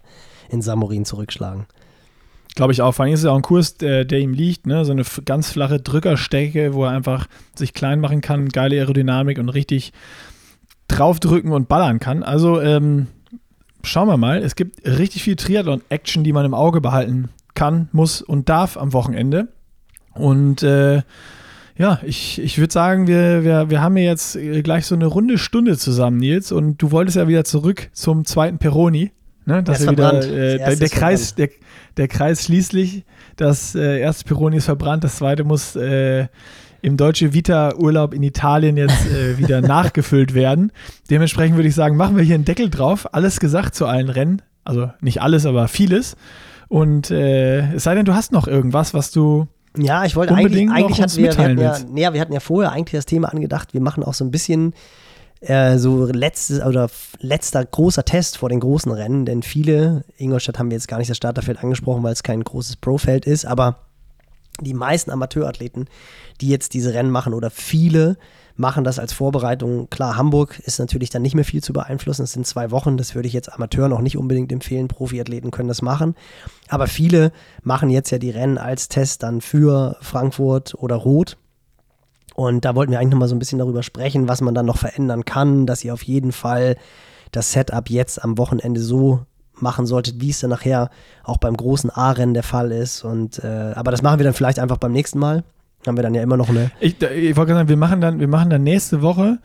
[0.49, 1.67] in Samorin zurückschlagen.
[2.55, 2.93] Glaube ich auch.
[2.93, 4.85] Vor allem ist es ja auch ein Kurs, der, der ihm liegt, ne?
[4.85, 9.49] So eine ganz flache Drückerstecke, wo er einfach sich klein machen kann, geile Aerodynamik und
[9.49, 9.91] richtig
[10.87, 12.23] draufdrücken und ballern kann.
[12.23, 13.07] Also ähm,
[13.83, 14.41] schauen wir mal.
[14.41, 18.93] Es gibt richtig viel Triathlon-Action, die man im Auge behalten kann, muss und darf am
[18.93, 19.49] Wochenende.
[20.13, 21.01] Und äh,
[21.77, 25.77] ja, ich, ich würde sagen, wir, wir, wir haben jetzt gleich so eine runde Stunde
[25.77, 26.51] zusammen, Nils.
[26.53, 29.11] Und du wolltest ja wieder zurück zum zweiten Peroni.
[29.45, 31.49] Ne, dass er wieder, äh, der, der Kreis, der,
[31.97, 36.27] der Kreis schließlich, das äh, erste Pironi ist verbrannt, das zweite muss äh,
[36.81, 40.71] im Deutsche Vita-Urlaub in Italien jetzt äh, wieder nachgefüllt werden.
[41.09, 43.13] Dementsprechend würde ich sagen, machen wir hier einen Deckel drauf.
[43.13, 44.41] Alles gesagt zu allen Rennen.
[44.63, 46.15] Also nicht alles, aber vieles.
[46.67, 50.69] Und äh, es sei denn, du hast noch irgendwas, was du ja, ich wollte eigentlich,
[50.69, 53.73] eigentlich hatten wir, wir hatten ja, nee, wir hatten ja vorher eigentlich das Thema angedacht,
[53.73, 54.73] wir machen auch so ein bisschen
[55.47, 56.89] äh, so letztes oder
[57.19, 61.09] letzter großer Test vor den großen Rennen, denn viele, Ingolstadt haben wir jetzt gar nicht
[61.09, 63.77] das Starterfeld angesprochen, weil es kein großes Profeld ist, aber
[64.61, 65.89] die meisten Amateurathleten,
[66.41, 68.17] die jetzt diese Rennen machen oder viele,
[68.55, 69.89] machen das als Vorbereitung.
[69.89, 72.23] Klar, Hamburg ist natürlich dann nicht mehr viel zu beeinflussen.
[72.23, 74.87] Es sind zwei Wochen, das würde ich jetzt Amateuren auch nicht unbedingt empfehlen.
[74.87, 76.15] Profiathleten können das machen.
[76.69, 77.31] Aber viele
[77.63, 81.37] machen jetzt ja die Rennen als Test dann für Frankfurt oder Rot.
[82.35, 84.77] Und da wollten wir eigentlich nochmal so ein bisschen darüber sprechen, was man dann noch
[84.77, 86.75] verändern kann, dass ihr auf jeden Fall
[87.31, 89.21] das Setup jetzt am Wochenende so
[89.53, 90.89] machen solltet, wie es dann nachher
[91.23, 93.05] auch beim großen A-Rennen der Fall ist.
[93.05, 95.45] Und äh, aber das machen wir dann vielleicht einfach beim nächsten Mal.
[95.87, 96.71] Haben wir dann ja immer noch eine.
[96.79, 99.37] Ich, ich wollte sagen, wir machen dann, wir machen dann nächste Woche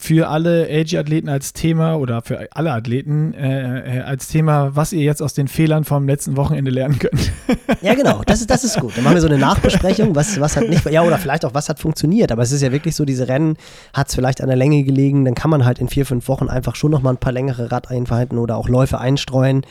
[0.00, 5.02] für alle AG-Athleten als Thema oder für alle Athleten äh, äh, als Thema, was ihr
[5.02, 7.32] jetzt aus den Fehlern vom letzten Wochenende lernen könnt.
[7.80, 8.96] Ja, genau, das ist, das ist gut.
[8.96, 11.68] Dann machen wir so eine Nachbesprechung, was, was hat nicht, ja, oder vielleicht auch, was
[11.68, 12.32] hat funktioniert.
[12.32, 13.56] Aber es ist ja wirklich so, diese Rennen
[13.92, 16.48] hat es vielleicht an der Länge gelegen, dann kann man halt in vier, fünf Wochen
[16.48, 19.62] einfach schon nochmal ein paar längere Radeinheiten oder auch Läufe einstreuen.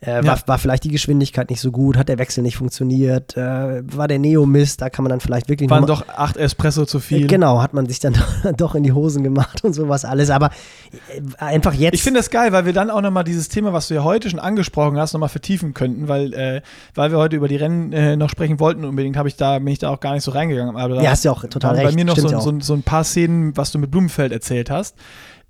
[0.00, 0.26] Äh, ja.
[0.26, 4.08] war, war, vielleicht die Geschwindigkeit nicht so gut, hat der Wechsel nicht funktioniert, äh, war
[4.08, 7.24] der Neo Mist, da kann man dann vielleicht wirklich Waren doch acht Espresso zu viel.
[7.24, 8.14] Äh, genau, hat man sich dann
[8.56, 10.50] doch in die Hosen gemacht und sowas alles, aber
[11.08, 11.94] äh, einfach jetzt.
[11.94, 14.28] Ich finde das geil, weil wir dann auch nochmal dieses Thema, was du ja heute
[14.30, 16.62] schon angesprochen hast, nochmal vertiefen könnten, weil, äh,
[16.94, 19.68] weil wir heute über die Rennen äh, noch sprechen wollten unbedingt, habe ich da, bin
[19.68, 20.76] ich da auch gar nicht so reingegangen.
[20.76, 21.88] Aber ja, hast du auch total recht.
[21.88, 24.96] Bei mir noch so, so, so ein paar Szenen, was du mit Blumenfeld erzählt hast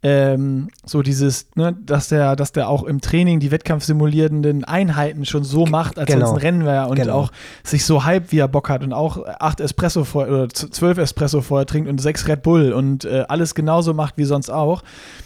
[0.02, 5.43] ähm, so dieses, ne, dass der, dass der auch im Training die wettkampfsimulierenden Einheiten schon
[5.43, 6.18] so macht, als genau.
[6.18, 7.14] wenn es ein Rennen wäre und genau.
[7.14, 7.32] auch
[7.64, 11.40] sich so hype, wie er Bock hat und auch acht Espresso vor, oder zwölf Espresso
[11.40, 14.82] vorher trinkt und sechs Red Bull und äh, alles genauso macht wie sonst auch.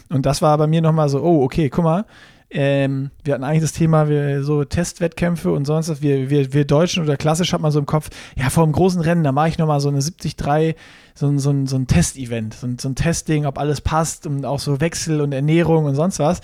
[0.08, 2.04] Und das war bei mir nochmal so, oh, okay, guck mal,
[2.52, 6.02] ähm, wir hatten eigentlich das Thema, wir, so Testwettkämpfe und sonst was.
[6.02, 9.00] Wir, wir, wir Deutschen oder klassisch hat man so im Kopf, ja, vor einem großen
[9.00, 10.76] Rennen, da mache ich nochmal so eine 73,
[11.14, 14.26] so ein, so ein, so ein Testevent, so ein, so ein Testing, ob alles passt
[14.26, 16.40] und auch so Wechsel und Ernährung und sonst was.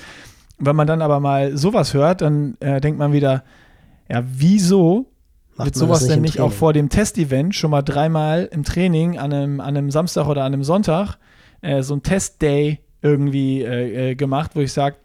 [0.58, 3.42] wenn man dann aber mal sowas hört, dann äh, denkt man wieder,
[4.08, 5.10] ja, wieso
[5.56, 9.18] Macht wird sowas nicht denn nicht auch vor dem Testevent schon mal dreimal im Training
[9.18, 11.16] an einem, an einem Samstag oder an einem Sonntag
[11.62, 14.96] äh, so ein Testday irgendwie äh, äh gemacht, wo ich sage,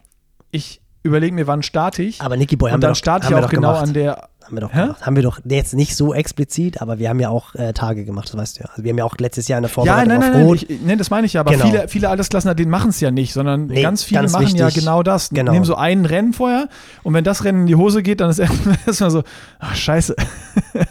[0.52, 2.22] ich überlege mir, wann starte ich.
[2.22, 3.84] Aber Nicky Boy, und haben dann starte ich auch genau gemacht.
[3.84, 4.82] an der haben wir doch Hä?
[4.82, 5.06] gemacht.
[5.06, 8.30] Haben wir doch jetzt nicht so explizit, aber wir haben ja auch äh, Tage gemacht,
[8.30, 8.70] das weißt du ja.
[8.70, 10.66] Also wir haben ja auch letztes Jahr eine Vorbereitung ja, nein, nein, auf Rot.
[10.68, 11.66] Nein, nee, das meine ich ja, aber genau.
[11.66, 14.60] viele, viele Altersklassen, denen machen es ja nicht, sondern nee, ganz viele ganz machen wichtig.
[14.60, 15.30] ja genau das.
[15.30, 15.52] Genau.
[15.52, 16.68] Nehmen so ein Rennen vorher
[17.04, 18.40] und wenn das Rennen in die Hose geht, dann ist
[18.86, 19.24] erstmal so,
[19.60, 20.16] ach scheiße.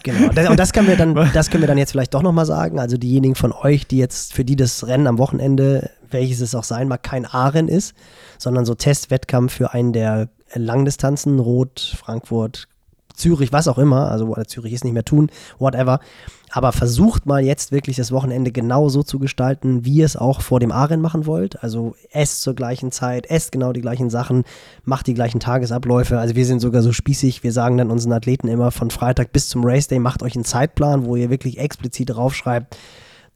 [0.03, 2.78] Genau, und das können wir dann, das können wir dann jetzt vielleicht doch nochmal sagen.
[2.78, 6.65] Also diejenigen von euch, die jetzt, für die das Rennen am Wochenende, welches es auch
[6.65, 7.95] sein mag, kein A-Rennen ist,
[8.39, 12.69] sondern so Testwettkampf für einen der Langdistanzen, Rot, Frankfurt,
[13.20, 16.01] Zürich, was auch immer, also Zürich ist nicht mehr tun, whatever.
[16.53, 20.41] Aber versucht mal jetzt wirklich das Wochenende genau so zu gestalten, wie ihr es auch
[20.41, 21.62] vor dem Aren machen wollt.
[21.62, 24.43] Also esst zur gleichen Zeit, esst genau die gleichen Sachen,
[24.85, 26.19] macht die gleichen Tagesabläufe.
[26.19, 29.49] Also wir sind sogar so spießig, wir sagen dann unseren Athleten immer von Freitag bis
[29.49, 32.77] zum Race Day, macht euch einen Zeitplan, wo ihr wirklich explizit draufschreibt,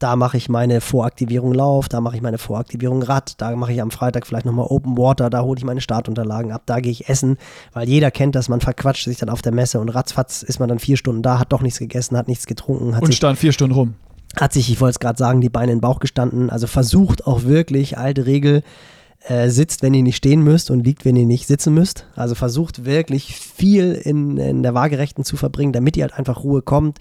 [0.05, 3.81] da mache ich meine Voraktivierung Lauf, da mache ich meine Voraktivierung Rad, da mache ich
[3.81, 7.09] am Freitag vielleicht nochmal Open Water, da hole ich meine Startunterlagen ab, da gehe ich
[7.09, 7.39] essen,
[7.73, 10.69] weil jeder kennt das, man verquatscht sich dann auf der Messe und ratzfatz ist man
[10.69, 12.95] dann vier Stunden da, hat doch nichts gegessen, hat nichts getrunken.
[12.95, 13.95] Hat und sich, stand vier Stunden rum.
[14.39, 16.51] Hat sich, ich wollte es gerade sagen, die Beine in den Bauch gestanden.
[16.51, 18.63] Also versucht auch wirklich, alte Regel,
[19.27, 22.07] äh, sitzt, wenn ihr nicht stehen müsst und liegt, wenn ihr nicht sitzen müsst.
[22.15, 26.61] Also versucht wirklich viel in, in der Waagerechten zu verbringen, damit ihr halt einfach Ruhe
[26.61, 26.99] kommt.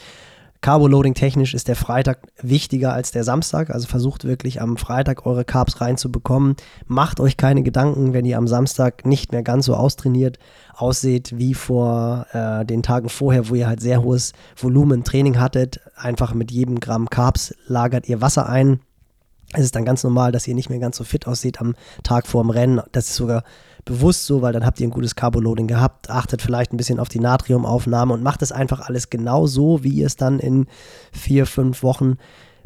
[0.64, 3.70] Carboloading technisch ist der Freitag wichtiger als der Samstag.
[3.70, 6.56] Also versucht wirklich am Freitag eure Carbs reinzubekommen.
[6.88, 10.40] Macht euch keine Gedanken, wenn ihr am Samstag nicht mehr ganz so austrainiert
[10.74, 15.82] ausseht wie vor äh, den Tagen vorher, wo ihr halt sehr hohes Volumen Training hattet.
[15.98, 18.80] Einfach mit jedem Gramm Carbs lagert ihr Wasser ein.
[19.54, 22.28] Es ist dann ganz normal, dass ihr nicht mehr ganz so fit aussieht am Tag
[22.28, 22.82] vor dem Rennen.
[22.92, 23.44] Das ist sogar
[23.86, 27.10] bewusst so, weil dann habt ihr ein gutes Carboloading gehabt, achtet vielleicht ein bisschen auf
[27.10, 30.68] die Natriumaufnahme und macht es einfach alles genau so, wie ihr es dann in
[31.12, 32.18] vier, fünf Wochen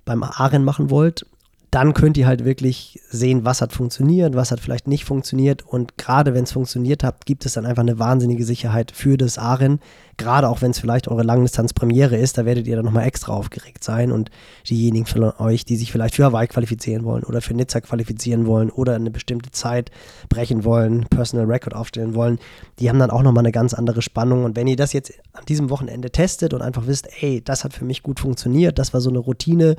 [0.05, 1.26] beim Aren machen wollt
[1.72, 5.65] dann könnt ihr halt wirklich sehen, was hat funktioniert, was hat vielleicht nicht funktioniert.
[5.65, 9.38] Und gerade wenn es funktioniert hat, gibt es dann einfach eine wahnsinnige Sicherheit für das
[9.38, 9.80] AREN.
[10.15, 13.84] Gerade auch wenn es vielleicht eure Langdistanz-Premiere ist, da werdet ihr dann nochmal extra aufgeregt
[13.84, 14.14] sein.
[14.14, 14.31] Und
[14.68, 18.69] diejenigen von euch, die sich vielleicht für Hawaii qualifizieren wollen oder für Nizza qualifizieren wollen
[18.69, 19.91] oder eine bestimmte Zeit
[20.30, 22.39] brechen wollen, Personal Record aufstellen wollen,
[22.80, 24.45] die haben dann auch nochmal eine ganz andere Spannung.
[24.45, 27.73] Und wenn ihr das jetzt an diesem Wochenende testet und einfach wisst, ey, das hat
[27.73, 29.76] für mich gut funktioniert, das war so eine Routine,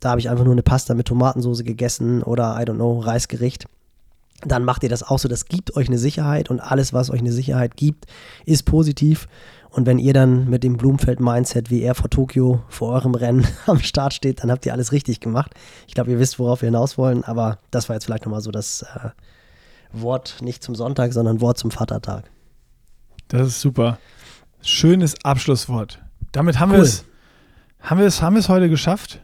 [0.00, 3.66] da habe ich einfach nur eine Pasta mit Tomatensauce gegessen oder, I don't know, Reisgericht.
[4.42, 5.28] Dann macht ihr das auch so.
[5.28, 8.06] Das gibt euch eine Sicherheit und alles, was euch eine Sicherheit gibt,
[8.44, 9.28] ist positiv.
[9.70, 13.80] Und wenn ihr dann mit dem Blumenfeld-Mindset wie er vor Tokio vor eurem Rennen am
[13.80, 15.52] Start steht, dann habt ihr alles richtig gemacht.
[15.88, 18.52] Ich glaube, ihr wisst, worauf wir hinaus wollen, aber das war jetzt vielleicht nochmal so
[18.52, 19.10] das äh,
[19.92, 22.30] Wort nicht zum Sonntag, sondern Wort zum Vatertag.
[23.28, 23.98] Das ist super.
[24.60, 26.00] Schönes Abschlusswort.
[26.30, 26.78] Damit haben cool.
[26.78, 27.04] wir es
[27.80, 29.20] haben wir es haben wir es heute geschafft.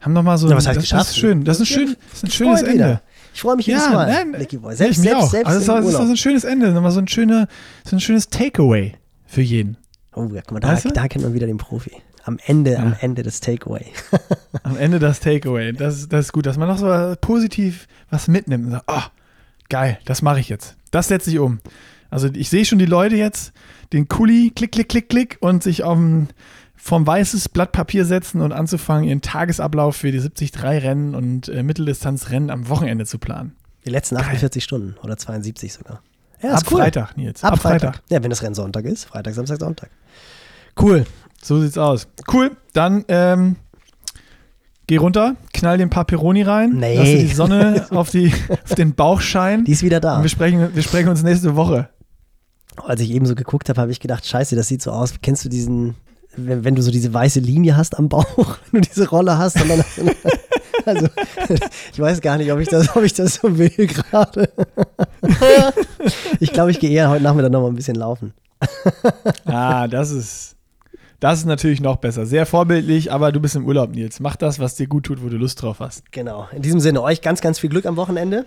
[0.00, 0.48] Haben noch mal so.
[0.48, 1.00] Ja, was heißt das, geschafft?
[1.00, 1.44] Das ist schön.
[1.44, 2.74] Das ist ein, schön, das ist ein schönes Ende.
[2.74, 3.02] Wieder.
[3.34, 4.06] Ich freue mich jedes ja, Mal.
[4.06, 4.74] Nein, Nicky Boy.
[4.74, 5.30] Selbst, selbst, auch.
[5.30, 6.72] selbst also das, ist, das ist ein schönes Ende.
[6.72, 7.48] Nochmal so ein, schöner,
[7.84, 8.94] so ein schönes Takeaway
[9.26, 9.76] für jeden.
[10.14, 11.92] Oh, ja, guck mal, da, da kennt man wieder den Profi.
[12.24, 12.78] Am Ende, ja.
[12.80, 13.86] am Ende des Takeaway.
[14.62, 15.72] am Ende das Takeaway.
[15.72, 19.02] Das, das ist gut, dass man noch so positiv was mitnimmt und sagt, oh,
[19.68, 20.76] geil, das mache ich jetzt.
[20.90, 21.60] Das setze ich um.
[22.10, 23.52] Also ich sehe schon die Leute jetzt,
[23.92, 26.28] den Kuli, klick, klick, klick, klick und sich auf dem
[26.78, 32.50] vom weißes Blatt Papier setzen und anzufangen, ihren Tagesablauf für die 73-Rennen und äh, Mitteldistanzrennen
[32.50, 33.56] am Wochenende zu planen.
[33.84, 34.64] Die letzten 48 Geil.
[34.64, 36.02] Stunden oder 72 sogar.
[36.40, 36.78] Ja, Ab cool.
[36.78, 37.42] Freitag, Nils.
[37.42, 37.96] Ab, Ab Freitag.
[37.96, 38.10] Freitag.
[38.10, 39.04] Ja, wenn das Rennen Sonntag ist.
[39.04, 39.90] Freitag, Samstag, Sonntag.
[40.80, 41.04] Cool.
[41.42, 42.06] So sieht's aus.
[42.32, 42.56] Cool.
[42.72, 43.56] Dann ähm,
[44.86, 46.96] geh runter, knall den Paperoni rein, nee.
[46.96, 48.32] lass die Sonne auf, die,
[48.64, 49.64] auf den Bauch scheinen.
[49.64, 50.16] Die ist wieder da.
[50.16, 51.88] Und wir sprechen, wir sprechen uns nächste Woche.
[52.76, 55.14] Als ich eben so geguckt habe, habe ich gedacht, scheiße, das sieht so aus.
[55.20, 55.96] Kennst du diesen
[56.36, 59.56] wenn, wenn, du so diese weiße Linie hast am Bauch, wenn du diese Rolle hast.
[59.56, 59.70] Dann,
[60.84, 61.08] also,
[61.92, 64.50] ich weiß gar nicht, ob ich das, ob ich das so will gerade.
[66.40, 68.32] ich glaube, ich gehe eher heute Nachmittag noch mal ein bisschen laufen.
[69.46, 70.56] ah, das ist,
[71.20, 72.26] das ist natürlich noch besser.
[72.26, 74.20] Sehr vorbildlich, aber du bist im Urlaub, Nils.
[74.20, 76.12] Mach das, was dir gut tut, wo du Lust drauf hast.
[76.12, 76.48] Genau.
[76.52, 78.46] In diesem Sinne, euch ganz, ganz viel Glück am Wochenende.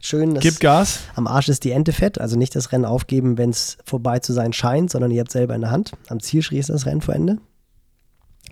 [0.00, 1.00] Schön, dass Gib Gas.
[1.16, 2.20] am Arsch ist die Ente fett.
[2.20, 5.54] Also nicht das Rennen aufgeben, wenn es vorbei zu sein scheint, sondern ihr habt selber
[5.54, 5.92] in der Hand.
[6.08, 7.38] Am Zielschrie ist das Rennen vor Ende.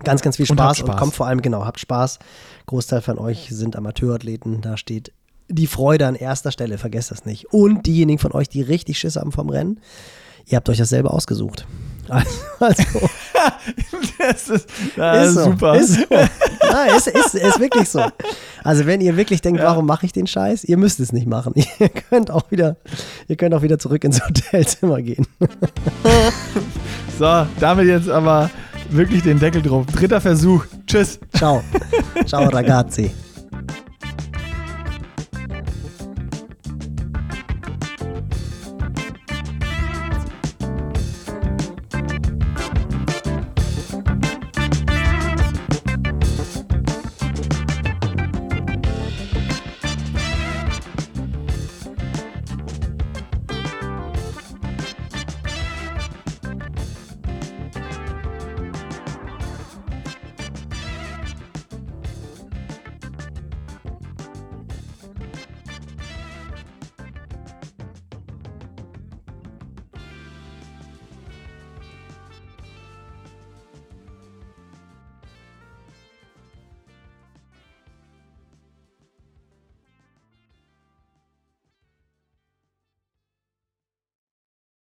[0.03, 2.19] Ganz, ganz viel Spaß und, und kommt vor allem, genau, habt Spaß.
[2.67, 4.61] Großteil von euch sind Amateurathleten.
[4.61, 5.13] Da steht
[5.49, 7.53] die Freude an erster Stelle, vergesst das nicht.
[7.53, 9.79] Und diejenigen von euch, die richtig Schiss haben vom Rennen,
[10.45, 11.65] ihr habt euch dasselbe ausgesucht.
[12.59, 12.83] Also,
[14.17, 15.75] das ist, das ist so, super.
[15.75, 16.01] Ist, so.
[16.71, 18.03] Nein, ist, ist, ist wirklich so.
[18.63, 19.67] Also wenn ihr wirklich denkt, Ja.
[19.67, 21.53] warum mache ich den Scheiß, ihr müsst es nicht machen.
[21.79, 22.77] Ihr könnt auch wieder,
[23.27, 25.27] ihr könnt auch wieder zurück ins Hotelzimmer gehen.
[27.19, 28.49] So, damit jetzt aber
[28.89, 29.85] wirklich den Deckel drauf.
[29.85, 30.65] Dritter Versuch.
[30.87, 31.19] Tschüss.
[31.33, 31.63] Ciao.
[32.25, 33.11] Ciao ragazzi.